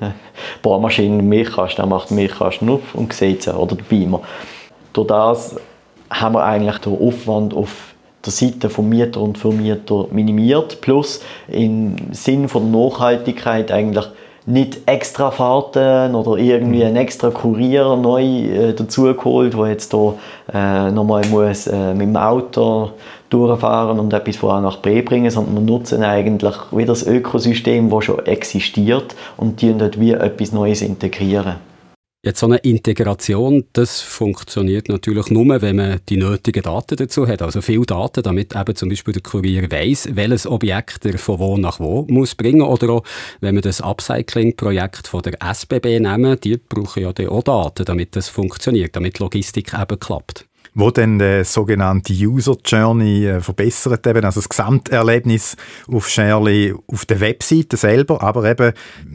Bohrmaschine 0.63 1.23
Milchkasten, 1.23 1.85
er 1.85 1.89
macht 1.89 2.11
Milchkasten 2.11 2.69
auf 2.69 2.95
und 2.95 3.13
sieht 3.13 3.43
sie, 3.43 3.57
oder 3.57 3.77
der 3.77 3.85
Beamer. 3.85 4.23
Durch 4.93 5.09
das 5.09 5.57
haben 6.11 6.35
wir 6.35 6.45
eigentlich 6.45 6.79
den 6.79 6.99
Aufwand 6.99 7.55
auf 7.55 7.95
der 8.25 8.33
Seite 8.33 8.71
vom 8.71 8.89
Mieter 8.89 9.21
und 9.21 9.39
Vermieter 9.39 10.07
minimiert, 10.11 10.81
plus 10.81 11.21
im 11.49 11.97
Sinn 12.13 12.49
von 12.49 12.71
Nachhaltigkeit 12.71 13.71
eigentlich 13.71 14.07
nicht 14.47 14.79
extra 14.87 15.33
Fahrten 15.33 16.15
oder 16.15 16.39
irgendwie 16.39 16.85
ein 16.85 16.97
extra 16.97 17.31
Kurier 17.31 17.97
neu 17.97 18.23
äh, 18.23 18.73
dazugeholt, 18.73 19.55
der 19.55 19.67
jetzt 19.69 19.93
hier 19.93 20.15
äh, 20.55 20.91
nochmal 20.93 21.27
muss, 21.29 21.67
äh, 21.67 21.93
mit 21.95 22.07
dem 22.07 22.17
Auto 22.17 22.91
durchfahren 23.29 23.99
und 23.99 24.13
etwas 24.13 24.37
von 24.37 24.51
A 24.51 24.61
nach 24.61 24.77
B 24.77 25.03
bringen, 25.03 25.31
sondern 25.31 25.55
wir 25.55 25.73
nutzen 25.73 26.05
eigentlich 26.05 26.55
wieder 26.71 26.87
das 26.87 27.05
Ökosystem, 27.05 27.91
das 27.91 28.05
schon 28.05 28.25
existiert 28.25 29.17
und 29.37 29.61
die 29.61 29.77
dort 29.77 29.99
wie 29.99 30.13
etwas 30.13 30.53
Neues 30.53 30.81
integrieren. 30.81 31.57
Jetzt 32.27 32.41
so 32.41 32.47
eine 32.47 32.57
Integration, 32.57 33.67
das 33.73 34.01
funktioniert 34.01 34.89
natürlich 34.89 35.31
nur, 35.31 35.63
wenn 35.63 35.77
man 35.77 36.01
die 36.09 36.17
nötigen 36.17 36.61
Daten 36.61 36.97
dazu 36.97 37.25
hat. 37.29 37.41
Also 37.41 37.63
viele 37.63 37.87
Daten, 37.87 38.21
damit 38.21 38.53
eben 38.53 38.75
zum 38.75 38.89
Beispiel 38.89 39.15
der 39.15 39.23
Kurier 39.23 39.71
weiß, 39.71 40.09
welches 40.15 40.45
Objekt 40.45 41.07
er 41.07 41.19
von 41.19 41.39
wo 41.39 41.57
nach 41.57 41.79
wo 41.79 42.05
muss 42.09 42.35
bringen. 42.35 42.63
Oder 42.63 42.95
auch, 42.95 43.05
wenn 43.39 43.55
wir 43.55 43.63
das 43.63 43.81
Upcycling-Projekt 43.81 45.07
von 45.07 45.23
der 45.23 45.41
SBB 45.41 46.01
nehmen, 46.01 46.37
die 46.41 46.57
brauchen 46.57 47.05
ja 47.05 47.11
auch 47.29 47.43
Daten, 47.45 47.85
damit 47.85 48.17
das 48.17 48.29
funktioniert, 48.29 48.97
damit 48.97 49.21
Logistik 49.21 49.73
eben 49.73 50.01
klappt 50.01 50.47
wo 50.77 50.91
dann 50.91 51.19
die 51.19 51.43
sogenannte 51.43 52.13
User 52.13 52.55
Journey 52.63 53.25
äh, 53.25 53.41
verbessert, 53.41 54.07
eben, 54.07 54.25
also 54.25 54.41
das 54.41 54.49
Gesamterlebnis 54.49 55.57
auf 55.91 56.07
Shirley 56.07 56.75
auf 56.87 57.07
der 57.07 57.21
Webseite 57.21 57.79
selber, 57.79 58.23
aber 58.23 58.45
eben 58.45 58.73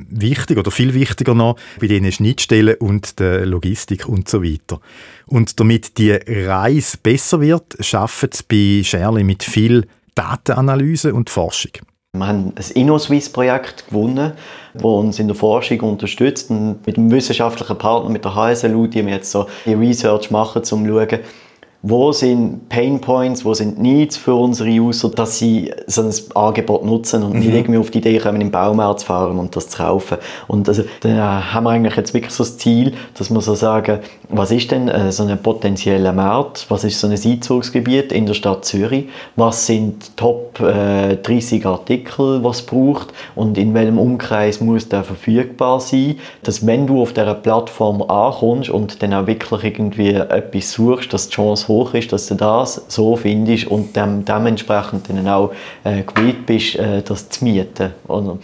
wichtig 0.09 0.57
oder 0.57 0.71
viel 0.71 0.95
wichtiger 0.95 1.35
noch 1.35 1.57
bei 1.79 1.85
den 1.85 2.11
Schnittstellen 2.11 2.77
und 2.79 3.19
der 3.19 3.45
Logistik 3.45 4.09
und 4.09 4.27
so 4.27 4.43
weiter. 4.43 4.81
Und 5.27 5.59
damit 5.59 5.99
die 5.99 6.13
Reise 6.13 6.97
besser 6.97 7.39
wird, 7.41 7.77
schaffen 7.79 8.29
es 8.33 8.41
bei 8.41 8.81
Shirley 8.83 9.23
mit 9.23 9.43
viel 9.43 9.85
Datenanalyse 10.15 11.13
und 11.13 11.29
Forschung. 11.29 11.73
Wir 12.13 12.27
haben 12.27 12.53
ein 12.55 12.71
InnoSwiss-Projekt 12.73 13.87
gewonnen, 13.87 14.33
das 14.73 14.83
uns 14.83 15.19
in 15.19 15.27
der 15.27 15.35
Forschung 15.35 15.79
unterstützt. 15.81 16.49
Und 16.49 16.85
mit 16.85 16.97
einem 16.97 17.11
wissenschaftlichen 17.11 17.77
Partner, 17.77 18.09
mit 18.09 18.25
der 18.25 18.35
HSLU, 18.35 18.87
die 18.87 19.05
wir 19.05 19.13
jetzt 19.13 19.31
so 19.31 19.47
die 19.65 19.75
Research 19.75 20.29
machen, 20.31 20.57
um 20.57 20.63
zu 20.65 20.75
schauen, 20.75 21.19
wo 21.83 22.11
sind 22.11 22.69
Pain 22.69 23.01
Points, 23.01 23.43
wo 23.43 23.55
sind 23.55 23.79
Needs 23.79 24.15
für 24.15 24.35
unsere 24.35 24.69
User, 24.69 25.09
dass 25.09 25.39
sie 25.39 25.73
so 25.87 26.03
ein 26.03 26.13
Angebot 26.35 26.85
nutzen 26.85 27.23
und 27.23 27.33
mhm. 27.33 27.39
nicht 27.39 27.53
irgendwie 27.53 27.79
auf 27.79 27.89
die 27.89 27.97
Idee 27.97 28.19
kommen, 28.19 28.39
im 28.39 28.51
Baumarkt 28.51 28.99
zu 28.99 29.07
fahren 29.07 29.39
und 29.39 29.55
das 29.55 29.69
zu 29.69 29.77
kaufen. 29.77 30.17
Und 30.47 30.69
also, 30.69 30.83
da 30.99 31.53
haben 31.53 31.63
wir 31.63 31.71
eigentlich 31.71 31.95
jetzt 31.95 32.13
wirklich 32.13 32.33
so 32.33 32.43
das 32.43 32.57
Ziel, 32.59 32.93
dass 33.15 33.31
wir 33.31 33.41
so 33.41 33.55
sagen, 33.55 33.99
was 34.29 34.51
ist 34.51 34.69
denn 34.69 34.89
äh, 34.89 35.11
so 35.11 35.23
ein 35.23 35.41
potenzieller 35.41 36.13
Markt, 36.13 36.67
was 36.69 36.83
ist 36.83 36.99
so 36.99 37.07
ein 37.07 37.13
Einzugsgebiet 37.13 38.11
in 38.11 38.27
der 38.27 38.35
Stadt 38.35 38.63
Zürich, 38.63 39.07
was 39.35 39.65
sind 39.65 40.15
Top 40.17 40.59
äh, 40.59 41.15
30 41.15 41.65
Artikel, 41.65 42.43
was 42.43 42.61
braucht? 42.61 43.07
Und 43.35 43.57
in 43.57 43.73
welchem 43.73 43.97
Umkreis 43.97 44.61
muss 44.61 44.87
der 44.87 45.03
verfügbar 45.03 45.79
sein, 45.79 46.17
dass 46.43 46.65
wenn 46.67 46.85
du 46.85 47.01
auf 47.01 47.13
dieser 47.13 47.33
Plattform 47.33 48.03
ankommst 48.03 48.69
und 48.69 49.01
dann 49.01 49.15
auch 49.15 49.25
wirklich 49.25 49.63
irgendwie 49.63 50.09
etwas 50.11 50.73
suchst, 50.73 51.11
dass 51.11 51.27
die 51.27 51.35
Chance 51.35 51.70
hoch 51.71 51.93
ist, 51.93 52.11
dass 52.11 52.27
du 52.27 52.35
das 52.35 52.81
so 52.87 53.15
findest 53.15 53.67
und 53.67 53.95
dem, 53.95 54.25
dementsprechend 54.25 55.09
dann 55.09 55.27
auch 55.27 55.51
äh, 55.83 56.03
gewillt 56.03 56.45
bist, 56.45 56.75
äh, 56.75 57.01
das 57.01 57.29
zu 57.29 57.43
mieten. 57.43 57.91
Oder? 58.07 58.37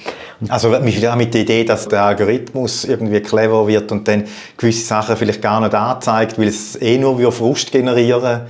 Also 0.49 0.69
mit 0.69 1.01
der 1.33 1.41
Idee, 1.41 1.63
dass 1.63 1.87
der 1.87 2.03
Algorithmus 2.03 2.85
irgendwie 2.85 3.19
clever 3.19 3.67
wird 3.67 3.91
und 3.91 4.07
dann 4.07 4.23
gewisse 4.55 4.85
Sachen 4.85 5.15
vielleicht 5.17 5.41
gar 5.41 5.59
nicht 5.61 5.73
anzeigt, 5.73 6.39
weil 6.39 6.47
es 6.47 6.75
eh 6.81 6.97
nur 6.97 7.31
Frust 7.31 7.71
generieren 7.71 8.41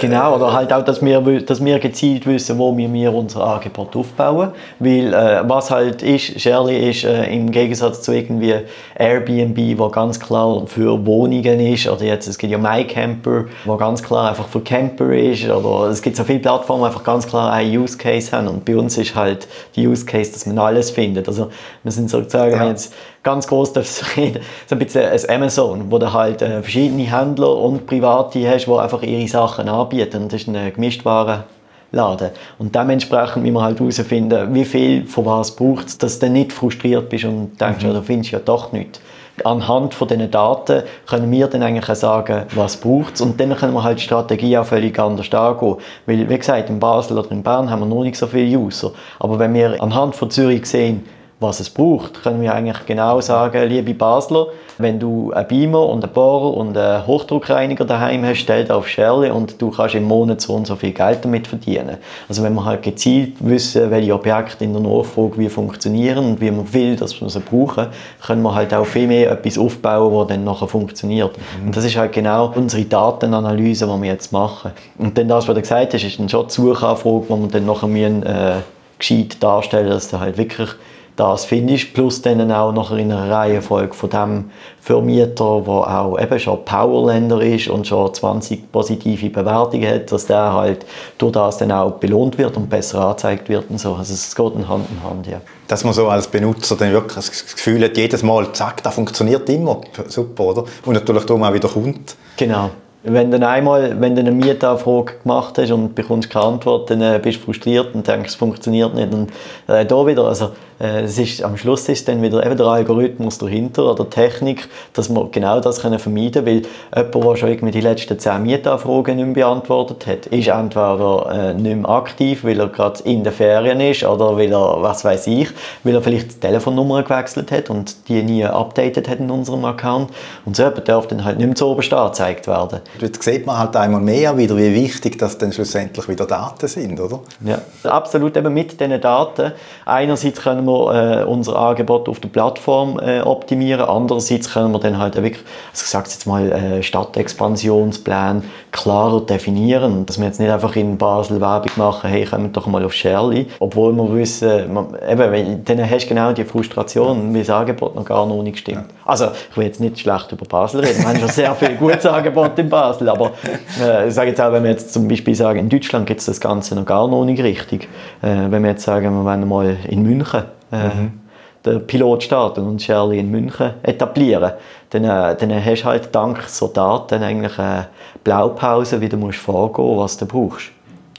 Genau, 0.00 0.36
oder 0.36 0.52
halt 0.52 0.72
auch, 0.72 0.84
dass 0.84 1.04
wir, 1.04 1.20
dass 1.40 1.64
wir 1.64 1.80
gezielt 1.80 2.26
wissen, 2.26 2.58
wo 2.58 2.76
wir, 2.76 2.92
wir 2.92 3.12
unser 3.12 3.44
Angebot 3.44 3.96
aufbauen. 3.96 4.50
Weil 4.78 5.12
äh, 5.12 5.42
was 5.48 5.72
halt 5.72 6.00
ist, 6.00 6.40
Shirley 6.40 6.90
ist 6.90 7.02
äh, 7.02 7.24
im 7.34 7.50
Gegensatz 7.50 8.02
zu 8.02 8.12
irgendwie 8.12 8.54
Airbnb, 8.96 9.76
wo 9.78 9.88
ganz 9.88 10.20
klar 10.20 10.64
für 10.68 11.04
Wohnungen 11.04 11.58
ist, 11.58 11.88
oder 11.88 12.04
jetzt 12.04 12.28
es 12.28 12.38
gibt 12.38 12.52
ja 12.52 12.58
MyCamper, 12.58 13.46
wo 13.64 13.76
ganz 13.76 14.00
klar 14.00 14.30
einfach 14.30 14.46
für 14.46 14.60
Camper 14.60 15.12
ist, 15.12 15.48
oder 15.48 15.90
es 15.90 16.00
gibt 16.00 16.16
so 16.16 16.22
viele 16.22 16.38
Plattformen, 16.38 16.82
die 16.82 16.86
einfach 16.86 17.02
ganz 17.02 17.26
klar 17.26 17.52
einen 17.52 17.76
Use 17.76 17.98
Case 17.98 18.30
haben. 18.30 18.46
Und 18.46 18.64
bei 18.64 18.76
uns 18.76 18.96
ist 18.96 19.16
halt 19.16 19.48
die 19.74 19.88
Use 19.88 20.06
Case, 20.06 20.30
dass 20.32 20.46
man 20.46 20.56
alles 20.56 20.92
findet. 20.92 21.26
Also 21.26 21.50
wir 21.82 21.90
sind 21.90 22.08
sozusagen 22.08 22.54
ja. 22.54 22.68
jetzt 22.68 22.94
ganz 23.24 23.48
groß 23.48 23.72
reden, 24.16 24.40
so 24.66 24.76
ein 24.76 24.78
bisschen 24.78 25.04
ein 25.04 25.36
Amazon, 25.36 25.90
wo 25.90 25.98
du 25.98 26.12
halt 26.12 26.42
äh, 26.42 26.62
verschiedene 26.62 27.10
Händler 27.10 27.56
und 27.56 27.86
Private 27.86 28.48
hast, 28.48 28.66
die 28.66 28.72
einfach 28.72 29.02
ihre 29.02 29.26
Sachen 29.26 29.68
anbieten. 29.68 30.24
Und 30.24 30.32
das 30.32 30.42
ist 30.42 30.48
ein 30.48 30.72
Gemischtwarenladen. 30.72 32.30
Und 32.58 32.74
dementsprechend 32.74 33.42
müssen 33.42 33.54
wir 33.54 33.62
halt 33.62 33.80
herausfinden, 33.80 34.54
wie 34.54 34.64
viel 34.64 35.06
von 35.06 35.26
was 35.26 35.56
braucht 35.56 35.88
es, 35.88 35.98
dass 35.98 36.18
du 36.20 36.30
nicht 36.30 36.52
frustriert 36.52 37.08
bist 37.08 37.24
und 37.24 37.60
denkst, 37.60 37.82
mhm. 37.82 37.90
ja, 37.90 37.94
du 37.94 38.02
findest 38.02 38.30
ja 38.30 38.38
doch 38.38 38.70
nichts. 38.70 39.00
Anhand 39.42 39.94
von 39.94 40.06
diesen 40.06 40.30
Daten 40.30 40.84
können 41.08 41.28
wir 41.32 41.48
dann 41.48 41.64
eigentlich 41.64 41.98
sagen, 41.98 42.44
was 42.54 42.76
braucht 42.76 43.14
es 43.14 43.20
und 43.20 43.40
dann 43.40 43.56
können 43.56 43.72
wir 43.72 43.82
halt 43.82 43.98
die 43.98 44.04
Strategie 44.04 44.56
auch 44.56 44.66
völlig 44.66 44.96
anders 44.96 45.32
angehen. 45.32 45.76
Weil, 46.06 46.28
wie 46.28 46.38
gesagt, 46.38 46.70
in 46.70 46.78
Basel 46.78 47.18
oder 47.18 47.32
in 47.32 47.42
Bern 47.42 47.68
haben 47.68 47.80
wir 47.80 47.86
noch 47.86 48.04
nicht 48.04 48.16
so 48.16 48.28
viele 48.28 48.56
User. 48.56 48.92
Aber 49.18 49.40
wenn 49.40 49.52
wir 49.52 49.82
anhand 49.82 50.14
von 50.14 50.30
Zürich 50.30 50.66
sehen, 50.66 51.04
was 51.40 51.60
es 51.60 51.68
braucht, 51.68 52.22
können 52.22 52.40
wir 52.40 52.54
eigentlich 52.54 52.86
genau 52.86 53.20
sagen, 53.20 53.68
liebe 53.68 53.92
Basler, 53.94 54.46
wenn 54.78 54.98
du 54.98 55.32
einen 55.32 55.46
Beamer 55.46 55.88
und 55.88 56.02
einen 56.02 56.12
Bohrer 56.12 56.56
und 56.56 56.76
einen 56.76 57.06
Hochdruckreiniger 57.06 57.84
daheim 57.84 58.24
hast, 58.24 58.38
stell 58.38 58.70
auf 58.70 58.88
Shell 58.88 59.30
und 59.30 59.60
du 59.60 59.70
kannst 59.70 59.94
im 59.94 60.04
Monat 60.04 60.40
so 60.40 60.54
und 60.54 60.66
so 60.66 60.74
viel 60.74 60.92
Geld 60.92 61.24
damit 61.24 61.46
verdienen. 61.46 61.98
Also 62.28 62.42
wenn 62.42 62.54
wir 62.54 62.64
halt 62.64 62.82
gezielt 62.82 63.34
wissen, 63.40 63.90
welche 63.90 64.14
Objekte 64.14 64.64
in 64.64 64.72
der 64.72 64.82
Nachfrage 64.82 65.38
wie 65.38 65.48
funktionieren 65.48 66.24
und 66.24 66.40
wie 66.40 66.50
man 66.50 66.72
will, 66.72 66.96
dass 66.96 67.20
wir 67.20 67.28
sie 67.28 67.40
brauchen, 67.40 67.88
können 68.24 68.42
wir 68.42 68.54
halt 68.54 68.72
auch 68.74 68.86
viel 68.86 69.06
mehr 69.06 69.30
etwas 69.30 69.58
aufbauen, 69.58 70.12
das 70.12 70.28
dann 70.28 70.44
nachher 70.44 70.68
funktioniert. 70.68 71.36
Mhm. 71.60 71.66
Und 71.66 71.76
das 71.76 71.84
ist 71.84 71.96
halt 71.96 72.12
genau 72.12 72.52
unsere 72.54 72.84
Datenanalyse, 72.84 73.86
die 73.86 74.02
wir 74.02 74.10
jetzt 74.10 74.32
machen. 74.32 74.72
Und 74.98 75.16
dann 75.18 75.28
das, 75.28 75.46
was 75.46 75.54
du 75.54 75.60
gesagt 75.60 75.94
hast, 75.94 76.04
ist 76.04 76.18
dann 76.18 76.28
schon 76.28 76.46
die 76.46 76.52
Suchanfrage, 76.52 77.26
die 77.28 77.42
wir 77.42 77.48
dann 77.48 77.66
nachher 77.66 77.88
müssen, 77.88 78.22
äh, 78.24 78.54
gescheit 78.98 79.42
darstellen, 79.42 79.90
dass 79.90 80.10
du 80.10 80.18
halt 80.18 80.38
wirklich 80.38 80.70
das 81.16 81.44
findest, 81.44 81.94
plus 81.94 82.22
dann 82.22 82.50
auch 82.50 82.72
nachher 82.72 82.96
in 82.96 83.12
einer 83.12 83.30
Reihenfolge 83.30 83.94
von 83.94 84.10
dem 84.10 84.50
Vermieter, 84.80 85.62
der 85.64 86.00
auch 86.00 86.18
eben 86.20 86.38
schon 86.40 86.64
Powerländer 86.64 87.40
ist 87.40 87.68
und 87.68 87.86
schon 87.86 88.12
20 88.12 88.72
positive 88.72 89.30
Bewertungen 89.30 89.88
hat, 89.88 90.10
dass 90.10 90.26
der 90.26 90.52
halt 90.52 90.84
durch 91.16 91.32
das 91.32 91.58
dann 91.58 91.70
auch 91.70 91.92
belohnt 91.92 92.36
wird 92.36 92.56
und 92.56 92.68
besser 92.68 93.00
angezeigt 93.00 93.48
wird 93.48 93.70
und 93.70 93.78
so. 93.78 93.94
Also 93.94 94.12
es 94.12 94.34
geht 94.34 94.68
Hand 94.68 94.86
in 94.90 95.08
Hand, 95.08 95.26
ja. 95.26 95.40
Dass 95.68 95.84
man 95.84 95.94
so 95.94 96.08
als 96.08 96.26
Benutzer 96.26 96.76
dann 96.76 96.92
wirklich 96.92 97.14
das 97.14 97.30
Gefühl 97.30 97.84
hat, 97.84 97.96
jedes 97.96 98.22
Mal, 98.22 98.52
zack, 98.52 98.82
das 98.82 98.94
funktioniert 98.94 99.48
immer, 99.48 99.80
super, 100.08 100.44
oder? 100.44 100.64
Und 100.84 100.94
natürlich 100.94 101.24
darum 101.24 101.44
auch 101.44 101.54
wieder 101.54 101.68
kommt. 101.68 102.16
Genau. 102.36 102.70
Wenn 103.06 103.30
du 103.30 103.46
einmal, 103.46 104.00
wenn 104.00 104.14
du 104.14 104.20
eine 104.20 104.32
Mietanfrage 104.32 105.16
gemacht 105.22 105.58
hast 105.58 105.70
und 105.70 105.94
bekommst 105.94 106.30
keine 106.30 106.46
Antwort, 106.46 106.88
dann 106.88 107.02
äh, 107.02 107.20
bist 107.22 107.38
du 107.38 107.44
frustriert 107.44 107.94
und 107.94 108.08
denkst, 108.08 108.30
es 108.30 108.34
funktioniert 108.34 108.94
nicht. 108.94 109.12
Und 109.12 109.30
äh, 109.66 109.84
da 109.84 110.06
wieder, 110.06 110.24
also 110.24 110.52
es 110.78 111.18
ist, 111.18 111.42
am 111.42 111.56
Schluss 111.56 111.88
ist 111.88 112.08
dann 112.08 112.22
wieder 112.22 112.44
eben 112.44 112.56
der 112.56 112.66
Algorithmus 112.66 113.38
dahinter 113.38 113.90
oder 113.90 114.08
Technik, 114.08 114.68
dass 114.92 115.08
wir 115.08 115.28
genau 115.30 115.60
das 115.60 115.80
können 115.80 115.98
vermeiden 115.98 116.44
können, 116.44 116.64
weil 116.94 117.04
jemand, 117.04 117.14
der 117.14 117.36
schon 117.36 117.48
irgendwie 117.48 117.72
die 117.72 117.80
letzten 117.80 118.18
zehn 118.18 118.42
Mietanfragen 118.42 119.16
nicht 119.16 119.26
mehr 119.26 119.46
beantwortet 119.46 120.06
hat, 120.06 120.26
ist 120.26 120.48
entweder 120.48 121.30
äh, 121.30 121.54
nicht 121.54 121.76
mehr 121.76 121.88
aktiv, 121.88 122.44
weil 122.44 122.58
er 122.58 122.68
gerade 122.68 123.02
in 123.04 123.24
den 123.24 123.32
Ferien 123.32 123.80
ist 123.80 124.04
oder 124.04 124.36
weil 124.36 124.52
er, 124.52 124.82
was 124.82 125.04
weiß 125.04 125.26
ich, 125.28 125.48
weil 125.84 125.94
er 125.94 126.02
vielleicht 126.02 126.34
die 126.34 126.40
Telefonnummer 126.40 127.02
gewechselt 127.02 127.52
hat 127.52 127.70
und 127.70 128.08
die 128.08 128.22
nie 128.22 128.44
updated 128.44 129.08
hat 129.08 129.20
in 129.20 129.30
unserem 129.30 129.64
Account 129.64 130.10
und 130.44 130.56
so 130.56 130.64
jemand 130.64 130.88
darf 130.88 131.06
dann 131.06 131.24
halt 131.24 131.38
nicht 131.38 131.46
mehr 131.46 131.56
zu 131.56 131.66
oberst 131.66 131.92
angezeigt 131.92 132.46
werden. 132.46 132.80
Jetzt 133.00 133.22
sieht 133.22 133.46
man 133.46 133.58
halt 133.58 133.76
einmal 133.76 134.00
mehr 134.00 134.36
wieder, 134.36 134.56
wie 134.56 134.74
wichtig 134.74 135.18
das 135.18 135.38
dann 135.38 135.52
schlussendlich 135.52 136.08
wieder 136.08 136.26
Daten 136.26 136.66
sind, 136.66 137.00
oder? 137.00 137.20
Ja, 137.44 137.58
absolut 137.84 138.36
eben 138.36 138.52
mit 138.52 138.80
diesen 138.80 139.00
Daten. 139.00 139.52
Einerseits 139.84 140.40
können 140.40 140.63
können 140.64 140.66
wir 140.66 141.20
äh, 141.20 141.24
unser 141.24 141.56
Angebot 141.56 142.08
auf 142.08 142.20
der 142.20 142.28
Plattform 142.28 142.98
äh, 142.98 143.20
optimieren. 143.20 143.82
Andererseits 143.82 144.52
können 144.52 144.72
wir 144.72 144.78
dann 144.78 144.98
halt 144.98 145.16
wirklich, 145.16 145.44
also 145.72 145.82
ich 145.84 145.90
sage 145.90 146.08
jetzt 146.08 146.26
mal, 146.26 146.50
äh, 146.52 146.82
Stadtexpansionsplan 146.82 148.42
klarer 148.72 149.20
definieren. 149.20 150.06
Dass 150.06 150.18
wir 150.18 150.26
jetzt 150.26 150.40
nicht 150.40 150.50
einfach 150.50 150.74
in 150.76 150.96
Basel 150.98 151.40
Werbung 151.40 151.70
machen, 151.76 152.10
hey, 152.10 152.24
kommt 152.24 152.56
doch 152.56 152.66
mal 152.66 152.84
auf 152.84 152.92
Shirley. 152.92 153.46
Obwohl 153.60 153.92
wir 153.94 154.14
wissen, 154.14 154.72
man, 154.72 154.88
eben, 155.08 155.64
dann 155.64 155.90
hast 155.90 156.04
du 156.04 156.08
genau 156.08 156.32
die 156.32 156.44
Frustration, 156.44 157.34
weil 157.34 157.40
das 157.40 157.50
Angebot 157.50 157.94
noch 157.94 158.04
gar 158.04 158.26
noch 158.26 158.42
nicht 158.42 158.58
stimmt. 158.58 158.86
Also, 159.04 159.26
ich 159.50 159.56
will 159.56 159.66
jetzt 159.66 159.80
nicht 159.80 159.98
schlecht 159.98 160.32
über 160.32 160.46
Basel 160.46 160.80
reden. 160.80 161.00
Wir 161.00 161.08
haben 161.08 161.18
schon 161.18 161.28
sehr 161.28 161.54
viel 161.54 161.76
gutes 161.76 162.06
Angebot 162.06 162.58
in 162.58 162.68
Basel. 162.68 163.08
Aber 163.08 163.32
äh, 163.80 164.08
ich 164.08 164.14
sage 164.14 164.30
jetzt 164.30 164.40
auch, 164.40 164.52
wenn 164.52 164.62
wir 164.62 164.70
jetzt 164.70 164.92
zum 164.92 165.08
Beispiel 165.08 165.34
sagen, 165.34 165.58
in 165.58 165.68
Deutschland 165.68 166.06
gibt 166.06 166.20
es 166.20 166.26
das 166.26 166.40
Ganze 166.40 166.74
noch 166.74 166.86
gar 166.86 167.06
noch 167.08 167.24
nicht 167.24 167.42
richtig. 167.42 167.88
Äh, 168.22 168.50
wenn 168.50 168.62
wir 168.62 168.70
jetzt 168.70 168.84
sagen, 168.84 169.14
wir 169.14 169.24
wollen 169.24 169.48
mal 169.48 169.76
in 169.88 170.02
München 170.02 170.44
äh, 170.72 170.88
mhm. 170.88 171.20
den 171.64 171.86
Pilot 171.86 172.22
starten 172.24 172.66
und 172.66 172.82
Shirley 172.82 173.18
in 173.18 173.30
München 173.30 173.74
etablieren, 173.82 174.52
dann, 174.90 175.04
äh, 175.04 175.36
dann 175.36 175.64
hast 175.64 175.82
du 175.82 175.84
halt 175.86 176.14
dank 176.14 176.42
so 176.46 176.68
Daten 176.68 177.22
eigentlich 177.22 177.58
eine 177.58 177.88
Blaupause, 178.22 179.00
wie 179.00 179.08
du 179.08 179.16
musst 179.16 179.38
vorgehen 179.38 179.96
was 179.96 180.16
du 180.16 180.26
brauchst. 180.26 180.70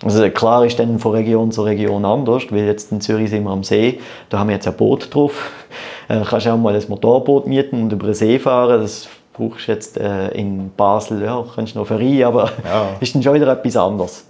Also 0.04 0.30
klar 0.30 0.66
ist 0.66 0.78
dann 0.78 1.00
von 1.00 1.14
Region 1.14 1.52
zu 1.52 1.64
Region 1.64 2.04
anders, 2.04 2.44
weil 2.52 2.66
jetzt 2.66 2.92
in 2.92 3.02
Zürich 3.02 3.30
sind 3.30 3.44
wir 3.44 3.52
am 3.52 3.64
See, 3.64 4.00
da 4.30 4.40
haben 4.40 4.50
wir 4.50 4.56
jetzt 4.56 4.68
ein 4.68 4.76
Boot 4.76 5.14
drauf. 5.14 5.52
Äh, 6.08 6.22
kannst 6.24 6.48
auch 6.48 6.56
mal 6.56 6.76
ein 6.76 6.84
Motorboot 6.88 7.48
mieten 7.48 7.82
und 7.82 7.92
über 7.92 8.06
den 8.06 8.14
See 8.14 8.38
fahren. 8.38 8.80
Das 8.80 9.08
brauchst 9.34 9.68
du 9.68 9.72
jetzt 9.72 9.98
äh, 9.98 10.28
in 10.36 10.72
Basel, 10.78 11.24
ja, 11.24 11.44
kannst 11.56 11.74
du 11.74 11.80
noch 11.80 11.88
Ferien, 11.88 12.28
aber 12.28 12.52
Ja. 12.64 12.90
ist 13.00 13.16
dann 13.16 13.24
schon 13.24 13.34
wieder 13.34 13.48
etwas 13.48 13.76
anderes. 13.76 14.24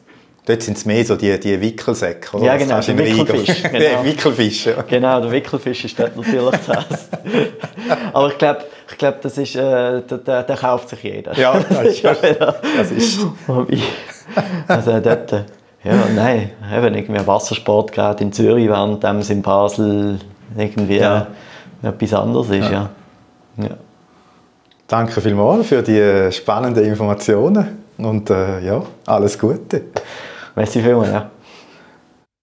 Dort 0.45 0.61
sind 0.61 0.77
es 0.77 0.85
mehr 0.85 1.03
so 1.03 1.15
die, 1.15 1.39
die 1.39 1.59
Wickelsäcke, 1.59 2.37
oder? 2.37 2.45
Ja, 2.45 2.57
genau, 2.57 2.75
Rhein- 2.79 2.97
Wickelfisch, 2.99 3.63
genau. 3.63 3.79
Ja, 3.83 4.03
Wickelfisch, 4.05 4.65
ja. 4.67 4.81
Genau, 4.87 5.21
der 5.21 5.31
Wickelfisch 5.31 5.85
ist 5.85 5.99
dort 5.99 6.15
natürlich 6.15 6.59
das. 6.67 7.09
Aber 8.13 8.27
ich 8.27 8.37
glaube, 8.37 8.59
ich 8.91 8.97
glaub, 8.97 9.21
das 9.21 9.37
ist, 9.39 9.55
äh, 9.55 10.01
der, 10.01 10.17
der, 10.19 10.43
der 10.43 10.55
kauft 10.57 10.89
sich 10.89 11.01
jeder. 11.01 11.35
Ja, 11.37 11.59
das 11.59 11.81
ist, 11.87 12.01
ja 12.03 12.11
wieder. 12.21 12.55
das 12.77 12.91
ist 12.91 13.19
also 14.67 14.99
dort, 14.99 15.33
äh, 15.33 15.43
ja, 15.83 15.93
nein, 16.15 16.51
eben 16.75 16.93
irgendwie 16.95 17.19
ein 17.19 17.27
Wassersport 17.27 17.91
gerade 17.91 18.23
in 18.23 18.31
Zürich, 18.31 18.67
während 18.67 19.03
dem 19.03 19.21
in 19.27 19.41
Basel 19.41 20.19
irgendwie 20.55 20.97
Ja. 20.97 21.27
äh, 21.83 21.87
etwas 21.87 22.13
anderes 22.13 22.49
ist, 22.49 22.69
ja. 22.71 22.89
ja. 23.57 23.69
Danke 24.87 25.19
vielmals 25.21 25.67
für 25.67 25.81
die 25.81 26.31
spannenden 26.31 26.85
Informationen 26.85 27.83
und 27.97 28.29
äh, 28.29 28.59
ja, 28.59 28.83
alles 29.07 29.37
Gute. 29.39 29.81
Merci 30.55 30.81
vielmals, 30.81 31.11
ja. 31.11 31.31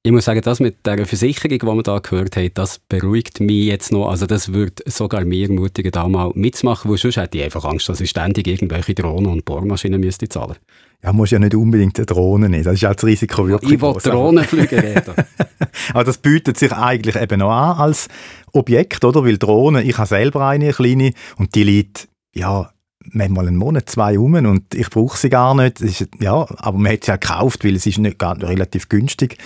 Ich 0.05 0.11
muss 0.11 0.25
sagen, 0.25 0.41
das 0.43 0.59
mit 0.59 0.85
der 0.85 1.07
Versicherung, 1.07 1.59
die 1.61 1.65
wir 1.65 1.83
da 1.85 2.01
gehört 2.01 2.37
haben, 2.37 2.51
das 2.55 2.81
beruhigt 2.81 3.39
mich 3.39 3.67
jetzt 3.67 3.93
noch. 3.93 4.09
Also 4.09 4.27
das 4.27 4.53
würde 4.53 4.83
sogar 4.87 5.25
mir 5.25 5.49
ermutigen, 5.49 5.93
da 5.93 6.09
mal 6.09 6.33
mitzumachen, 6.35 6.91
weil 6.91 6.99
sonst 6.99 7.19
hätte 7.19 7.39
ich 7.39 7.45
einfach 7.45 7.65
Angst, 7.65 7.89
dass 7.89 8.01
ich 8.01 8.11
ständig 8.11 8.49
irgendwelche 8.49 8.95
Drohnen 8.95 9.31
und 9.31 9.45
Bohrmaschinen 9.45 10.01
müsste 10.01 10.29
zahlen. 10.29 10.57
Ja, 11.05 11.13
muss 11.13 11.31
ja 11.31 11.39
nicht 11.39 11.55
unbedingt 11.55 11.99
eine 11.99 12.07
Drohne 12.07 12.49
nehmen. 12.49 12.65
Das 12.65 12.75
ist 12.75 12.85
auch 12.85 12.95
das 12.95 13.05
Risiko 13.05 13.47
wirklich 13.47 13.75
Ich 13.75 13.81
will 13.81 13.93
groß. 13.93 14.03
Drohnenflüge 14.03 14.83
reden. 14.83 15.15
Aber 15.95 16.05
das 16.05 16.19
bietet 16.19 16.59
sich 16.59 16.73
eigentlich 16.73 17.15
eben 17.15 17.39
noch 17.39 17.53
an 17.53 17.79
als 17.79 18.09
Objekt, 18.53 19.05
oder? 19.05 19.25
Weil 19.25 19.39
Drohnen, 19.39 19.87
ich 19.89 19.99
habe 19.99 20.09
selber 20.09 20.49
eine, 20.49 20.65
eine 20.65 20.75
kleine, 20.75 21.13
und 21.39 21.55
die 21.55 21.63
liegt, 21.63 22.09
ja, 22.35 22.72
manchmal 23.11 23.49
einen 23.49 23.57
Monat, 23.57 23.89
zwei 23.89 24.19
um 24.19 24.35
und 24.35 24.75
ich 24.75 24.89
brauche 24.91 25.17
sie 25.17 25.29
gar 25.29 25.55
nicht. 25.55 25.81
Ist, 25.81 26.09
ja, 26.21 26.47
aber 26.59 26.79
man 26.79 26.93
hat 26.93 27.05
sie 27.05 27.11
ja 27.11 27.17
gekauft, 27.17 27.65
weil 27.65 27.77
es 27.77 27.87
ist 27.87 27.99
nicht 27.99 28.19
gar 28.19 28.41
relativ 28.41 28.89
günstig. 28.89 29.39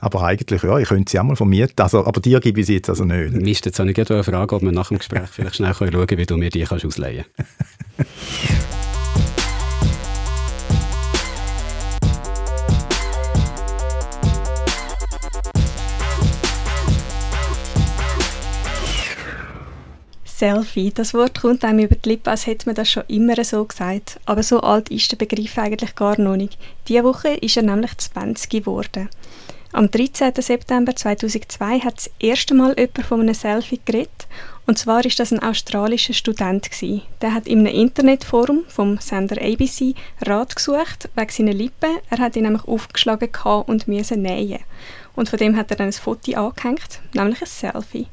Aber 0.00 0.22
eigentlich, 0.22 0.62
ja, 0.62 0.78
ich 0.78 0.88
könnte 0.88 1.10
sie 1.10 1.18
auch 1.18 1.24
mal 1.24 1.36
vermieten. 1.36 1.74
Also, 1.78 2.06
aber 2.06 2.20
dir 2.20 2.40
gebe 2.40 2.60
ich 2.60 2.66
sie 2.66 2.74
jetzt 2.74 2.88
also 2.88 3.04
nicht. 3.04 3.32
Mist, 3.32 3.66
jetzt 3.66 3.78
habe 3.78 3.90
ich 3.90 3.96
gerade 3.96 4.14
eine 4.14 4.24
Frage, 4.24 4.54
ob 4.54 4.62
wir 4.62 4.72
nach 4.72 4.88
dem 4.88 4.98
Gespräch 4.98 5.28
vielleicht 5.30 5.56
schnell 5.56 5.74
schauen 5.74 5.90
können, 5.90 6.18
wie 6.18 6.26
du 6.26 6.36
mir 6.36 6.50
die 6.50 6.64
kannst 6.64 6.84
ausleihen 6.84 7.24
kannst. 7.36 8.10
Selfie, 20.40 20.90
das 20.90 21.12
Wort 21.12 21.42
kommt 21.42 21.64
einem 21.64 21.80
über 21.80 21.96
die 21.96 22.08
Lippen, 22.08 22.30
als 22.30 22.46
hätte 22.46 22.64
man 22.64 22.74
das 22.74 22.90
schon 22.90 23.02
immer 23.08 23.44
so 23.44 23.62
gesagt. 23.62 24.18
Aber 24.24 24.42
so 24.42 24.60
alt 24.60 24.88
ist 24.88 25.12
der 25.12 25.18
Begriff 25.18 25.58
eigentlich 25.58 25.94
gar 25.94 26.18
noch 26.18 26.34
nicht. 26.34 26.56
Diese 26.88 27.04
Woche 27.04 27.28
ist 27.28 27.58
er 27.58 27.62
nämlich 27.62 27.94
20 27.94 28.48
geworden. 28.48 29.10
Am 29.72 29.90
13. 29.90 30.32
September 30.38 30.96
2002 30.96 31.80
hat 31.80 31.98
das 31.98 32.10
erste 32.18 32.54
Mal 32.54 32.74
jemand 32.78 33.06
von 33.06 33.20
einem 33.20 33.34
Selfie 33.34 33.80
geredet. 33.84 34.26
Und 34.66 34.78
zwar 34.78 35.04
ist 35.04 35.20
das 35.20 35.30
ein 35.30 35.42
australischer 35.42 36.14
Student. 36.14 36.70
Gewesen. 36.70 37.02
Der 37.20 37.34
hat 37.34 37.46
in 37.46 37.58
einem 37.58 37.74
Internetforum 37.74 38.64
vom 38.66 38.96
Sender 38.96 39.42
ABC 39.42 39.94
Rat 40.22 40.56
gesucht 40.56 41.10
wegen 41.16 41.30
seiner 41.30 41.52
Lippen. 41.52 41.98
Er 42.08 42.18
hat 42.18 42.36
ihn 42.36 42.44
nämlich 42.44 42.64
aufgeschlagen 42.64 43.28
und 43.66 43.88
nähen. 43.88 44.60
Und 45.14 45.28
von 45.28 45.38
dem 45.38 45.54
hat 45.56 45.70
er 45.70 45.76
dann 45.76 45.88
ein 45.88 45.92
Foto 45.92 46.32
angehängt, 46.32 47.00
nämlich 47.12 47.42
ein 47.42 47.46
Selfie. 47.46 48.06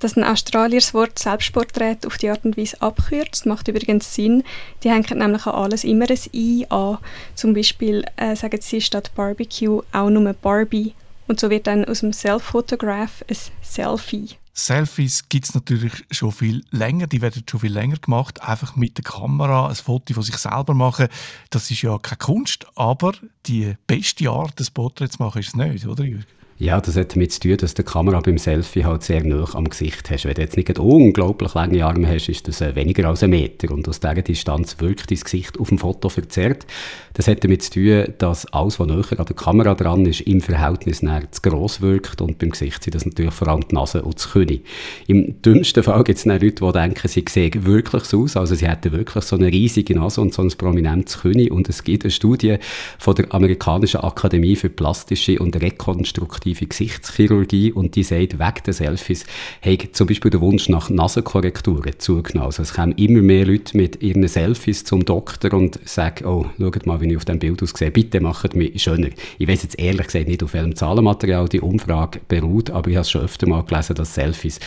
Dass 0.00 0.16
ein 0.16 0.24
Australier 0.24 0.80
das 0.80 0.94
Wort 0.94 1.18
Selbstporträt 1.18 1.98
auf 2.06 2.18
die 2.18 2.30
Art 2.30 2.44
und 2.44 2.56
Weise 2.56 2.80
abkürzt, 2.80 3.46
macht 3.46 3.68
übrigens 3.68 4.14
Sinn. 4.14 4.44
Die 4.82 4.90
hängen 4.90 5.18
nämlich 5.18 5.46
an 5.46 5.54
alles 5.54 5.84
immer 5.84 6.08
ein 6.08 6.18
I 6.32 6.66
an. 6.68 6.98
Zum 7.34 7.54
Beispiel 7.54 8.04
äh, 8.16 8.36
sagen 8.36 8.60
sie 8.60 8.80
statt 8.80 9.10
Barbecue 9.14 9.82
auch 9.92 10.10
nur 10.10 10.32
Barbie. 10.32 10.94
Und 11.26 11.40
so 11.40 11.50
wird 11.50 11.66
dann 11.66 11.84
aus 11.84 12.00
dem 12.00 12.12
Self-Photograph 12.12 13.24
ein 13.28 13.36
Selfie. 13.60 14.36
Selfies 14.58 15.28
gibt 15.28 15.44
es 15.44 15.54
natürlich 15.54 15.92
schon 16.10 16.32
viel 16.32 16.64
länger, 16.72 17.06
die 17.06 17.22
werden 17.22 17.44
schon 17.48 17.60
viel 17.60 17.72
länger 17.72 17.96
gemacht, 17.98 18.42
einfach 18.42 18.74
mit 18.74 18.98
der 18.98 19.04
Kamera 19.04 19.68
ein 19.68 19.74
Foto 19.76 20.14
von 20.14 20.24
sich 20.24 20.36
selber 20.36 20.74
machen, 20.74 21.06
das 21.50 21.70
ist 21.70 21.82
ja 21.82 21.96
keine 21.98 22.18
Kunst, 22.18 22.66
aber 22.74 23.12
die 23.46 23.76
beste 23.86 24.28
Art, 24.28 24.58
das 24.58 24.72
Porträt 24.72 25.10
zu 25.10 25.22
machen, 25.22 25.38
ist 25.38 25.48
es 25.48 25.54
nicht, 25.54 25.86
oder 25.86 26.02
Jürgen? 26.02 26.26
Ja, 26.60 26.80
das 26.80 26.96
hat 26.96 27.14
damit 27.14 27.30
zu 27.30 27.38
tun, 27.38 27.56
dass 27.56 27.74
die 27.74 27.84
Kamera 27.84 28.18
beim 28.18 28.36
Selfie 28.36 28.84
halt 28.84 29.04
sehr 29.04 29.22
nah 29.22 29.46
am 29.54 29.68
Gesicht 29.68 30.10
hast. 30.10 30.24
Wenn 30.24 30.34
du 30.34 30.40
jetzt 30.42 30.56
nicht 30.56 30.76
unglaublich 30.76 31.54
lange 31.54 31.84
Arme 31.84 32.08
hast, 32.08 32.28
ist 32.28 32.48
das 32.48 32.60
äh, 32.60 32.74
weniger 32.74 33.08
als 33.08 33.22
ein 33.22 33.30
Meter. 33.30 33.72
Und 33.72 33.88
aus 33.88 34.00
dieser 34.00 34.22
Distanz 34.22 34.74
wirkt 34.80 35.08
dein 35.08 35.20
Gesicht 35.20 35.56
auf 35.60 35.68
dem 35.68 35.78
Foto 35.78 36.08
verzerrt. 36.08 36.66
Das 37.14 37.28
hat 37.28 37.44
damit 37.44 37.62
zu 37.62 37.74
tun, 37.74 38.12
dass 38.18 38.44
alles, 38.46 38.80
was 38.80 38.88
näher 38.88 39.20
an 39.20 39.26
der 39.26 39.36
Kamera 39.36 39.76
dran 39.76 40.04
ist, 40.04 40.22
im 40.22 40.40
Verhältnis 40.40 41.00
näher 41.00 41.30
zu 41.30 41.42
gross 41.42 41.80
wirkt. 41.80 42.20
Und 42.20 42.38
beim 42.38 42.50
Gesicht 42.50 42.82
sind 42.82 42.96
das 42.96 43.06
natürlich 43.06 43.34
vor 43.34 43.46
allem 43.46 43.68
die 43.68 43.76
Nase 43.76 44.02
und 44.02 44.16
das 44.16 44.32
Kinn. 44.32 44.60
Im 45.06 45.40
dümmsten 45.40 45.84
Fall 45.84 46.02
gibt 46.02 46.18
es 46.18 46.24
Leute, 46.24 46.50
die 46.50 46.72
denken, 46.72 47.06
sie 47.06 47.24
sehen 47.28 47.66
wirklich 47.66 48.02
so 48.02 48.24
aus. 48.24 48.36
Also 48.36 48.56
sie 48.56 48.66
hätten 48.66 48.90
wirklich 48.90 49.22
so 49.22 49.36
eine 49.36 49.46
riesige 49.46 49.94
Nase 49.94 50.20
und 50.20 50.34
so 50.34 50.42
ein 50.42 50.48
prominentes 50.48 51.22
Kinn. 51.22 51.52
Und 51.52 51.68
es 51.68 51.84
gibt 51.84 52.02
eine 52.02 52.10
Studie 52.10 52.56
von 52.98 53.14
der 53.14 53.32
Amerikanischen 53.32 54.00
Akademie 54.00 54.56
für 54.56 54.70
plastische 54.70 55.38
und 55.38 55.54
rekonstruktive 55.54 56.47
Gesichtschirurgie 56.54 57.72
und 57.72 57.94
die 57.96 58.02
sagt, 58.02 58.38
wegen 58.38 58.62
der 58.66 58.74
Selfies 58.74 59.24
hat 59.62 59.96
zum 59.96 60.06
Beispiel 60.06 60.30
der 60.30 60.40
Wunsch 60.40 60.68
nach 60.68 60.90
Nasenkorrekturen 60.90 61.98
zugenommen. 61.98 62.46
Also 62.46 62.62
es 62.62 62.74
kommen 62.74 62.92
immer 62.92 63.22
mehr 63.22 63.46
Leute 63.46 63.76
mit 63.76 64.02
ihren 64.02 64.26
Selfies 64.28 64.84
zum 64.84 65.04
Doktor 65.04 65.52
und 65.54 65.78
sagen, 65.88 66.26
oh, 66.26 66.46
schaut 66.58 66.86
mal, 66.86 67.00
wie 67.00 67.10
ich 67.10 67.16
auf 67.16 67.24
dem 67.24 67.38
Bild 67.38 67.62
aussehe, 67.62 67.90
bitte 67.90 68.20
macht 68.20 68.54
mich 68.54 68.82
schöner. 68.82 69.08
Ich 69.38 69.48
weiß 69.48 69.62
jetzt 69.62 69.78
ehrlich 69.78 70.06
gesagt 70.06 70.28
nicht, 70.28 70.42
auf 70.42 70.54
welchem 70.54 70.76
Zahlenmaterial 70.76 71.48
die 71.48 71.60
Umfrage 71.60 72.20
beruht, 72.28 72.70
aber 72.70 72.90
ich 72.90 72.96
habe 72.96 73.06
schon 73.06 73.22
öfter 73.22 73.48
mal 73.48 73.62
gelesen, 73.64 73.94
dass 73.94 74.14
Selfies 74.14 74.60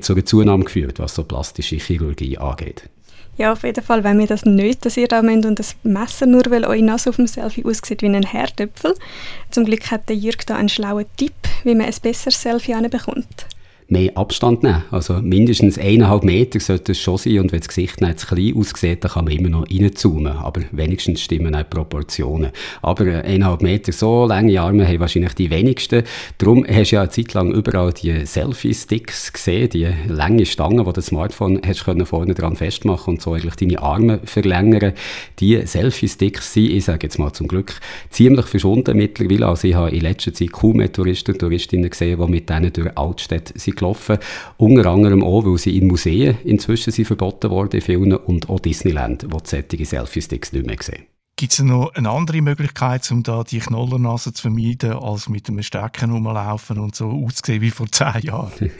zu 0.00 0.12
einer 0.12 0.24
Zunahme 0.24 0.64
geführt, 0.64 0.98
was 0.98 1.14
so 1.14 1.24
plastische 1.24 1.76
Chirurgie 1.76 2.38
angeht. 2.38 2.88
Ja, 3.38 3.52
auf 3.52 3.62
jeden 3.62 3.84
Fall, 3.84 4.02
wenn 4.02 4.18
wir 4.18 4.26
das 4.26 4.44
nicht, 4.44 4.84
dass 4.84 4.96
ihr 4.96 5.06
da 5.06 5.22
müsst 5.22 5.46
und 5.46 5.60
das 5.60 5.76
Messer 5.84 6.26
nur, 6.26 6.42
weil 6.48 6.64
eure 6.64 6.82
Nase 6.82 7.08
auf 7.10 7.16
dem 7.16 7.28
Selfie 7.28 7.64
aussieht 7.64 8.02
wie 8.02 8.06
ein 8.06 8.24
Herdöpfel. 8.24 8.94
Zum 9.52 9.64
Glück 9.64 9.92
hat 9.92 10.08
der 10.08 10.16
Jürg 10.16 10.44
da 10.44 10.56
einen 10.56 10.68
schlauen 10.68 11.06
Tipp, 11.16 11.32
wie 11.62 11.76
man 11.76 11.86
ein 11.86 11.94
besseres 12.02 12.42
Selfie 12.42 12.74
bekommt. 12.88 13.46
Mehr 13.88 14.16
Abstand 14.18 14.62
nehmen. 14.62 14.84
Also 14.90 15.14
mindestens 15.22 15.78
eineinhalb 15.78 16.22
Meter 16.22 16.60
sollte 16.60 16.92
es 16.92 17.00
schon 17.00 17.16
sein 17.16 17.40
und 17.40 17.52
wenn 17.52 17.60
das 17.60 17.68
Gesicht 17.68 18.02
nicht 18.02 18.20
zu 18.20 18.26
klein 18.26 18.54
aussieht, 18.54 19.02
dann 19.02 19.12
kann 19.12 19.24
man 19.24 19.34
immer 19.34 19.48
noch 19.48 19.66
reinzoomen. 19.70 20.32
Aber 20.32 20.60
wenigstens 20.72 21.22
stimmen 21.22 21.54
auch 21.54 21.62
die 21.62 21.70
Proportionen. 21.70 22.50
Aber 22.82 23.06
äh, 23.06 23.22
eineinhalb 23.22 23.62
Meter 23.62 23.92
so 23.92 24.26
lange 24.26 24.60
Arme 24.60 24.86
haben 24.86 25.00
wahrscheinlich 25.00 25.32
die 25.34 25.50
wenigsten. 25.50 26.02
Darum 26.36 26.66
hast 26.68 26.90
du 26.90 26.96
ja 26.96 27.02
eine 27.02 27.10
Zeit 27.10 27.32
lang 27.32 27.50
überall 27.50 27.94
die 27.94 28.26
Selfie-Sticks 28.26 29.32
gesehen, 29.32 29.70
die 29.70 29.88
lange 30.06 30.44
Stangen, 30.44 30.84
die 30.84 30.92
das 30.92 31.06
Smartphone 31.06 31.60
hast 31.66 31.84
können 31.86 32.04
vorne 32.04 32.34
dran 32.34 32.56
festmachen 32.56 33.14
und 33.14 33.22
so 33.22 33.32
eigentlich 33.32 33.56
deine 33.56 33.80
Arme 33.80 34.20
verlängern. 34.24 34.92
Die 35.38 35.66
Selfie-Sticks 35.66 36.52
sind, 36.52 36.72
ich 36.72 36.84
sage 36.84 37.06
jetzt 37.06 37.18
mal 37.18 37.32
zum 37.32 37.48
Glück, 37.48 37.72
ziemlich 38.10 38.46
verschwunden 38.46 38.98
mittlerweile. 38.98 39.46
Also 39.46 39.66
ich 39.66 39.74
habe 39.74 39.90
in 39.90 40.02
letzter 40.02 40.34
Zeit 40.34 40.52
kaum 40.52 40.76
mehr 40.76 40.92
Touristen 40.92 41.32
und 41.32 41.38
Touristinnen 41.38 41.88
gesehen, 41.88 42.20
die 42.20 42.30
mit 42.30 42.50
denen 42.50 42.70
durch 42.70 42.94
Altstädte 42.94 43.58
sind 43.58 43.77
gelaufen. 43.78 44.18
Unter 44.56 44.86
anderem 44.86 45.22
auch, 45.24 45.44
weil 45.44 45.58
sie 45.58 45.76
in 45.76 45.86
Museen 45.86 46.38
inzwischen 46.44 46.92
sind 46.92 47.06
verboten 47.06 47.50
worden 47.50 47.76
in 47.76 47.80
vielen 47.80 48.14
und 48.14 48.48
auch 48.48 48.60
Disneyland, 48.60 49.26
wo 49.30 49.38
die 49.38 49.46
solche 49.46 49.84
Selfie-Sticks 49.84 50.52
nicht 50.52 50.66
mehr 50.66 50.76
sehen. 50.80 51.17
Gibt 51.38 51.52
es 51.52 51.60
noch 51.60 51.94
eine 51.94 52.10
andere 52.10 52.42
Möglichkeit, 52.42 53.08
um 53.12 53.22
da 53.22 53.44
die 53.44 53.60
Knollernase 53.60 54.32
zu 54.32 54.42
vermeiden, 54.42 54.94
als 54.94 55.28
mit 55.28 55.48
einem 55.48 55.62
Stecken 55.62 56.10
rumlaufen 56.10 56.80
und 56.80 56.96
so 56.96 57.10
auszusehen 57.10 57.62
wie 57.62 57.70
vor 57.70 57.86
zehn 57.92 58.22
Jahren? 58.22 58.50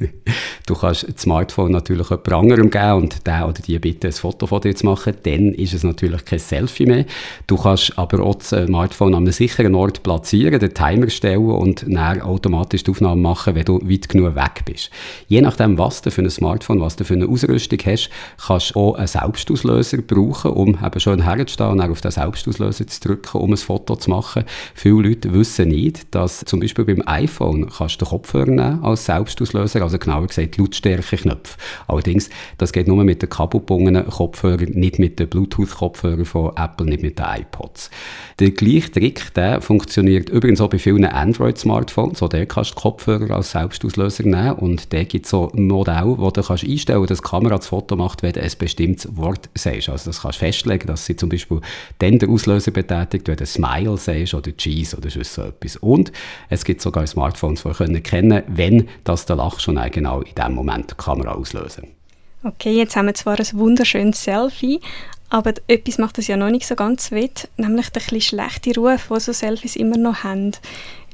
Du 0.67 0.75
kannst 0.75 1.09
das 1.09 1.23
Smartphone 1.23 1.73
natürlich 1.73 2.11
jemand 2.11 2.31
anderem 2.31 2.69
geben 2.69 2.93
und 2.93 3.27
der 3.27 3.49
oder 3.49 3.63
die 3.63 3.79
bitte 3.79 4.09
ein 4.09 4.13
Foto 4.13 4.47
von 4.47 4.61
dir 4.61 4.77
zu 4.77 4.85
machen. 4.85 5.15
Dann 5.23 5.55
ist 5.55 5.73
es 5.73 5.83
natürlich 5.83 6.27
kein 6.27 6.39
Selfie 6.41 6.85
mehr. 6.85 7.07
Du 7.47 7.57
kannst 7.57 7.99
aber 7.99 8.23
auch 8.23 8.35
das 8.35 8.51
Smartphone 8.51 9.15
an 9.15 9.23
einem 9.23 9.33
sicheren 9.33 9.75
Ort 9.75 10.03
platzieren, 10.03 10.61
den 10.61 10.75
Timer 10.75 11.09
stellen 11.09 11.47
und 11.47 11.87
dann 11.89 12.21
automatisch 12.21 12.85
die 12.85 12.91
Aufnahme 12.91 13.19
machen, 13.19 13.55
wenn 13.55 13.65
du 13.65 13.81
weit 13.83 14.11
genug 14.11 14.35
weg 14.35 14.67
bist. 14.67 14.91
Je 15.27 15.41
nachdem, 15.41 15.79
was 15.79 16.03
du 16.03 16.11
für 16.11 16.21
ein 16.21 16.29
Smartphone, 16.29 16.83
was 16.83 16.97
du 16.97 17.05
für 17.05 17.15
eine 17.15 17.29
Ausrüstung 17.29 17.79
hast, 17.87 18.11
kannst 18.37 18.75
du 18.75 18.79
auch 18.79 18.95
einen 18.97 19.07
Selbstauslöser 19.07 20.03
brauchen, 20.03 20.51
um 20.51 20.79
eben 20.85 21.01
schon 21.01 21.23
herzustehen 21.23 21.71
und 21.71 21.81
auf 21.81 22.03
den 22.03 22.11
Selbstauslöser 22.11 22.48
Selbstauslöser 22.53 22.87
zu 22.87 23.01
drücken, 23.01 23.39
um 23.39 23.53
ein 23.53 23.57
Foto 23.57 23.97
zu 23.97 24.11
machen. 24.11 24.45
Viele 24.75 25.09
Leute 25.09 25.33
wissen 25.33 25.69
nicht, 25.69 26.15
dass 26.15 26.41
zum 26.41 26.61
Beispiel 26.61 26.85
beim 26.85 27.03
iPhone 27.07 27.69
kannst 27.69 28.01
du 28.01 28.05
den 28.05 28.11
Kopfhörer 28.11 28.47
nehmen 28.47 28.85
als 28.85 29.05
Selbstauslöser, 29.07 29.83
also 29.83 29.99
genauer 29.99 30.27
gesagt 30.27 30.57
Lautstärke-Knöpfe. 30.57 31.57
Allerdings, 31.87 32.31
das 32.59 32.73
geht 32.73 32.89
nur 32.89 33.05
mit 33.05 33.23
den 33.23 33.29
kabelgebundenen 33.29 34.07
Kopfhörern, 34.07 34.71
nicht 34.73 34.99
mit 34.99 35.19
den 35.19 35.29
Bluetooth-Kopfhörern 35.29 36.25
von 36.25 36.53
Apple, 36.57 36.87
nicht 36.87 37.03
mit 37.03 37.19
den 37.19 37.27
iPods. 37.27 37.91
Der 38.39 38.51
gleiche 38.51 38.91
Trick, 38.91 39.35
der 39.35 39.61
funktioniert 39.61 40.29
übrigens 40.29 40.61
auch 40.61 40.71
bei 40.71 40.79
vielen 40.79 41.05
Android-Smartphones. 41.05 42.23
Auch 42.23 42.29
der 42.29 42.47
kannst 42.47 42.73
du 42.73 42.81
Kopfhörer 42.81 43.35
als 43.35 43.53
Selbstauslöser 43.53 44.25
nehmen 44.25 44.53
und 44.53 44.93
der 44.93 45.05
gibt 45.05 45.27
so 45.27 45.51
ein 45.53 45.67
Modell, 45.67 46.15
wo 46.19 46.31
du 46.31 46.43
kannst 46.43 46.65
einstellen 46.65 46.99
kannst, 46.99 47.11
dass 47.11 47.21
die 47.21 47.29
Kamera 47.29 47.57
das 47.57 47.67
Foto 47.67 47.97
macht, 47.97 48.23
wenn 48.23 48.33
du 48.33 48.43
ein 48.43 48.51
bestimmtes 48.59 49.17
Wort 49.17 49.49
sagst. 49.55 49.89
Also 49.89 50.11
das 50.11 50.23
kannst 50.23 50.41
du 50.41 50.45
festlegen, 50.47 50.87
dass 50.87 51.07
sie 51.07 51.17
zum 51.17 51.29
Beispiel 51.29 51.61
dann 51.99 52.19
der 52.19 52.29
Auslöser 52.39 52.71
betätigt, 52.71 53.27
wenn 53.27 53.37
du 53.37 53.45
Smile 53.47 53.97
sagst 53.97 54.33
oder 54.33 54.57
Cheese 54.57 54.97
oder 54.97 55.11
so 55.11 55.43
etwas. 55.43 55.77
Und 55.77 56.13
es 56.49 56.65
gibt 56.65 56.81
sogar 56.81 57.05
Smartphones, 57.05 57.65
die 57.65 57.71
können 57.73 57.97
erkennen, 57.97 58.45
wenn 58.47 58.89
das 59.03 59.27
der 59.27 59.35
Lach 59.37 59.59
schon 59.59 59.81
genau 59.91 60.21
in 60.21 60.35
dem 60.37 60.55
Moment 60.55 60.93
die 60.93 60.95
Kamera 60.95 61.33
auslösen. 61.33 61.89
Okay, 62.45 62.77
jetzt 62.77 62.95
haben 62.95 63.07
wir 63.07 63.15
zwar 63.15 63.41
ein 63.41 63.47
wunderschönes 63.55 64.23
Selfie, 64.23 64.81
aber 65.31 65.55
etwas 65.67 65.99
macht 65.99 66.19
das 66.19 66.29
ja 66.29 66.37
noch 66.37 66.51
nicht 66.51 66.65
so 66.65 66.77
ganz 66.77 67.11
wett, 67.11 67.49
nämlich 67.57 67.91
der 67.91 68.03
etwas 68.03 68.25
schlechte 68.25 68.75
Ruf, 68.79 69.09
den 69.09 69.19
so 69.19 69.33
Selfies 69.33 69.75
immer 69.75 69.99
noch 69.99 70.23
haben. 70.23 70.53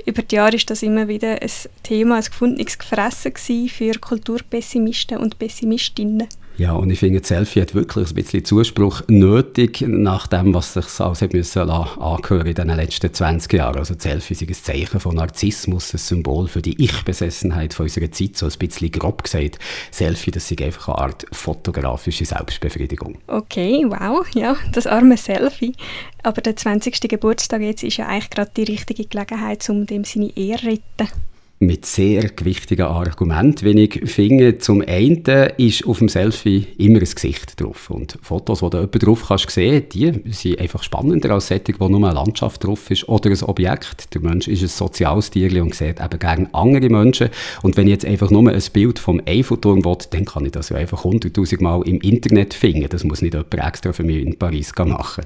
Über 0.05 0.21
die 0.21 0.37
Jahre 0.37 0.57
ist 0.57 0.69
das 0.69 0.83
immer 0.83 1.09
wieder 1.09 1.41
ein 1.41 1.51
Thema, 1.83 2.17
ein 2.17 2.25
gefundenes 2.25 2.79
Gefressen 2.79 3.69
für 3.71 3.95
Kulturpessimisten 3.99 5.17
und 5.17 5.39
Pessimistinnen. 5.39 6.29
Ja, 6.57 6.75
und 6.75 6.89
ich 6.89 7.01
finde, 7.01 7.25
Selfie 7.25 7.63
hat 7.63 7.75
wirklich 7.75 8.11
ein 8.11 8.15
bisschen 8.15 8.45
Zuspruch 8.45 9.03
nötig, 9.09 9.81
nach 9.89 10.29
dem, 10.29 10.55
was 10.55 10.75
sich 10.75 11.01
alles 11.01 11.21
hat 11.21 11.33
müssen 11.33 11.69
angehören 11.69 12.47
in 12.47 12.55
den 12.55 12.69
letzten 12.69 13.13
20 13.13 13.53
Jahren. 13.55 13.79
Also 13.79 13.95
Selfie 13.99 14.35
ist 14.35 14.43
ein 14.43 14.55
Zeichen 14.55 15.01
von 15.01 15.17
Narzissmus, 15.17 15.93
ein 15.93 15.99
Symbol 15.99 16.47
für 16.47 16.63
die 16.63 16.81
Ich-Besessenheit 16.81 17.79
unserer 17.81 18.13
Zeit, 18.13 18.37
so 18.37 18.47
ein 18.47 18.53
bisschen 18.57 18.93
grob 18.93 19.25
gesagt. 19.25 19.59
Selfie, 19.91 20.31
das 20.31 20.49
ist 20.49 20.63
einfach 20.63 20.91
eine 20.91 20.99
Art 20.99 21.27
fotografische 21.33 22.25
Selbstbefriedigung. 22.25 23.19
Okay, 23.27 23.85
wow, 23.89 24.25
ja, 24.35 24.57
das 24.73 24.87
arme 24.87 25.17
Selfie. 25.17 25.75
Aber 26.23 26.41
der 26.41 26.55
20. 26.55 27.01
Geburtstag 27.09 27.63
jetzt 27.63 27.83
ist 27.83 27.97
ja 27.97 28.07
eigentlich 28.07 28.31
gerade 28.31 28.53
die 28.57 28.65
richtige 28.65 29.07
Gelegenheit, 29.07 29.69
um 29.69 29.87
dem 29.87 30.05
seine 30.05 30.31
Ehre 30.37 30.61
zu 30.61 30.67
retten 30.69 31.34
mit 31.61 31.87
sehr 31.87 32.31
gewichtigen 32.31 32.87
Argumenten, 32.87 33.65
wenn 33.65 33.79
ich 33.79 34.01
finde. 34.05 34.59
Zum 34.59 34.83
einen 34.87 35.23
ist 35.57 35.87
auf 35.87 35.99
dem 35.99 36.09
Selfie 36.09 36.67
immer 36.79 36.99
ein 36.99 37.05
Gesicht 37.05 37.61
drauf. 37.61 37.91
Und 37.91 38.19
Fotos, 38.23 38.61
die 38.61 38.71
du 38.71 38.77
jemanden 38.79 38.99
drauf 38.99 39.25
kannst 39.29 39.51
sehen, 39.51 39.85
die 39.93 40.13
sind 40.31 40.61
einfach 40.61 40.83
spannender 40.83 41.31
als 41.31 41.49
solche, 41.49 41.75
wo 41.79 41.89
nur 41.89 42.05
eine 42.05 42.15
Landschaft 42.15 42.65
drauf 42.65 42.91
ist 42.91 43.09
oder 43.09 43.31
ein 43.31 43.43
Objekt. 43.43 44.13
Der 44.15 44.21
Mensch 44.21 44.49
ist 44.49 44.63
ein 44.63 44.69
soziales 44.69 45.31
Tier 45.31 45.63
und 45.63 45.75
sieht 45.75 46.01
eben 46.01 46.19
gerne 46.19 46.49
andere 46.53 46.89
Menschen. 46.91 47.29
Und 47.63 47.77
wenn 47.77 47.87
ich 47.87 47.93
jetzt 47.93 48.05
einfach 48.05 48.31
nur 48.31 48.51
ein 48.51 48.63
Bild 48.73 48.99
vom 48.99 49.21
Eiffelturm 49.25 49.85
will, 49.85 49.97
dann 50.11 50.25
kann 50.25 50.45
ich 50.45 50.53
das 50.53 50.71
ja 50.71 50.77
einfach 50.77 51.05
hunderttausend 51.05 51.61
Mal 51.61 51.83
im 51.87 52.01
Internet 52.01 52.53
finden. 52.53 52.89
Das 52.89 53.05
muss 53.05 53.23
nicht 53.23 53.35
jemand 53.35 53.55
extra 53.55 53.93
für 53.93 54.03
mich 54.03 54.25
in 54.25 54.37
Paris 54.39 54.73
machen. 54.77 55.25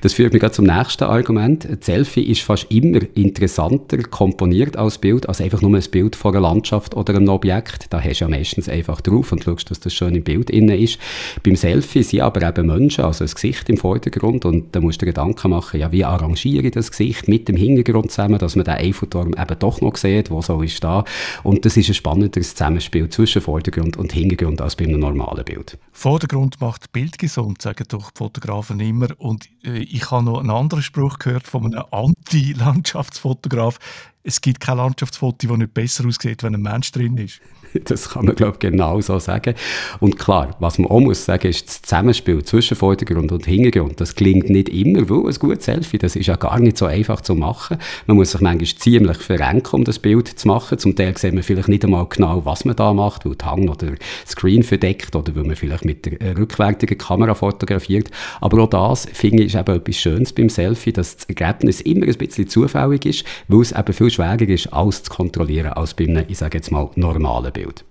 Das 0.00 0.14
führt 0.14 0.32
mich 0.32 0.48
zum 0.52 0.66
nächsten 0.66 1.04
Argument. 1.04 1.64
Ein 1.66 1.78
Selfie 1.80 2.22
ist 2.22 2.42
fast 2.42 2.66
immer 2.70 3.00
interessanter 3.14 3.98
komponiert 4.02 4.76
als 4.76 4.98
Bild, 4.98 5.28
als 5.28 5.40
einfach 5.40 5.62
nur 5.62 5.67
ein 5.74 5.84
Bild 5.90 6.16
von 6.16 6.34
einer 6.34 6.42
Landschaft 6.42 6.94
oder 6.94 7.14
einem 7.14 7.28
Objekt. 7.28 7.86
Da 7.90 8.00
hast 8.02 8.20
du 8.20 8.24
ja 8.24 8.28
meistens 8.28 8.68
einfach 8.68 9.00
drauf 9.00 9.32
und 9.32 9.44
schaust, 9.44 9.70
dass 9.70 9.80
das 9.80 9.94
schön 9.94 10.14
im 10.14 10.24
Bild 10.24 10.50
innen 10.50 10.78
ist. 10.78 10.98
Beim 11.42 11.56
Selfie 11.56 12.02
sind 12.02 12.20
aber 12.20 12.42
eben 12.42 12.66
Menschen, 12.66 13.04
also 13.04 13.24
ein 13.24 13.30
Gesicht 13.30 13.68
im 13.68 13.76
Vordergrund 13.76 14.44
und 14.44 14.74
da 14.74 14.80
musst 14.80 15.00
du 15.00 15.06
dir 15.06 15.12
Gedanken 15.12 15.50
machen, 15.50 15.80
ja, 15.80 15.92
wie 15.92 16.04
arrangiere 16.04 16.66
ich 16.66 16.72
das 16.72 16.90
Gesicht 16.90 17.28
mit 17.28 17.48
dem 17.48 17.56
Hintergrund 17.56 18.10
zusammen, 18.10 18.38
dass 18.38 18.56
man 18.56 18.64
den 18.64 18.74
Eiffelturm 18.74 19.34
eben 19.38 19.58
doch 19.58 19.80
noch 19.80 19.96
sieht, 19.96 20.30
wo 20.30 20.42
so 20.42 20.62
ist 20.62 20.82
da. 20.84 21.04
Und 21.42 21.64
das 21.64 21.76
ist 21.76 21.88
ein 21.88 21.94
spannenderes 21.94 22.54
Zusammenspiel 22.54 23.08
zwischen 23.08 23.42
Vordergrund 23.42 23.96
und 23.96 24.12
Hintergrund 24.12 24.60
als 24.60 24.76
bei 24.76 24.84
einem 24.84 25.00
normalen 25.00 25.44
Bild. 25.44 25.78
Vordergrund 25.92 26.60
macht 26.60 26.92
Bild 26.92 27.18
gesund, 27.18 27.62
sagen 27.62 27.84
doch 27.88 28.10
die 28.10 28.18
Fotografen 28.18 28.80
immer. 28.80 29.08
Und 29.18 29.48
äh, 29.64 29.78
ich 29.78 30.10
habe 30.10 30.24
noch 30.24 30.40
einen 30.40 30.50
anderen 30.50 30.82
Spruch 30.82 31.18
gehört 31.18 31.46
von 31.46 31.66
einem 31.66 31.84
Anti-Landschaftsfotograf 31.90 33.78
es 34.22 34.40
gibt 34.40 34.60
kein 34.60 34.76
Landschaftsfoto, 34.76 35.46
das 35.46 35.56
nicht 35.58 35.74
besser 35.74 36.06
aussieht, 36.06 36.42
wenn 36.42 36.54
ein 36.54 36.62
Mensch 36.62 36.92
drin 36.92 37.16
ist. 37.16 37.40
Das 37.84 38.10
kann 38.10 38.26
man, 38.26 38.34
glaube 38.34 38.54
ich, 38.54 38.58
genau 38.58 39.00
so 39.00 39.18
sagen. 39.18 39.54
Und 40.00 40.18
klar, 40.18 40.56
was 40.58 40.78
man 40.78 40.90
auch 40.90 41.00
muss 41.00 41.24
sagen, 41.24 41.48
ist 41.48 41.68
das 41.68 41.82
Zusammenspiel 41.82 42.42
zwischen 42.44 42.76
Vordergrund 42.76 43.32
und 43.32 43.46
Hintergrund. 43.46 44.00
Das 44.00 44.14
klingt 44.14 44.50
nicht 44.50 44.68
immer, 44.68 45.08
weil 45.08 45.30
ein 45.30 45.38
gutes 45.38 45.64
Selfie, 45.64 45.98
das 45.98 46.16
ist 46.16 46.26
ja 46.26 46.36
gar 46.36 46.58
nicht 46.58 46.78
so 46.78 46.86
einfach 46.86 47.20
zu 47.20 47.34
machen. 47.34 47.78
Man 48.06 48.16
muss 48.16 48.32
sich 48.32 48.40
manchmal 48.40 48.66
ziemlich 48.66 49.18
verrenken, 49.18 49.76
um 49.76 49.84
das 49.84 49.98
Bild 49.98 50.28
zu 50.28 50.48
machen. 50.48 50.78
Zum 50.78 50.96
Teil 50.96 51.16
sieht 51.16 51.34
man 51.34 51.42
vielleicht 51.42 51.68
nicht 51.68 51.84
einmal 51.84 52.06
genau, 52.08 52.44
was 52.44 52.64
man 52.64 52.76
da 52.76 52.92
macht, 52.92 53.24
weil 53.24 53.34
die 53.34 53.44
Hang 53.44 53.68
oder 53.68 53.92
Screen 54.26 54.62
verdeckt 54.62 55.14
oder 55.16 55.34
weil 55.34 55.44
man 55.44 55.56
vielleicht 55.56 55.84
mit 55.84 56.06
der 56.06 56.36
rückwärtigen 56.36 56.98
Kamera 56.98 57.34
fotografiert. 57.34 58.10
Aber 58.40 58.62
auch 58.62 58.70
das, 58.70 59.06
finde 59.12 59.42
ich, 59.42 59.54
ist 59.54 59.60
eben 59.60 59.76
etwas 59.76 59.96
Schönes 59.96 60.32
beim 60.32 60.48
Selfie, 60.48 60.92
dass 60.92 61.16
das 61.16 61.24
Ergebnis 61.28 61.80
immer 61.80 62.06
ein 62.06 62.14
bisschen 62.14 62.48
zufällig 62.48 63.06
ist, 63.06 63.24
weil 63.48 63.60
es 63.60 63.72
eben 63.72 63.92
viel 63.92 64.10
schwerer 64.10 64.40
ist, 64.40 64.72
alles 64.72 65.02
zu 65.02 65.10
kontrollieren, 65.10 65.72
als 65.72 65.94
bei 65.94 66.04
einem, 66.04 66.24
ich 66.28 66.38
sage 66.38 66.58
jetzt 66.58 66.70
mal, 66.70 66.90
normalen 66.96 67.52
Bild. 67.52 67.57
valued. 67.58 67.87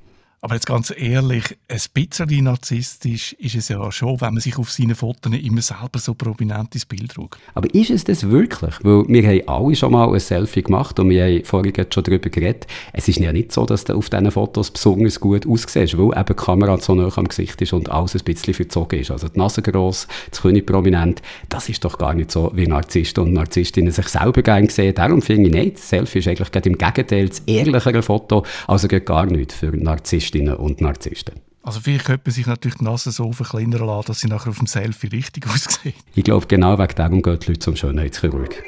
Aber 0.48 0.56
jetzt 0.56 0.66
ganz 0.66 0.94
ehrlich, 0.96 1.44
ein 1.68 1.82
bisschen 1.94 2.46
narzisstisch 2.46 3.34
ist 3.34 3.56
es 3.56 3.68
ja 3.68 3.92
schon, 3.92 4.22
wenn 4.22 4.34
man 4.34 4.40
sich 4.40 4.58
auf 4.58 4.72
seinen 4.72 4.96
Fotos 4.96 5.34
immer 5.34 5.62
selber 5.62 6.00
so 6.00 6.14
prominent 6.14 6.74
ins 6.74 6.86
Bild 6.86 7.12
schaut. 7.14 7.38
Aber 7.54 7.68
ist 7.76 7.90
es 7.90 8.06
das 8.06 8.30
wirklich? 8.30 8.76
Weil 8.82 9.04
wir 9.10 9.28
haben 9.28 9.42
alle 9.50 9.76
schon 9.76 9.92
mal 9.92 10.10
ein 10.10 10.22
Selfie 10.22 10.64
gemacht 10.64 11.02
und 11.02 11.10
wir 11.10 11.26
haben 11.26 11.44
vorhin 11.44 11.74
schon 11.90 12.02
darüber 12.02 12.30
geredet. 12.30 12.66
Es 12.94 13.10
ist 13.10 13.20
ja 13.20 13.34
nicht 13.34 13.52
so, 13.52 13.66
dass 13.66 13.84
du 13.84 13.98
auf 13.98 14.10
diesen 14.10 14.32
Fotos 14.32 14.72
besonders 14.72 15.20
gut 15.20 15.46
aussiehst, 15.46 15.98
weil 15.98 16.18
eben 16.18 16.26
die 16.30 16.34
Kamera 16.34 16.78
so 16.78 16.96
nah 16.96 17.10
am 17.14 17.28
Gesicht 17.28 17.62
ist 17.62 17.74
und 17.74 17.92
alles 17.92 18.16
ein 18.16 18.24
bisschen 18.24 18.54
verzogen 18.54 19.02
ist. 19.02 19.12
Also 19.12 19.28
die 19.28 19.38
Nase 19.38 19.62
gross, 19.62 20.08
das 20.32 20.42
Kinn 20.42 20.66
prominent, 20.66 21.22
das 21.50 21.68
ist 21.68 21.84
doch 21.84 21.98
gar 21.98 22.14
nicht 22.14 22.32
so, 22.32 22.54
wie 22.56 22.68
Narzissten 22.68 23.22
und 23.22 23.34
Narzisstinnen 23.34 23.92
sich 23.92 24.08
selber 24.08 24.42
gerne 24.44 24.70
sehen. 24.70 24.96
Darum 24.96 25.22
finde 25.22 25.50
ich, 25.50 25.54
nein, 25.54 25.74
das 25.74 25.90
Selfie 25.90 26.20
ist 26.20 26.30
eigentlich 26.30 26.52
gerade 26.54 26.70
im 26.70 26.78
Gegenteil 26.78 27.28
das 27.28 27.40
ehrlichere 27.40 28.02
Foto, 28.02 28.46
also 28.66 28.88
geht 28.88 29.06
gar 29.06 29.26
nicht 29.26 29.52
für 29.52 29.76
Narzissten. 29.76 30.37
Narzisstinnen 30.42 30.56
und 30.56 30.82
Narzissten. 30.82 31.36
Also 31.64 31.82
vielleicht 31.82 32.06
könnte 32.06 32.24
man 32.26 32.34
sich 32.34 32.48
natürlich 32.48 32.78
die 32.78 32.86
Nase 32.86 33.12
so 33.12 33.32
verkleinern 33.34 33.86
lassen, 33.86 34.08
dass 34.08 34.20
sie 34.22 34.28
nachher 34.28 34.50
auf 34.52 34.58
dem 34.58 34.68
Selfie 34.68 35.08
richtig 35.08 35.48
aussieht. 35.54 35.96
Ich 36.16 36.24
glaube, 36.24 36.48
genau 36.48 36.78
wegen 36.78 36.96
dem 36.96 37.22
gehen 37.22 37.40
die 37.40 37.48
Leute 37.48 37.60
zum 37.60 37.76
Schönheitschirurg. 37.76 38.64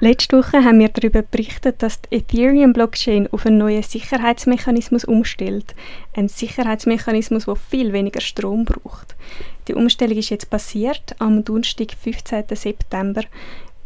Letzte 0.00 0.38
Woche 0.38 0.62
haben 0.62 0.78
wir 0.78 0.90
darüber 0.90 1.22
berichtet, 1.22 1.82
dass 1.82 2.00
die 2.00 2.18
Ethereum-Blockchain 2.18 3.32
auf 3.32 3.44
einen 3.44 3.58
neuen 3.58 3.82
Sicherheitsmechanismus 3.82 5.04
umstellt. 5.04 5.74
Ein 6.14 6.28
Sicherheitsmechanismus, 6.28 7.46
der 7.46 7.56
viel 7.56 7.92
weniger 7.92 8.20
Strom 8.20 8.64
braucht. 8.64 9.16
Die 9.66 9.74
Umstellung 9.74 10.16
ist 10.18 10.30
jetzt 10.30 10.50
passiert 10.50 11.16
am 11.18 11.42
Donnerstag, 11.42 11.94
15. 12.00 12.44
September. 12.52 13.22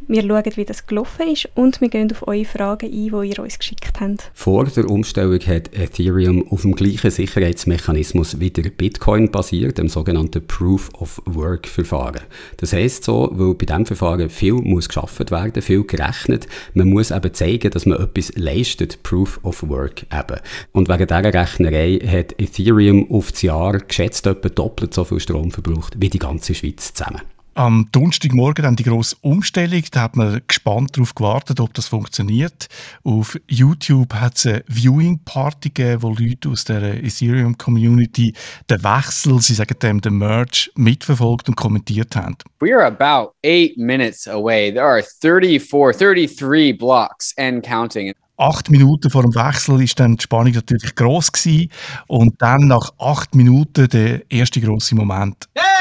Wir 0.09 0.22
schauen, 0.22 0.53
wie 0.57 0.64
das 0.64 0.86
gelaufen 0.86 1.28
ist 1.28 1.48
und 1.55 1.80
wir 1.80 1.88
gehen 1.88 2.11
auf 2.11 2.26
eure 2.26 2.44
Fragen 2.44 2.86
ein, 2.86 2.90
die 2.90 3.30
ihr 3.30 3.38
uns 3.38 3.59
geschickt 3.59 4.00
habt. 4.00 4.30
Vor 4.34 4.64
der 4.64 4.90
Umstellung 4.90 5.40
hat 5.40 5.72
Ethereum 5.74 6.46
auf 6.50 6.62
dem 6.62 6.74
gleichen 6.74 7.11
Sicherheitsmechanismus 7.11 8.40
wie 8.40 8.50
der 8.50 8.70
Bitcoin 8.70 9.30
basiert, 9.30 9.78
dem 9.78 9.88
sogenannten 9.88 10.46
Proof 10.46 10.90
of 10.94 11.22
Work 11.26 11.68
Verfahren. 11.68 12.22
Das 12.57 12.72
heißt 12.72 13.05
so, 13.05 13.30
weil 13.32 13.55
bei 13.55 13.66
diesem 13.66 13.86
Verfahren 13.86 14.28
viel 14.28 14.55
muss 14.55 14.88
geschaffen 14.88 15.30
werden, 15.30 15.62
viel 15.62 15.84
gerechnet. 15.84 16.46
Man 16.74 16.88
muss 16.88 17.11
eben 17.11 17.32
zeigen, 17.32 17.70
dass 17.70 17.86
man 17.86 18.00
etwas 18.00 18.32
leistet, 18.36 19.03
Proof 19.03 19.38
of 19.42 19.68
Work 19.68 20.03
eben. 20.12 20.40
Und 20.72 20.88
wegen 20.88 21.07
dieser 21.07 21.34
Rechnerei 21.34 21.98
hat 21.98 22.40
Ethereum 22.40 23.11
auf 23.11 23.32
das 23.32 23.42
Jahr 23.42 23.78
geschätzt 23.78 24.26
etwa 24.26 24.48
doppelt 24.48 24.94
so 24.94 25.05
viel 25.05 25.20
Strom 25.20 25.50
verbraucht 25.50 25.94
wie 25.98 26.11
die 26.11 26.18
ganze 26.18 26.55
Schweiz 26.55 26.92
zusammen. 26.92 27.22
Am 27.55 27.88
Donnerstagmorgen 27.92 28.62
dann 28.62 28.76
die 28.76 28.84
grosse 28.84 29.16
Umstellung. 29.20 29.82
Da 29.90 30.03
hat 30.03 30.16
man 30.16 30.40
gespannt 30.46 30.96
darauf 30.96 31.14
gewartet, 31.14 31.61
ob 31.61 31.74
das 31.74 31.88
funktioniert. 31.88 32.68
Auf 33.05 33.38
YouTube 33.46 34.14
hat 34.14 34.36
es 34.36 34.46
eine 34.46 34.64
Viewing 34.68 35.20
Party 35.24 35.68
gegeben, 35.68 36.03
wo 36.03 36.09
Leute 36.11 36.48
aus 36.48 36.64
der 36.64 37.05
Ethereum 37.05 37.59
Community 37.59 38.32
den 38.70 38.82
Wechsel, 38.82 39.40
sie 39.40 39.55
sagen 39.55 39.78
dem 39.82 40.00
den 40.00 40.18
Merge, 40.18 40.70
mitverfolgt 40.76 41.48
und 41.48 41.57
kommentiert 41.57 42.16
haben. 42.16 42.36
We 42.61 42.74
are 42.74 42.86
about 42.86 43.34
eight 43.44 43.76
minutes 43.76 44.26
away. 44.26 44.72
There 44.72 44.84
are 44.84 45.03
34, 45.03 45.96
33 45.98 46.78
blocks 46.78 47.34
and 47.36 47.64
counting 47.64 48.12
acht 48.38 48.70
Minuten 48.70 49.09
vor 49.09 49.22
dem 49.22 49.34
Wechsel 49.34 49.80
ist 49.82 50.00
dann 50.00 50.16
die 50.16 50.22
Spannung 50.22 50.53
natürlich 50.53 50.94
groß 50.96 51.30
gewesen. 51.30 51.70
und 52.09 52.34
dann 52.42 52.66
nach 52.66 52.90
acht 52.98 53.34
Minuten 53.34 53.88
der 53.88 54.22
erste 54.30 54.61
große 54.61 54.96
Moment. 54.96 55.48
Hey! 55.55 55.72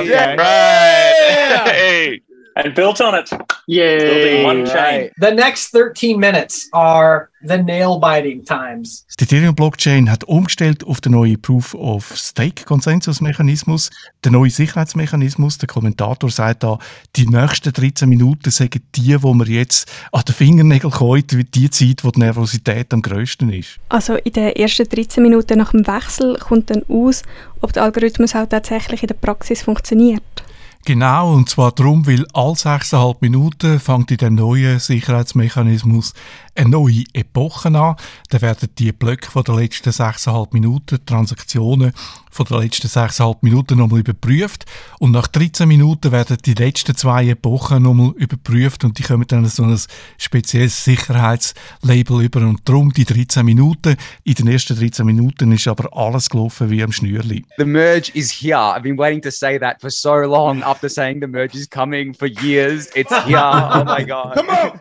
Okay. 0.00 0.10
Yeah. 0.10 0.34
Right. 0.36 1.60
Hey. 1.70 2.20
And 2.64 2.74
built 2.74 3.00
on 3.00 3.14
it. 3.14 3.30
Yay! 3.66 3.98
Building 3.98 4.44
one 4.44 4.66
chain. 4.66 5.10
The 5.18 5.30
next 5.30 5.72
13 5.72 6.18
minutes 6.18 6.68
are 6.72 7.30
the 7.42 7.62
nail 7.62 8.00
biting 8.00 8.44
times. 8.44 9.06
Die 9.18 9.24
Ethereum-Blockchain 9.24 10.10
hat 10.10 10.24
umgestellt 10.24 10.84
auf 10.84 11.00
den 11.00 11.12
neuen 11.12 11.40
Proof-of-Stake-Konsensusmechanismus, 11.40 13.88
den 14.24 14.32
neuen 14.32 14.50
Sicherheitsmechanismus. 14.50 15.56
Der 15.58 15.68
Kommentator 15.68 16.28
sagt 16.30 16.64
da, 16.64 16.78
die 17.16 17.26
nächsten 17.26 17.72
13 17.72 18.08
Minuten 18.08 18.50
sagen 18.50 18.82
die, 18.94 19.22
wo 19.22 19.34
man 19.34 19.46
jetzt 19.46 19.88
an 20.12 20.22
den 20.26 20.34
Fingernägeln 20.34 20.92
kommt, 20.92 21.36
wie 21.36 21.44
die 21.44 21.70
Zeit, 21.70 22.02
wo 22.04 22.10
die 22.10 22.18
Nervosität 22.20 22.92
am 22.92 23.02
grössten 23.02 23.52
ist. 23.52 23.78
Also 23.88 24.16
in 24.16 24.32
den 24.32 24.56
ersten 24.56 24.88
13 24.88 25.22
Minuten 25.22 25.58
nach 25.58 25.70
dem 25.72 25.86
Wechsel 25.86 26.36
kommt 26.38 26.70
dann 26.70 26.82
aus, 26.88 27.22
ob 27.60 27.72
der 27.72 27.84
Algorithmus 27.84 28.34
auch 28.34 28.46
tatsächlich 28.46 29.02
in 29.02 29.08
der 29.08 29.14
Praxis 29.14 29.62
funktioniert. 29.62 30.22
Genau, 30.86 31.34
und 31.34 31.50
zwar 31.50 31.72
darum, 31.72 32.06
weil 32.06 32.26
alle 32.32 32.54
6,5 32.54 33.16
Minuten 33.20 33.78
fängt 33.78 34.10
in 34.10 34.16
dem 34.16 34.34
neuen 34.36 34.78
Sicherheitsmechanismus 34.78 36.14
eine 36.54 36.70
neue 36.70 37.04
Epoche 37.12 37.68
an. 37.68 37.96
Dann 38.30 38.42
werden 38.42 38.68
die 38.78 38.92
Blöcke 38.92 39.30
von 39.30 39.44
der 39.44 39.56
letzten 39.56 39.90
6,5 39.90 40.48
Minuten, 40.52 41.04
Transaktionen 41.04 41.92
von 42.30 42.46
der 42.46 42.60
letzten 42.60 42.86
6,5 42.86 43.38
Minuten 43.42 43.78
nochmal 43.78 44.00
überprüft. 44.00 44.64
Und 44.98 45.12
nach 45.12 45.26
13 45.26 45.66
Minuten 45.66 46.12
werden 46.12 46.38
die 46.44 46.54
letzten 46.54 46.94
zwei 46.96 47.28
Epochen 47.28 47.82
nochmal 47.82 48.12
überprüft 48.16 48.84
und 48.84 48.98
die 48.98 49.02
kommen 49.02 49.26
dann 49.26 49.44
so 49.46 49.64
ein 49.64 49.78
spezielles 50.16 50.84
Sicherheitslabel 50.84 52.22
über. 52.22 52.40
Und 52.40 52.68
darum 52.68 52.92
die 52.92 53.04
13 53.04 53.44
Minuten. 53.44 53.96
In 54.24 54.34
den 54.34 54.48
ersten 54.48 54.78
13 54.78 55.04
Minuten 55.04 55.52
ist 55.52 55.66
aber 55.66 55.94
alles 55.96 56.30
gelaufen 56.30 56.70
wie 56.70 56.82
am 56.82 56.92
Schnürli. 56.92 57.44
The 57.58 57.64
merge 57.64 58.12
is 58.14 58.30
here. 58.30 58.56
I've 58.56 58.82
been 58.82 58.98
waiting 58.98 59.20
to 59.22 59.30
say 59.30 59.58
that 59.58 59.80
for 59.80 59.90
so 59.90 60.14
long 60.14 60.62
after 60.62 60.88
saying 60.88 61.20
the 61.20 61.26
merge 61.26 61.56
is 61.56 61.68
coming 61.68 62.14
for 62.14 62.28
years. 62.28 62.88
It's 62.94 63.12
here. 63.24 63.38
Oh 63.40 63.84
my 63.84 64.04
God. 64.04 64.36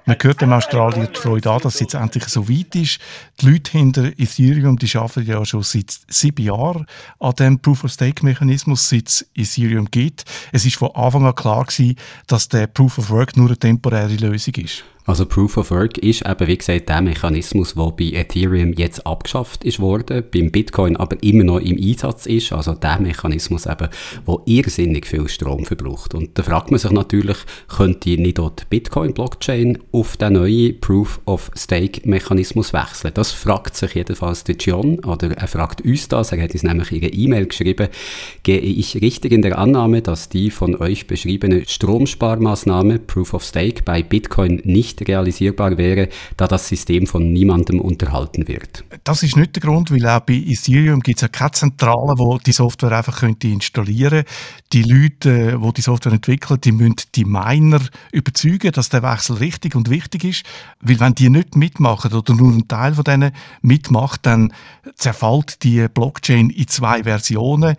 Man 0.06 0.18
hört 0.22 0.42
dem 0.42 0.54
Australier 0.54 1.08
die 1.08 1.20
Freude 1.20 1.52
an, 1.52 1.59
dass 1.60 1.76
es 1.76 1.82
jetzt 1.82 1.94
endlich 1.94 2.26
so 2.26 2.50
weit 2.50 2.76
ist. 2.76 3.00
Die 3.42 3.50
Leute 3.50 3.72
hinter 3.72 4.06
Ethereum, 4.18 4.78
die 4.78 4.98
arbeiten 4.98 5.28
ja 5.28 5.46
schon 5.46 5.64
seit 5.64 5.98
sieben 6.08 6.44
Jahren 6.44 6.86
an 7.20 7.36
dem 7.36 7.60
Proof-of-Stake-Mechanismus, 7.60 8.90
seit 8.90 9.08
es 9.08 9.26
Ethereum 9.36 9.90
gibt. 9.92 10.26
Es 10.52 10.66
ist 10.66 10.78
von 10.78 10.96
Anfang 10.96 11.26
an 11.26 11.36
klar 11.36 11.66
gewesen, 11.66 11.96
dass 12.28 12.50
der 12.50 12.68
Proof-of-Work 12.68 13.38
nur 13.38 13.48
eine 13.48 13.58
temporäre 13.58 14.16
Lösung 14.16 14.56
ist. 14.56 14.84
Also 15.10 15.26
Proof 15.26 15.58
of 15.58 15.72
Work 15.72 15.98
ist 15.98 16.24
eben, 16.24 16.48
wie 16.48 16.56
gesagt, 16.56 16.88
der 16.88 17.02
Mechanismus, 17.02 17.74
der 17.74 17.92
bei 17.98 18.12
Ethereum 18.14 18.74
jetzt 18.74 19.08
abgeschafft 19.08 19.64
ist 19.64 19.80
worden, 19.80 20.24
beim 20.32 20.52
Bitcoin 20.52 20.98
aber 20.98 21.18
immer 21.24 21.44
noch 21.44 21.62
im 21.62 21.80
Einsatz 21.84 22.28
ist. 22.28 22.54
Also 22.54 22.76
der 22.76 23.00
Mechanismus 23.00 23.66
eben, 23.66 23.88
der 24.28 24.38
irrsinnig 24.46 25.08
viel 25.08 25.28
Strom 25.28 25.66
verbraucht. 25.66 26.14
Und 26.14 26.38
da 26.38 26.44
fragt 26.44 26.70
man 26.70 26.80
sich 26.80 26.92
natürlich, 26.92 27.38
könnte 27.76 28.22
nicht 28.22 28.38
dort 28.38 28.62
die 28.62 28.66
Bitcoin-Blockchain 28.70 29.80
auf 29.92 30.16
den 30.16 30.34
neuen 30.34 30.80
Proof 30.80 31.20
of 31.26 31.50
Stake-Mechanismus 31.58 32.72
wechseln? 32.72 33.12
Das 33.16 33.32
fragt 33.32 33.78
sich 33.78 33.96
jedenfalls 33.96 34.44
der 34.44 34.58
John, 34.58 35.00
oder 35.00 35.32
er 35.32 35.48
fragt 35.48 35.82
uns 35.82 36.08
das, 36.08 36.34
er 36.34 36.44
hat 36.44 36.54
uns 36.54 36.62
nämlich 36.62 36.92
in 36.92 37.02
einer 37.02 37.14
E-Mail 37.14 37.48
geschrieben, 37.48 37.88
gehe 38.44 38.60
ich 38.60 39.02
richtig 39.02 39.32
in 39.32 39.42
der 39.42 39.58
Annahme, 39.58 40.04
dass 40.04 40.30
die 40.30 40.52
von 40.52 40.76
euch 40.76 41.08
beschriebene 41.08 41.64
Stromsparmaßnahme 41.66 43.00
Proof 43.00 43.34
of 43.34 43.44
Stake 43.44 43.82
bei 43.84 44.04
Bitcoin 44.04 44.62
nicht 44.66 44.99
realisierbar 45.08 45.78
wäre, 45.78 46.10
da 46.38 46.48
das 46.48 46.68
System 46.68 47.08
von 47.08 47.32
niemandem 47.32 47.80
unterhalten 47.80 48.48
wird. 48.48 48.84
Das 49.04 49.24
ist 49.24 49.36
nicht 49.36 49.56
der 49.56 49.62
Grund, 49.62 49.92
weil 49.92 50.06
auch 50.08 50.20
bei 50.22 50.34
Ethereum 50.34 51.02
gibt 51.02 51.18
es 51.18 51.22
ja 51.22 51.28
keine 51.28 51.52
Zentrale, 51.52 52.14
wo 52.18 52.38
die 52.38 52.52
Software 52.52 52.92
einfach 52.92 53.20
könnte 53.20 53.48
installieren 53.48 54.24
Die 54.74 54.84
Leute, 54.84 55.60
die 55.60 55.74
die 55.74 55.82
Software 55.82 56.14
entwickeln, 56.14 56.62
die 56.62 56.72
müssen 56.72 56.96
die 57.16 57.26
Miner 57.26 57.82
überzeugen, 58.12 58.72
dass 58.72 58.90
der 58.90 59.04
Wechsel 59.04 59.38
richtig 59.38 59.76
und 59.76 59.90
wichtig 59.90 60.24
ist. 60.24 60.44
Weil 60.82 61.00
wenn 61.00 61.16
die 61.16 61.30
nicht 61.30 61.56
mitmachen 61.56 62.14
oder 62.14 62.34
nur 62.34 62.52
ein 62.52 62.68
Teil 62.68 62.94
von 62.94 63.04
denen 63.04 63.32
mitmacht, 63.62 64.26
dann 64.26 64.54
zerfällt 64.96 65.64
die 65.64 65.88
Blockchain 65.88 66.50
in 66.50 66.68
zwei 66.68 67.04
Versionen 67.04 67.76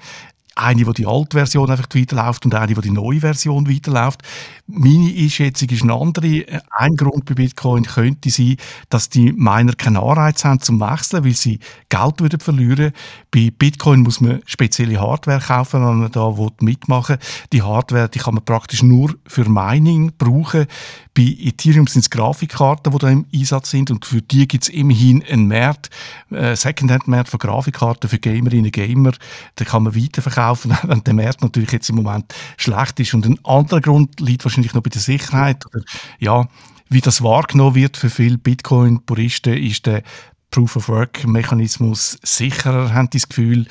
eine, 0.61 0.87
wo 0.87 0.93
die 0.93 1.07
alte 1.07 1.37
Version 1.37 1.71
einfach 1.71 1.89
weiterläuft 1.95 2.45
und 2.45 2.55
eine, 2.55 2.77
wo 2.77 2.81
die 2.81 2.91
neue 2.91 3.21
Version 3.21 3.69
weiterläuft. 3.69 4.23
Meine 4.67 5.13
Einschätzung 5.17 5.69
ist 5.71 5.83
eine 5.83 5.95
andere. 5.95 6.45
Ein 6.77 6.97
Grund 6.97 7.25
bei 7.25 7.35
Bitcoin 7.35 7.85
könnte 7.85 8.31
sein, 8.31 8.57
dass 8.89 9.09
die 9.09 9.33
Miner 9.33 9.73
keinen 9.73 9.97
Anreiz 9.97 10.45
haben 10.45 10.61
zum 10.61 10.81
Wechseln, 10.81 11.25
weil 11.25 11.35
sie 11.35 11.59
Geld 11.89 12.21
würden 12.21 12.41
verlieren. 12.41 12.93
Bei 13.31 13.51
Bitcoin 13.57 14.01
muss 14.01 14.21
man 14.21 14.43
spezielle 14.47 15.01
Hardware 15.01 15.41
kaufen, 15.41 15.85
wenn 15.85 16.01
man 16.01 16.13
da 16.13 16.33
mitmachen 16.61 17.17
will. 17.17 17.27
Die 17.53 17.63
Hardware, 17.63 18.09
die 18.09 18.19
kann 18.19 18.35
man 18.35 18.45
praktisch 18.45 18.83
nur 18.83 19.15
für 19.27 19.49
Mining 19.49 20.13
brauchen. 20.19 20.67
Bei 21.15 21.23
Ethereum 21.23 21.87
sind 21.87 22.03
es 22.03 22.11
Grafikkarten, 22.11 22.93
die 22.93 22.99
da 22.99 23.09
im 23.09 23.27
Einsatz 23.35 23.71
sind 23.71 23.91
und 23.91 24.05
für 24.05 24.23
die 24.23 24.47
gibt 24.47 24.65
es 24.65 24.69
immerhin 24.69 25.25
einen 25.25 25.49
Markt, 25.49 25.91
äh, 26.31 26.55
Secondhand-Markt 26.55 27.29
von 27.29 27.39
Grafikkarten 27.39 28.09
für 28.09 28.19
Gamerinnen 28.19 28.67
und 28.67 28.73
Gamer. 28.73 29.13
Da 29.57 29.65
kann 29.65 29.83
man 29.83 29.97
weiterverkaufen, 29.97 30.50
wenn 30.83 31.05
der 31.05 31.15
Markt 31.15 31.43
natürlich 31.43 31.73
jetzt 31.73 31.91
im 31.91 31.97
Moment 31.97 32.35
schlecht 32.57 33.01
ist. 33.01 33.15
Und 33.15 33.27
ein 33.27 33.39
anderer 33.45 33.81
Grund 33.81 34.21
liegt 34.21 34.45
wahrscheinlich 34.45 34.75
noch 34.75 34.83
bei 34.83 34.91
der 34.91 35.01
Sicherheit. 35.01 35.65
Oder, 35.67 35.83
ja, 36.19 36.49
wie 36.89 37.01
das 37.01 37.23
wahrgenommen 37.23 37.77
wird 37.77 37.97
für 37.97 38.11
viele 38.11 38.39
Bitcoin-Puristen, 38.39 39.57
ist 39.57 39.87
der 39.87 40.03
Proof-of-Work-Mechanismus 40.51 42.19
sicherer, 42.23 42.93
haben 42.93 43.11
das 43.11 43.29
Gefühl. 43.29 43.67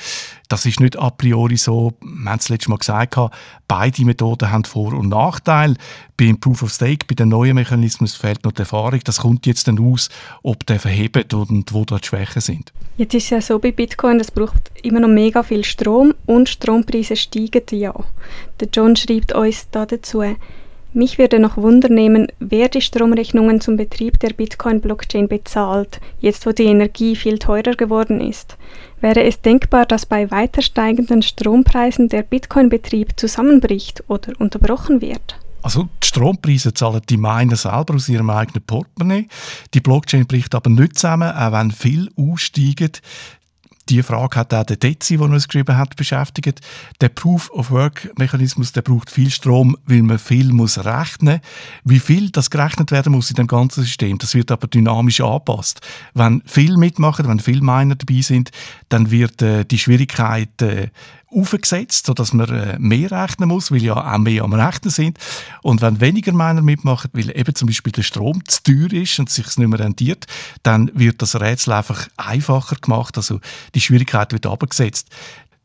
Das 0.47 0.65
ist 0.65 0.79
nicht 0.79 0.97
a 0.97 1.09
priori 1.09 1.57
so. 1.57 1.93
Wir 2.01 2.31
haben 2.31 2.39
es 2.39 2.49
letztes 2.49 2.69
Mal 2.69 2.77
gesagt, 2.77 3.17
beide 3.67 4.05
Methoden 4.05 4.49
haben 4.49 4.65
Vor- 4.65 4.93
und 4.93 5.09
Nachteile. 5.09 5.75
Beim 6.17 6.39
Proof-of-Stake, 6.39 7.05
bei 7.07 7.15
dem 7.15 7.29
neuen 7.29 7.55
Mechanismus 7.55 8.15
fehlt 8.15 8.43
noch 8.43 8.53
die 8.53 8.61
Erfahrung. 8.61 8.99
Das 9.03 9.19
kommt 9.19 9.45
jetzt 9.45 9.67
dann 9.67 9.79
aus, 9.79 10.09
ob 10.41 10.65
der 10.65 10.79
verhebt 10.79 11.33
und 11.33 11.73
wo 11.73 11.85
da 11.85 11.97
die 11.97 12.07
Schwächen 12.07 12.41
sind. 12.41 12.73
Jetzt 12.97 13.13
ist 13.13 13.25
es 13.25 13.29
ja 13.29 13.41
so 13.41 13.59
bei 13.59 13.71
Bitcoin, 13.71 14.17
das 14.17 14.31
braucht 14.31 14.71
immer 14.81 14.99
noch 14.99 15.07
mega 15.07 15.43
viel 15.43 15.63
Strom 15.63 16.13
und 16.25 16.49
Strompreise 16.49 17.15
steigen 17.15 17.63
ja. 17.71 17.93
Der 18.59 18.67
John 18.73 18.95
schreibt 18.95 19.33
uns 19.33 19.69
da 19.71 19.85
dazu, 19.85 20.23
mich 20.93 21.17
würde 21.17 21.39
noch 21.39 21.57
wundernehmen, 21.57 22.27
wer 22.39 22.67
die 22.67 22.81
Stromrechnungen 22.81 23.61
zum 23.61 23.77
Betrieb 23.77 24.19
der 24.19 24.29
Bitcoin-Blockchain 24.29 25.27
bezahlt, 25.27 25.99
jetzt 26.19 26.45
wo 26.45 26.51
die 26.51 26.63
Energie 26.63 27.15
viel 27.15 27.37
teurer 27.37 27.75
geworden 27.75 28.21
ist. 28.21 28.57
Wäre 28.99 29.23
es 29.23 29.41
denkbar, 29.41 29.85
dass 29.85 30.05
bei 30.05 30.31
weiter 30.31 30.61
steigenden 30.61 31.21
Strompreisen 31.21 32.09
der 32.09 32.23
Bitcoin-Betrieb 32.23 33.19
zusammenbricht 33.19 34.03
oder 34.07 34.33
unterbrochen 34.39 35.01
wird? 35.01 35.39
Also 35.61 35.89
die 36.01 36.07
Strompreise 36.07 36.73
zahlen 36.73 37.01
die 37.09 37.17
Miner 37.17 37.55
selber 37.55 37.95
aus 37.95 38.07
ihrem 38.07 38.29
eigenen 38.29 38.63
Portemonnaie. 38.63 39.27
Die 39.73 39.81
Blockchain 39.81 40.25
bricht 40.25 40.55
aber 40.55 40.69
nicht 40.69 40.97
zusammen, 40.97 41.31
auch 41.31 41.51
wenn 41.51 41.71
viel 41.71 42.09
aussteigen. 42.17 42.91
Die 43.89 44.03
Frage 44.03 44.39
hat 44.39 44.53
auch 44.53 44.63
der 44.63 44.77
Dezi, 44.77 45.17
der 45.17 45.25
uns 45.25 45.47
geschrieben 45.47 45.75
hat, 45.75 45.95
beschäftigt. 45.95 46.61
Der 47.01 47.09
Proof-of-Work-Mechanismus, 47.09 48.71
der 48.71 48.83
braucht 48.83 49.09
viel 49.09 49.31
Strom, 49.31 49.75
weil 49.85 50.03
man 50.03 50.19
viel 50.19 50.53
muss 50.53 50.85
rechnen. 50.85 51.39
Wie 51.83 51.99
viel 51.99 52.29
das 52.29 52.51
gerechnet 52.51 52.91
werden 52.91 53.13
muss 53.13 53.31
in 53.31 53.35
dem 53.35 53.47
ganzen 53.47 53.83
System, 53.83 54.19
das 54.19 54.35
wird 54.35 54.51
aber 54.51 54.67
dynamisch 54.67 55.21
angepasst. 55.21 55.81
Wenn 56.13 56.43
viel 56.45 56.77
mitmachen, 56.77 57.27
wenn 57.27 57.39
viel 57.39 57.61
Miner 57.61 57.95
dabei 57.95 58.21
sind, 58.21 58.51
dann 58.89 59.09
wird 59.09 59.41
äh, 59.41 59.65
die 59.65 59.79
Schwierigkeit 59.79 60.61
äh, 60.61 60.89
aufgesetzt, 61.31 62.05
sodass 62.05 62.33
man 62.33 62.49
äh, 62.49 62.77
mehr 62.79 63.11
rechnen 63.11 63.49
muss, 63.49 63.71
weil 63.71 63.83
ja 63.83 63.95
auch 63.95 64.17
mehr 64.17 64.43
am 64.43 64.53
Rechnen 64.53 64.91
sind. 64.91 65.17
Und 65.61 65.81
wenn 65.81 66.01
weniger 66.01 66.31
Miner 66.31 66.61
mitmachen, 66.61 67.09
weil 67.13 67.35
eben 67.37 67.55
zum 67.55 67.67
Beispiel 67.67 67.91
der 67.91 68.03
Strom 68.03 68.43
zu 68.47 68.63
teuer 68.63 68.93
ist 68.93 69.19
und 69.19 69.29
sich 69.29 69.45
es 69.45 69.57
nicht 69.57 69.67
mehr 69.67 69.79
rentiert, 69.79 70.25
dann 70.63 70.91
wird 70.93 71.21
das 71.21 71.39
Rätsel 71.39 71.73
einfach 71.73 72.07
einfacher 72.17 72.75
gemacht. 72.75 73.17
Also 73.17 73.39
die 73.75 73.81
Schwierigkeit 73.81 74.33
wird 74.33 74.45
abgesetzt. 74.45 75.09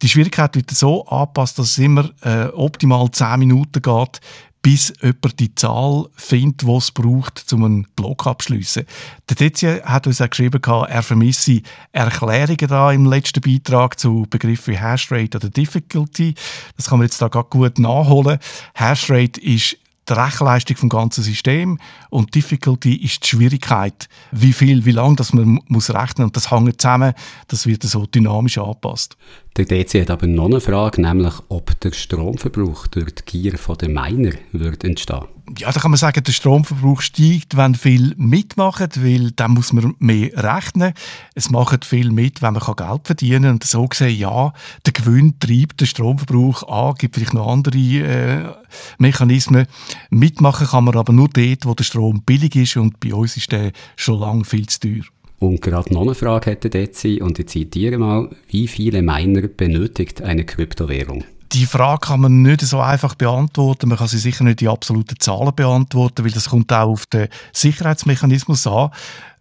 Die 0.03 0.09
Schwierigkeit 0.09 0.55
wird 0.57 0.71
so 0.71 1.07
angepasst, 1.07 1.59
dass 1.59 1.71
es 1.71 1.79
immer 1.79 2.11
äh, 2.23 2.47
optimal 2.47 3.11
10 3.11 3.39
Minuten 3.39 3.81
geht, 3.81 4.21
bis 4.65 4.95
jemand 5.03 5.39
die 5.41 5.55
Zahl 5.55 6.07
findet, 6.17 6.63
die 6.63 6.71
es 6.71 6.91
braucht, 6.91 7.53
um 7.53 7.65
einen 7.65 7.87
Block 7.97 8.27
abzuschliessen. 8.27 8.87
Der 9.29 9.37
Dezia 9.37 9.85
hat 9.85 10.07
uns 10.07 10.23
auch 10.23 10.31
geschrieben, 10.31 10.63
er 10.65 11.03
vermisse 11.03 11.61
Erklärungen 11.93 12.67
da 12.69 12.91
im 12.91 13.05
letzten 13.05 13.43
Beitrag 13.43 14.01
zu 14.01 14.27
Begriffen 14.31 14.73
wie 14.73 14.79
Hashrate 14.79 15.37
oder 15.37 15.51
Difficulty. 15.51 16.35
Das 16.79 16.89
kann 16.89 16.99
man 16.99 17.07
jetzt 17.07 17.21
da 17.21 17.29
gut 17.29 17.79
nachholen. 17.79 18.39
Hashrate 18.75 19.39
ist 19.39 19.77
die 20.09 20.13
Rechenleistung 20.15 20.77
vom 20.79 20.89
ganzen 20.89 21.23
System 21.23 21.79
und 22.09 22.35
Difficulty 22.35 22.95
ist 22.97 23.23
die 23.23 23.29
Schwierigkeit, 23.29 24.09
wie 24.33 24.55
viel, 24.55 24.87
wie 24.87 24.93
lange 24.93 25.17
das 25.17 25.35
man 25.35 25.61
muss 25.69 25.93
rechnen 25.93 26.27
und 26.27 26.37
das 26.37 26.51
hängt 26.51 26.81
zusammen, 26.81 27.13
das 27.49 27.67
wird 27.67 27.83
so 27.83 28.07
dynamisch 28.07 28.57
angepasst. 28.57 29.17
Der 29.57 29.67
DC 29.67 30.01
hat 30.01 30.11
aber 30.11 30.27
noch 30.27 30.47
eine 30.47 30.61
Frage, 30.61 31.01
nämlich 31.01 31.35
ob 31.49 31.79
der 31.81 31.93
Stromverbrauch 31.93 32.89
durch 32.89 33.15
die 33.15 33.23
Gier 33.25 33.53
der 33.53 33.89
Miner 33.89 34.33
wird 34.53 34.83
entstehen 34.83 35.27
ja, 35.59 35.71
da 35.71 35.81
kann 35.81 35.91
man 35.91 35.99
sagen, 35.99 36.25
der 36.25 36.33
Stromverbrauch 36.33 37.01
steigt, 37.01 37.57
wenn 37.57 37.75
viel 37.75 38.15
mitmachen, 38.17 38.89
weil 38.97 39.31
dann 39.33 39.53
muss 39.53 39.73
man 39.73 39.95
mehr 39.99 40.31
rechnen. 40.37 40.95
Es 41.35 41.51
machen 41.51 41.81
viel 41.83 42.11
mit, 42.11 42.41
wenn 42.41 42.55
man 42.55 42.63
Geld 42.63 43.07
verdienen 43.07 43.43
kann. 43.43 43.53
Und 43.53 43.65
so 43.65 43.87
gesehen, 43.87 44.19
ja, 44.19 44.53
der 44.87 44.93
Gewinn 44.93 45.39
treibt 45.39 45.81
den 45.81 45.87
Stromverbrauch 45.87 46.63
an, 46.67 46.95
gibt 46.95 47.15
vielleicht 47.15 47.35
noch 47.35 47.49
andere 47.49 47.79
äh, 47.79 48.53
Mechanismen. 48.99 49.67
Mitmachen 50.11 50.67
kann 50.67 50.85
man 50.85 50.97
aber 50.97 51.13
nur 51.13 51.29
dort, 51.29 51.67
wo 51.67 51.75
der 51.75 51.85
Strom 51.85 52.23
billig 52.23 52.57
ist 52.57 52.77
und 52.77 52.99
bei 53.01 53.13
uns 53.15 53.37
ist 53.37 53.53
der 53.53 53.73
schon 53.97 54.21
lange 54.21 54.45
viel 54.45 54.67
zu 54.67 54.81
teuer. 54.81 55.05
Und 55.45 55.61
gerade 55.61 55.93
noch 55.93 56.03
eine 56.03 56.15
Frage 56.15 56.53
hätte 56.53 56.71
Dezi, 56.71 57.21
und 57.21 57.39
ich 57.39 57.49
zitiere 57.49 57.99
mal, 57.99 58.31
wie 58.49 58.67
viele 58.67 59.03
Miner 59.03 59.47
benötigt 59.47 60.23
eine 60.23 60.45
Kryptowährung? 60.45 61.25
Die 61.53 61.67
Frage 61.67 62.07
kann 62.07 62.21
man 62.21 62.43
nicht 62.43 62.63
so 62.63 62.81
einfach 62.81 63.15
beantworten. 63.15 63.89
Man 63.89 63.99
kann 63.99 64.09
sie 64.09 64.19
sicher 64.19 64.45
nicht 64.45 64.63
in 64.63 64.69
absoluten 64.69 65.19
Zahlen 65.19 65.55
beantworten, 65.55 66.25
weil 66.25 66.33
das 66.33 66.51
kommt 66.51 66.73
auch 66.73 66.91
auf 66.91 67.07
den 67.07 67.29
Sicherheitsmechanismus 67.53 68.67
an. 68.67 68.91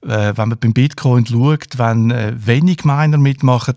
Äh, 0.04 0.34
wenn 0.36 0.50
man 0.50 0.58
beim 0.60 0.74
Bitcoin 0.74 1.26
schaut, 1.26 1.78
wenn 1.78 2.12
äh, 2.12 2.34
wenig 2.36 2.84
Miner 2.84 3.18
mitmachen, 3.18 3.76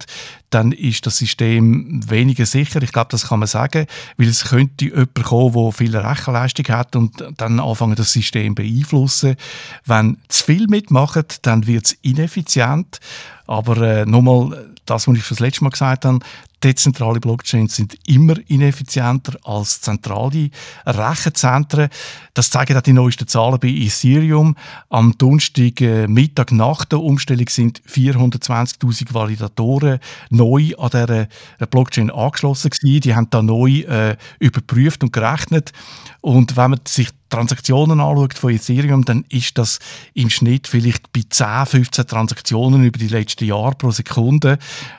dann 0.50 0.72
ist 0.72 1.06
das 1.06 1.18
System 1.18 2.02
weniger 2.10 2.46
sicher. 2.46 2.82
Ich 2.82 2.92
glaube, 2.92 3.08
das 3.10 3.28
kann 3.28 3.38
man 3.38 3.46
sagen, 3.46 3.86
weil 4.16 4.28
es 4.28 4.46
könnte 4.46 4.86
jemand 4.86 5.14
kommen, 5.22 5.54
der 5.54 5.72
viel 5.72 5.96
Rechenleistung 5.96 6.66
hat 6.68 6.96
und 6.96 7.24
dann 7.36 7.60
anfangen, 7.60 7.94
das 7.94 8.12
System 8.12 8.56
beeinflussen. 8.56 9.36
Wenn 9.84 10.18
zu 10.28 10.44
viel 10.44 10.66
mitmachen, 10.66 11.24
dann 11.42 11.66
wird 11.66 11.86
es 11.86 11.92
ineffizient. 12.02 12.98
Aber 13.46 13.76
äh, 13.80 14.04
nochmal, 14.04 14.66
das, 14.84 15.06
was 15.06 15.16
ich 15.16 15.28
das 15.28 15.40
letzte 15.40 15.62
Mal 15.62 15.70
gesagt 15.70 16.04
habe, 16.04 16.18
dezentrale 16.62 17.20
Blockchains 17.20 17.76
sind 17.76 17.96
immer 18.06 18.36
ineffizienter 18.48 19.38
als 19.44 19.80
zentrale 19.80 20.50
Rechenzentren. 20.86 21.88
Das 22.34 22.50
zeigen 22.50 22.76
auch 22.76 22.82
die 22.82 22.92
neuesten 22.92 23.28
Zahlen 23.28 23.60
bei 23.60 23.68
Ethereum. 23.68 24.56
Am 24.88 25.16
Donnerstag 25.18 25.80
äh, 25.80 26.06
Mittag 26.06 26.52
nach 26.52 26.84
der 26.84 27.00
Umstellung 27.00 27.48
sind 27.48 27.82
420.000 27.82 29.12
Validatoren 29.12 29.98
neu 30.30 30.72
an 30.78 30.90
dieser 30.90 31.20
äh, 31.20 31.26
Blockchain 31.70 32.10
angeschlossen 32.10 32.70
gewesen. 32.70 33.00
Die 33.00 33.14
haben 33.14 33.30
da 33.30 33.42
neu 33.42 33.80
äh, 33.80 34.16
überprüft 34.38 35.02
und 35.02 35.12
gerechnet. 35.12 35.72
Und 36.20 36.56
wenn 36.56 36.70
man 36.70 36.80
sich 36.86 37.10
Transaktionen 37.28 38.00
anschaut 38.00 38.34
von 38.34 38.52
Ethereum, 38.52 39.04
dann 39.04 39.24
ist 39.28 39.58
das 39.58 39.78
im 40.14 40.30
Schnitt 40.30 40.68
vielleicht 40.68 41.12
bei 41.12 41.22
10, 41.28 41.66
15 41.66 42.06
Transaktionen 42.06 42.84
über 42.84 42.98
die 42.98 43.08
letzten 43.08 43.44
Jahre 43.44 43.74
pro 43.74 43.90
Sekunde. 43.90 44.58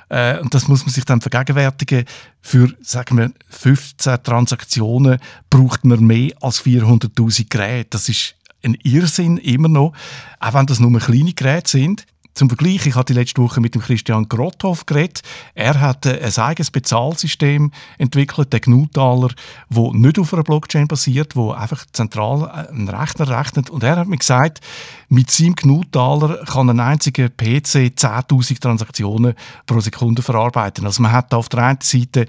Äh, 0.10 0.40
und 0.40 0.54
das 0.54 0.68
muss 0.68 0.86
man 0.86 0.94
sich 0.94 1.06
dann 1.06 1.22
vergegenwärtigen. 1.22 2.06
Für, 2.42 2.74
sagen 2.82 3.18
wir, 3.18 3.32
15 3.50 4.24
Transaktionen 4.24 5.20
braucht 5.50 5.86
man 5.86 6.04
mehr 6.04 6.32
als 6.42 6.64
400.000 6.64 7.48
Geräte. 7.50 7.90
Das 7.92 8.10
ist 8.10 8.36
ein 8.64 8.78
Irrsinn 8.84 9.38
immer 9.38 9.68
noch, 9.68 9.94
auch 10.40 10.54
wenn 10.54 10.66
das 10.66 10.80
nur 10.80 11.00
kleine 11.00 11.34
Geräte 11.34 11.70
sind. 11.70 12.06
Zum 12.38 12.50
Vergleich, 12.50 12.86
ich 12.86 12.94
hatte 12.94 13.14
letzte 13.14 13.42
Woche 13.42 13.60
mit 13.60 13.74
dem 13.74 13.82
Christian 13.82 14.30
Grothoff 14.30 14.86
geredet. 14.86 15.22
Er 15.56 15.80
hat 15.80 16.06
äh, 16.06 16.20
ein 16.22 16.38
eigenes 16.38 16.70
Bezahlsystem 16.70 17.72
entwickelt, 17.98 18.54
der 18.54 18.60
Gnutaler, 18.60 19.30
wo 19.70 19.92
nicht 19.92 20.20
auf 20.20 20.36
einer 20.36 20.44
Blockchain 20.44 20.88
basiert, 20.88 21.36
wo 21.36 21.50
einfach 21.50 21.84
zentral 21.94 22.44
äh, 22.44 22.70
einen 22.70 22.90
Rechner 22.90 23.28
rechnet. 23.28 23.72
Und 23.72 23.82
er 23.82 23.96
hat 23.96 24.08
mir 24.08 24.18
gesagt, 24.18 24.62
mit 25.10 25.32
seinem 25.32 25.56
Gnutaler 25.56 26.46
kann 26.46 26.70
ein 26.70 26.80
einziger 26.80 27.28
PC 27.28 27.98
10.000 27.98 28.62
Transaktionen 28.62 29.34
pro 29.66 29.80
Sekunde 29.80 30.22
verarbeiten. 30.22 30.86
Also 30.86 31.02
man 31.02 31.14
hat 31.14 31.34
auf 31.34 31.50
der 31.50 31.64
einen 31.64 31.80
Seite 31.82 32.28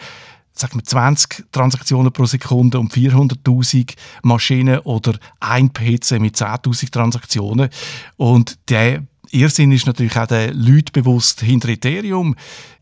sagen 0.54 0.76
wir 0.76 0.84
20 0.84 1.52
Transaktionen 1.52 2.12
pro 2.14 2.24
Sekunde 2.24 2.80
und 2.80 2.94
400.000 2.94 3.92
Maschinen 4.22 4.78
oder 4.78 5.18
ein 5.38 5.70
PC 5.70 6.12
mit 6.12 6.36
10.000 6.36 6.90
Transaktionen. 6.90 7.68
Und 8.16 8.58
der 8.70 9.02
Irrsinn 9.30 9.72
ist 9.72 9.86
natürlich 9.86 10.16
auch 10.16 10.26
den 10.26 10.54
Leuten 10.54 10.92
bewusst 10.92 11.40
hinter 11.40 11.68
Ethereum. 11.68 12.34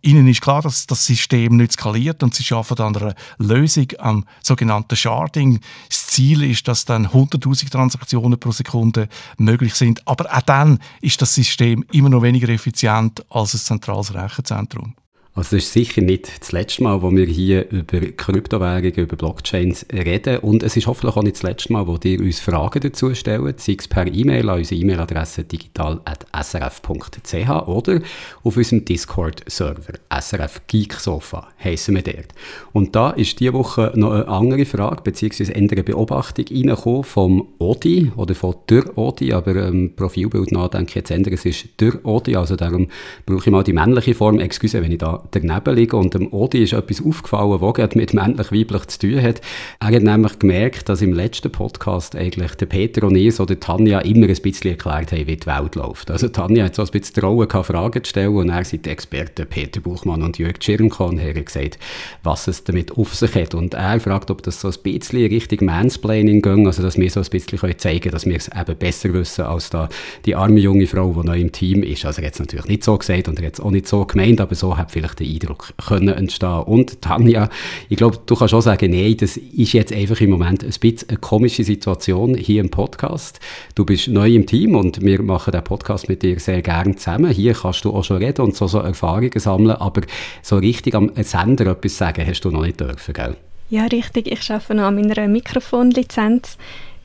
Ihnen 0.02 0.28
ist 0.28 0.40
klar, 0.40 0.62
dass 0.62 0.86
das 0.86 1.04
System 1.04 1.56
nicht 1.56 1.72
skaliert 1.72 2.22
und 2.22 2.34
sie 2.34 2.54
arbeiten 2.54 2.82
an 2.82 2.96
einer 2.96 3.14
Lösung 3.38 3.88
am 3.98 4.24
sogenannten 4.42 4.96
Sharding. 4.96 5.60
Das 5.88 6.06
Ziel 6.06 6.42
ist, 6.42 6.68
dass 6.68 6.84
dann 6.84 7.08
100.000 7.08 7.70
Transaktionen 7.70 8.38
pro 8.38 8.52
Sekunde 8.52 9.08
möglich 9.38 9.74
sind. 9.74 10.06
Aber 10.06 10.32
auch 10.32 10.42
dann 10.42 10.78
ist 11.00 11.20
das 11.20 11.34
System 11.34 11.84
immer 11.92 12.08
noch 12.08 12.22
weniger 12.22 12.48
effizient 12.48 13.24
als 13.30 13.54
ein 13.54 13.58
zentrales 13.58 14.14
Rechenzentrum. 14.14 14.94
Also 15.36 15.56
das 15.56 15.66
ist 15.66 15.74
sicher 15.74 16.00
nicht 16.00 16.40
das 16.40 16.52
letzte 16.52 16.82
Mal, 16.82 17.02
wo 17.02 17.10
wir 17.10 17.26
hier 17.26 17.70
über 17.70 18.00
Kryptowährungen, 18.00 18.94
über 18.94 19.16
Blockchains 19.16 19.84
reden. 19.92 20.38
Und 20.38 20.62
es 20.62 20.78
ist 20.78 20.86
hoffentlich 20.86 21.14
auch 21.14 21.22
nicht 21.22 21.36
das 21.36 21.42
letzte 21.42 21.74
Mal, 21.74 21.86
wo 21.86 21.98
ihr 22.02 22.20
uns 22.20 22.40
Fragen 22.40 22.80
dazu 22.80 23.14
stellt, 23.14 23.60
sei 23.60 23.76
es 23.78 23.86
per 23.86 24.06
E-Mail 24.06 24.48
an 24.48 24.56
unsere 24.56 24.80
E-Mail-Adresse 24.80 25.44
digital.srf.ch 25.44 27.68
oder 27.68 28.00
auf 28.44 28.56
unserem 28.56 28.86
Discord-Server 28.86 29.92
SRF 30.08 30.62
Geeksofa 30.68 31.48
heissen 31.62 31.96
wir 31.96 32.02
dort. 32.02 32.28
Und 32.72 32.96
da 32.96 33.10
ist 33.10 33.38
diese 33.38 33.52
Woche 33.52 33.92
noch 33.94 34.12
eine 34.12 34.28
andere 34.28 34.64
Frage, 34.64 35.02
beziehungsweise 35.02 35.54
eine 35.54 35.68
Beobachtung 35.68 36.46
reingekommen 36.50 37.04
vom 37.04 37.48
Odi 37.58 38.10
oder 38.16 38.34
von 38.34 38.54
der 38.70 38.96
Odi, 38.96 39.34
aber 39.34 39.54
ähm, 39.56 39.92
Profilbild 39.96 40.52
nachdenke 40.52 40.88
ich 40.88 40.94
jetzt 40.94 41.10
ändern, 41.10 41.34
es 41.34 41.44
ist 41.44 41.68
der 41.78 42.02
Odi, 42.06 42.36
also 42.36 42.56
darum 42.56 42.88
brauche 43.26 43.44
ich 43.44 43.50
mal 43.50 43.64
die 43.64 43.74
männliche 43.74 44.14
Form, 44.14 44.40
excuse, 44.40 44.80
wenn 44.80 44.92
ich 44.92 44.98
da 44.98 45.25
daneben 45.30 45.74
liegen. 45.74 45.96
Und 45.96 46.14
dem 46.14 46.32
Odi 46.32 46.62
ist 46.62 46.72
etwas 46.72 47.04
aufgefallen, 47.04 47.60
was 47.60 47.74
gerade 47.74 47.98
mit 47.98 48.14
männlich-weiblich 48.14 48.86
zu 48.86 48.98
tun 49.00 49.22
hat. 49.22 49.40
Er 49.80 49.88
hat 49.88 50.02
nämlich 50.02 50.38
gemerkt, 50.38 50.88
dass 50.88 51.02
im 51.02 51.12
letzten 51.12 51.50
Podcast 51.50 52.16
eigentlich 52.16 52.54
der 52.54 52.66
Peter 52.66 53.06
und 53.06 53.16
ich 53.16 53.38
oder 53.40 53.58
Tanja 53.58 54.00
immer 54.00 54.28
ein 54.28 54.36
bisschen 54.36 54.70
erklärt 54.70 55.12
haben, 55.12 55.26
wie 55.26 55.36
die 55.36 55.46
Welt 55.46 55.74
läuft. 55.74 56.10
Also 56.10 56.28
Tanja 56.28 56.64
hat 56.64 56.74
so 56.74 56.82
ein 56.82 56.88
bisschen 56.88 57.20
trauen 57.20 57.48
Fragen 57.64 58.04
zu 58.04 58.10
stellen 58.10 58.36
und 58.36 58.48
er 58.48 58.64
sind 58.64 58.86
die 58.86 58.90
Experten 58.90 59.46
Peter 59.46 59.80
Buchmann 59.80 60.22
und 60.22 60.38
Jörg 60.38 60.56
Schirmkorn 60.60 61.20
haben 61.20 61.44
gesagt, 61.44 61.78
was 62.22 62.48
es 62.48 62.64
damit 62.64 62.92
auf 62.92 63.14
sich 63.14 63.34
hat. 63.34 63.54
Und 63.54 63.74
er 63.74 64.00
fragt, 64.00 64.30
ob 64.30 64.42
das 64.42 64.60
so 64.60 64.68
ein 64.68 64.74
bisschen 64.82 65.26
Richtung 65.26 65.66
Mansplaining 65.66 66.42
ging, 66.42 66.66
also 66.66 66.82
dass 66.82 66.96
wir 66.96 67.10
so 67.10 67.20
ein 67.20 67.26
bisschen 67.30 67.78
zeigen 67.78 68.00
können, 68.00 68.12
dass 68.12 68.26
wir 68.26 68.36
es 68.36 68.48
eben 68.48 68.76
besser 68.76 69.12
wissen 69.12 69.44
als 69.44 69.70
da 69.70 69.88
die 70.24 70.34
arme 70.34 70.60
junge 70.60 70.86
Frau, 70.86 71.12
die 71.12 71.26
noch 71.26 71.34
im 71.34 71.52
Team 71.52 71.82
ist. 71.82 72.04
Also 72.04 72.20
er 72.20 72.28
hat 72.28 72.34
es 72.34 72.40
natürlich 72.40 72.66
nicht 72.66 72.84
so 72.84 72.96
gesagt 72.96 73.28
und 73.28 73.38
er 73.38 73.46
hat 73.46 73.54
es 73.54 73.60
auch 73.60 73.70
nicht 73.70 73.86
so 73.86 74.04
gemeint, 74.04 74.40
aber 74.40 74.54
so 74.54 74.76
hat 74.76 74.90
vielleicht 74.90 75.15
der 75.16 75.26
Eindruck 75.26 75.72
können 75.88 76.14
entstehen. 76.14 76.62
Und 76.62 77.02
Tanja, 77.02 77.48
ich 77.88 77.96
glaube, 77.96 78.18
du 78.24 78.36
kannst 78.36 78.54
auch 78.54 78.60
sagen, 78.60 78.90
nein, 78.90 79.16
das 79.16 79.36
ist 79.36 79.72
jetzt 79.72 79.92
einfach 79.92 80.20
im 80.20 80.30
Moment 80.30 80.62
ein 80.62 80.68
bisschen 80.68 81.08
eine 81.08 81.18
komische 81.18 81.64
Situation 81.64 82.34
hier 82.34 82.60
im 82.60 82.70
Podcast. 82.70 83.40
Du 83.74 83.84
bist 83.84 84.08
neu 84.08 84.30
im 84.30 84.46
Team 84.46 84.74
und 84.74 85.02
wir 85.02 85.22
machen 85.22 85.52
den 85.52 85.64
Podcast 85.64 86.08
mit 86.08 86.22
dir 86.22 86.38
sehr 86.38 86.62
gerne 86.62 86.96
zusammen. 86.96 87.30
Hier 87.30 87.54
kannst 87.54 87.84
du 87.84 87.92
auch 87.92 88.04
schon 88.04 88.18
reden 88.18 88.42
und 88.42 88.56
so, 88.56 88.66
so 88.66 88.78
Erfahrungen 88.78 89.30
sammeln, 89.36 89.76
aber 89.76 90.02
so 90.42 90.56
richtig 90.56 90.94
am 90.94 91.10
Sender 91.16 91.66
etwas 91.66 91.96
sagen 91.96 92.26
hast 92.26 92.42
du 92.42 92.50
noch 92.50 92.62
nicht 92.62 92.80
dürfen, 92.80 93.14
gell? 93.14 93.36
Ja, 93.68 93.86
richtig. 93.86 94.30
Ich 94.30 94.50
arbeite 94.50 94.74
noch 94.74 94.84
an 94.84 94.94
meiner 94.94 95.26
Mikrofonlizenz. 95.26 96.56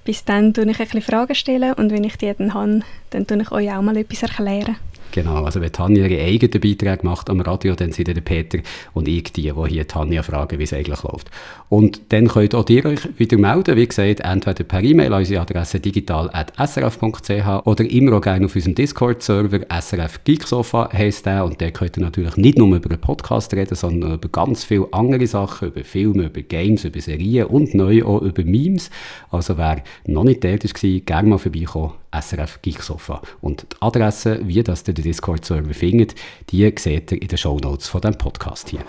Bis 0.03 0.25
dann 0.25 0.51
stelle 0.51 0.71
ich 0.71 0.79
ein 0.79 1.01
Fragen 1.01 1.35
stellen 1.35 1.73
und 1.73 1.91
wenn 1.91 2.03
ich 2.03 2.17
die 2.17 2.33
dann 2.35 2.53
habe, 2.53 2.81
dann 3.11 3.27
tue 3.27 3.41
ich 3.41 3.51
euch 3.51 3.71
auch 3.71 3.81
mal 3.81 3.97
etwas 3.97 4.23
erklären. 4.23 4.77
Genau, 5.11 5.43
also 5.43 5.59
wenn 5.59 5.71
Tanja 5.71 6.05
ihre 6.05 6.23
eigenen 6.23 6.61
Beiträge 6.61 6.99
macht 7.03 7.29
am 7.29 7.41
Radio, 7.41 7.75
dann 7.75 7.91
sind 7.91 8.07
der 8.07 8.21
Peter 8.21 8.59
und 8.93 9.07
ich 9.07 9.23
die, 9.33 9.51
die 9.51 9.67
hier 9.67 9.87
Tanja 9.87 10.23
fragen, 10.23 10.57
wie 10.57 10.63
es 10.63 10.73
eigentlich 10.73 11.03
läuft. 11.03 11.29
Und 11.67 12.01
dann 12.09 12.27
könnt 12.27 12.55
auch 12.55 12.67
ihr 12.69 12.85
euch 12.85 13.19
wieder 13.19 13.37
melden, 13.37 13.75
wie 13.75 13.87
gesagt, 13.87 14.21
entweder 14.21 14.63
per 14.63 14.81
E-Mail 14.81 15.13
an 15.13 15.19
unsere 15.19 15.41
Adresse 15.41 15.79
digital.srf.ch 15.79 17.65
oder 17.65 17.89
immer 17.89 18.17
auch 18.17 18.21
gerne 18.21 18.45
auf 18.45 18.55
unserem 18.55 18.75
Discord-Server 18.75 19.59
SRF 19.81 20.23
Geeksofa 20.23 20.89
heisst 20.93 21.25
der 21.25 21.43
und 21.43 21.59
der 21.59 21.71
könnt 21.71 21.97
ihr 21.97 22.03
natürlich 22.03 22.37
nicht 22.37 22.57
nur 22.57 22.75
über 22.75 22.89
einen 22.89 23.01
Podcast 23.01 23.53
reden, 23.53 23.75
sondern 23.75 24.13
über 24.13 24.29
ganz 24.29 24.63
viele 24.63 24.87
andere 24.91 25.27
Sachen, 25.27 25.69
über 25.69 25.83
Filme, 25.83 26.25
über 26.25 26.41
Games, 26.41 26.85
über 26.85 27.01
Serien 27.01 27.47
und 27.47 27.73
neu 27.73 28.03
auch 28.05 28.21
über 28.21 28.43
Memes. 28.43 28.89
Also 29.29 29.57
wer 29.57 29.83
noch 30.05 30.23
nicht 30.23 30.43
dort 30.43 30.63
war, 30.63 30.99
gerne 31.01 31.29
mal 31.29 31.37
vorbeikommen 31.37 31.93
SRF 32.11 32.61
Geeksofa. 32.61 33.21
Und 33.39 33.61
die 33.71 33.81
Adresse, 33.81 34.41
wie 34.43 34.61
das 34.63 34.83
der 34.83 34.93
Discord-Server 35.01 35.73
findet, 35.73 36.15
die 36.49 36.71
seht 36.77 37.11
ihr 37.11 37.21
in 37.21 37.27
den 37.27 37.37
Shownotes 37.37 37.87
von 37.87 38.01
diesem 38.01 38.17
Podcast 38.17 38.69
hier. 38.69 38.81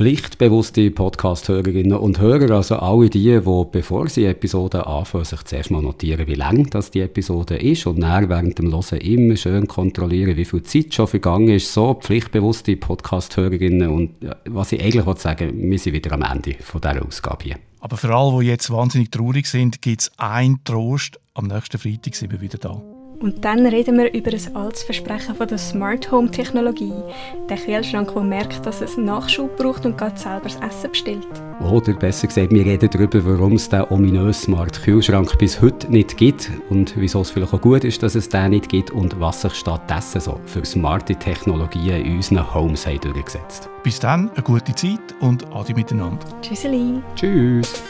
Pflichtbewusste 0.00 0.90
Podcast-Hörerinnen 0.90 1.98
und 1.98 2.18
Hörer, 2.20 2.54
also 2.54 2.76
alle 2.76 3.10
die, 3.10 3.38
die, 3.38 3.64
bevor 3.70 4.08
sie 4.08 4.24
Episoden 4.24 4.80
anfangen, 4.80 5.26
sich 5.26 5.42
zuerst 5.42 5.70
mal 5.70 5.82
notieren, 5.82 6.26
wie 6.26 6.36
lang 6.36 6.70
das 6.70 6.90
die 6.90 7.02
Episode 7.02 7.58
ist 7.58 7.86
und 7.86 8.00
dann 8.00 8.30
während 8.30 8.58
dem 8.58 8.72
Hören 8.72 8.98
immer 8.98 9.36
schön 9.36 9.68
kontrollieren, 9.68 10.38
wie 10.38 10.46
viel 10.46 10.62
Zeit 10.62 10.94
schon 10.94 11.06
vergangen 11.06 11.50
ist. 11.50 11.74
So 11.74 11.92
pflichtbewusste 11.92 12.78
Podcast-Hörerinnen 12.78 13.90
und 13.90 14.12
was 14.46 14.72
ich 14.72 14.82
eigentlich 14.82 15.18
sagen 15.18 15.50
will, 15.50 15.70
wir 15.70 15.78
sind 15.78 15.92
wieder 15.92 16.12
am 16.12 16.22
Ende 16.22 16.54
von 16.60 16.80
dieser 16.80 17.06
Ausgabe 17.06 17.44
hier. 17.44 17.56
Aber 17.80 17.98
für 17.98 18.14
alle, 18.16 18.40
die 18.40 18.46
jetzt 18.46 18.70
wahnsinnig 18.70 19.10
traurig 19.10 19.48
sind, 19.48 19.82
gibt 19.82 20.00
es 20.00 20.12
einen 20.16 20.64
Trost. 20.64 21.20
Am 21.34 21.46
nächsten 21.46 21.76
Freitag 21.76 22.14
sind 22.14 22.32
wir 22.32 22.40
wieder 22.40 22.56
da. 22.56 22.99
Und 23.20 23.44
dann 23.44 23.66
reden 23.66 23.98
wir 23.98 24.12
über 24.14 24.30
ein 24.30 24.56
altes 24.56 24.82
Versprechen 24.82 25.34
von 25.34 25.46
der 25.46 25.58
Smart 25.58 26.10
Home 26.10 26.30
Technologie. 26.30 26.94
Der 27.50 27.58
Kühlschrank, 27.58 28.14
der 28.14 28.22
merkt, 28.22 28.64
dass 28.64 28.80
es 28.80 28.96
Nachschub 28.96 29.58
braucht 29.58 29.84
und 29.84 29.98
gerade 29.98 30.18
selber 30.18 30.44
das 30.44 30.56
Essen 30.56 30.90
bestellt. 30.90 31.26
Oder 31.60 31.92
besser 31.92 32.28
gesagt, 32.28 32.50
wir 32.50 32.64
reden 32.64 32.88
darüber, 32.90 33.22
warum 33.26 33.54
es 33.54 33.68
den 33.68 33.84
ominösen 33.90 34.54
Smart 34.54 34.82
Kühlschrank 34.82 35.36
bis 35.38 35.60
heute 35.60 35.92
nicht 35.92 36.16
gibt 36.16 36.50
und 36.70 36.94
wieso 36.96 37.20
es 37.20 37.30
vielleicht 37.30 37.52
auch 37.52 37.60
gut 37.60 37.84
ist, 37.84 38.02
dass 38.02 38.14
es 38.14 38.30
den 38.30 38.50
nicht 38.50 38.70
gibt 38.70 38.90
und 38.90 39.20
was 39.20 39.42
sich 39.42 39.52
stattdessen 39.52 40.22
so 40.22 40.40
für 40.46 40.64
smarte 40.64 41.14
Technologien 41.14 42.02
in 42.02 42.16
unseren 42.16 42.54
Homes 42.54 42.86
haben 42.86 43.00
durchgesetzt. 43.00 43.68
Bis 43.82 44.00
dann, 44.00 44.30
eine 44.30 44.42
gute 44.42 44.74
Zeit 44.74 45.14
und 45.20 45.44
Adi 45.54 45.74
miteinander. 45.74 46.24
Tschüsseli. 46.40 47.02
Tschüss. 47.14 47.82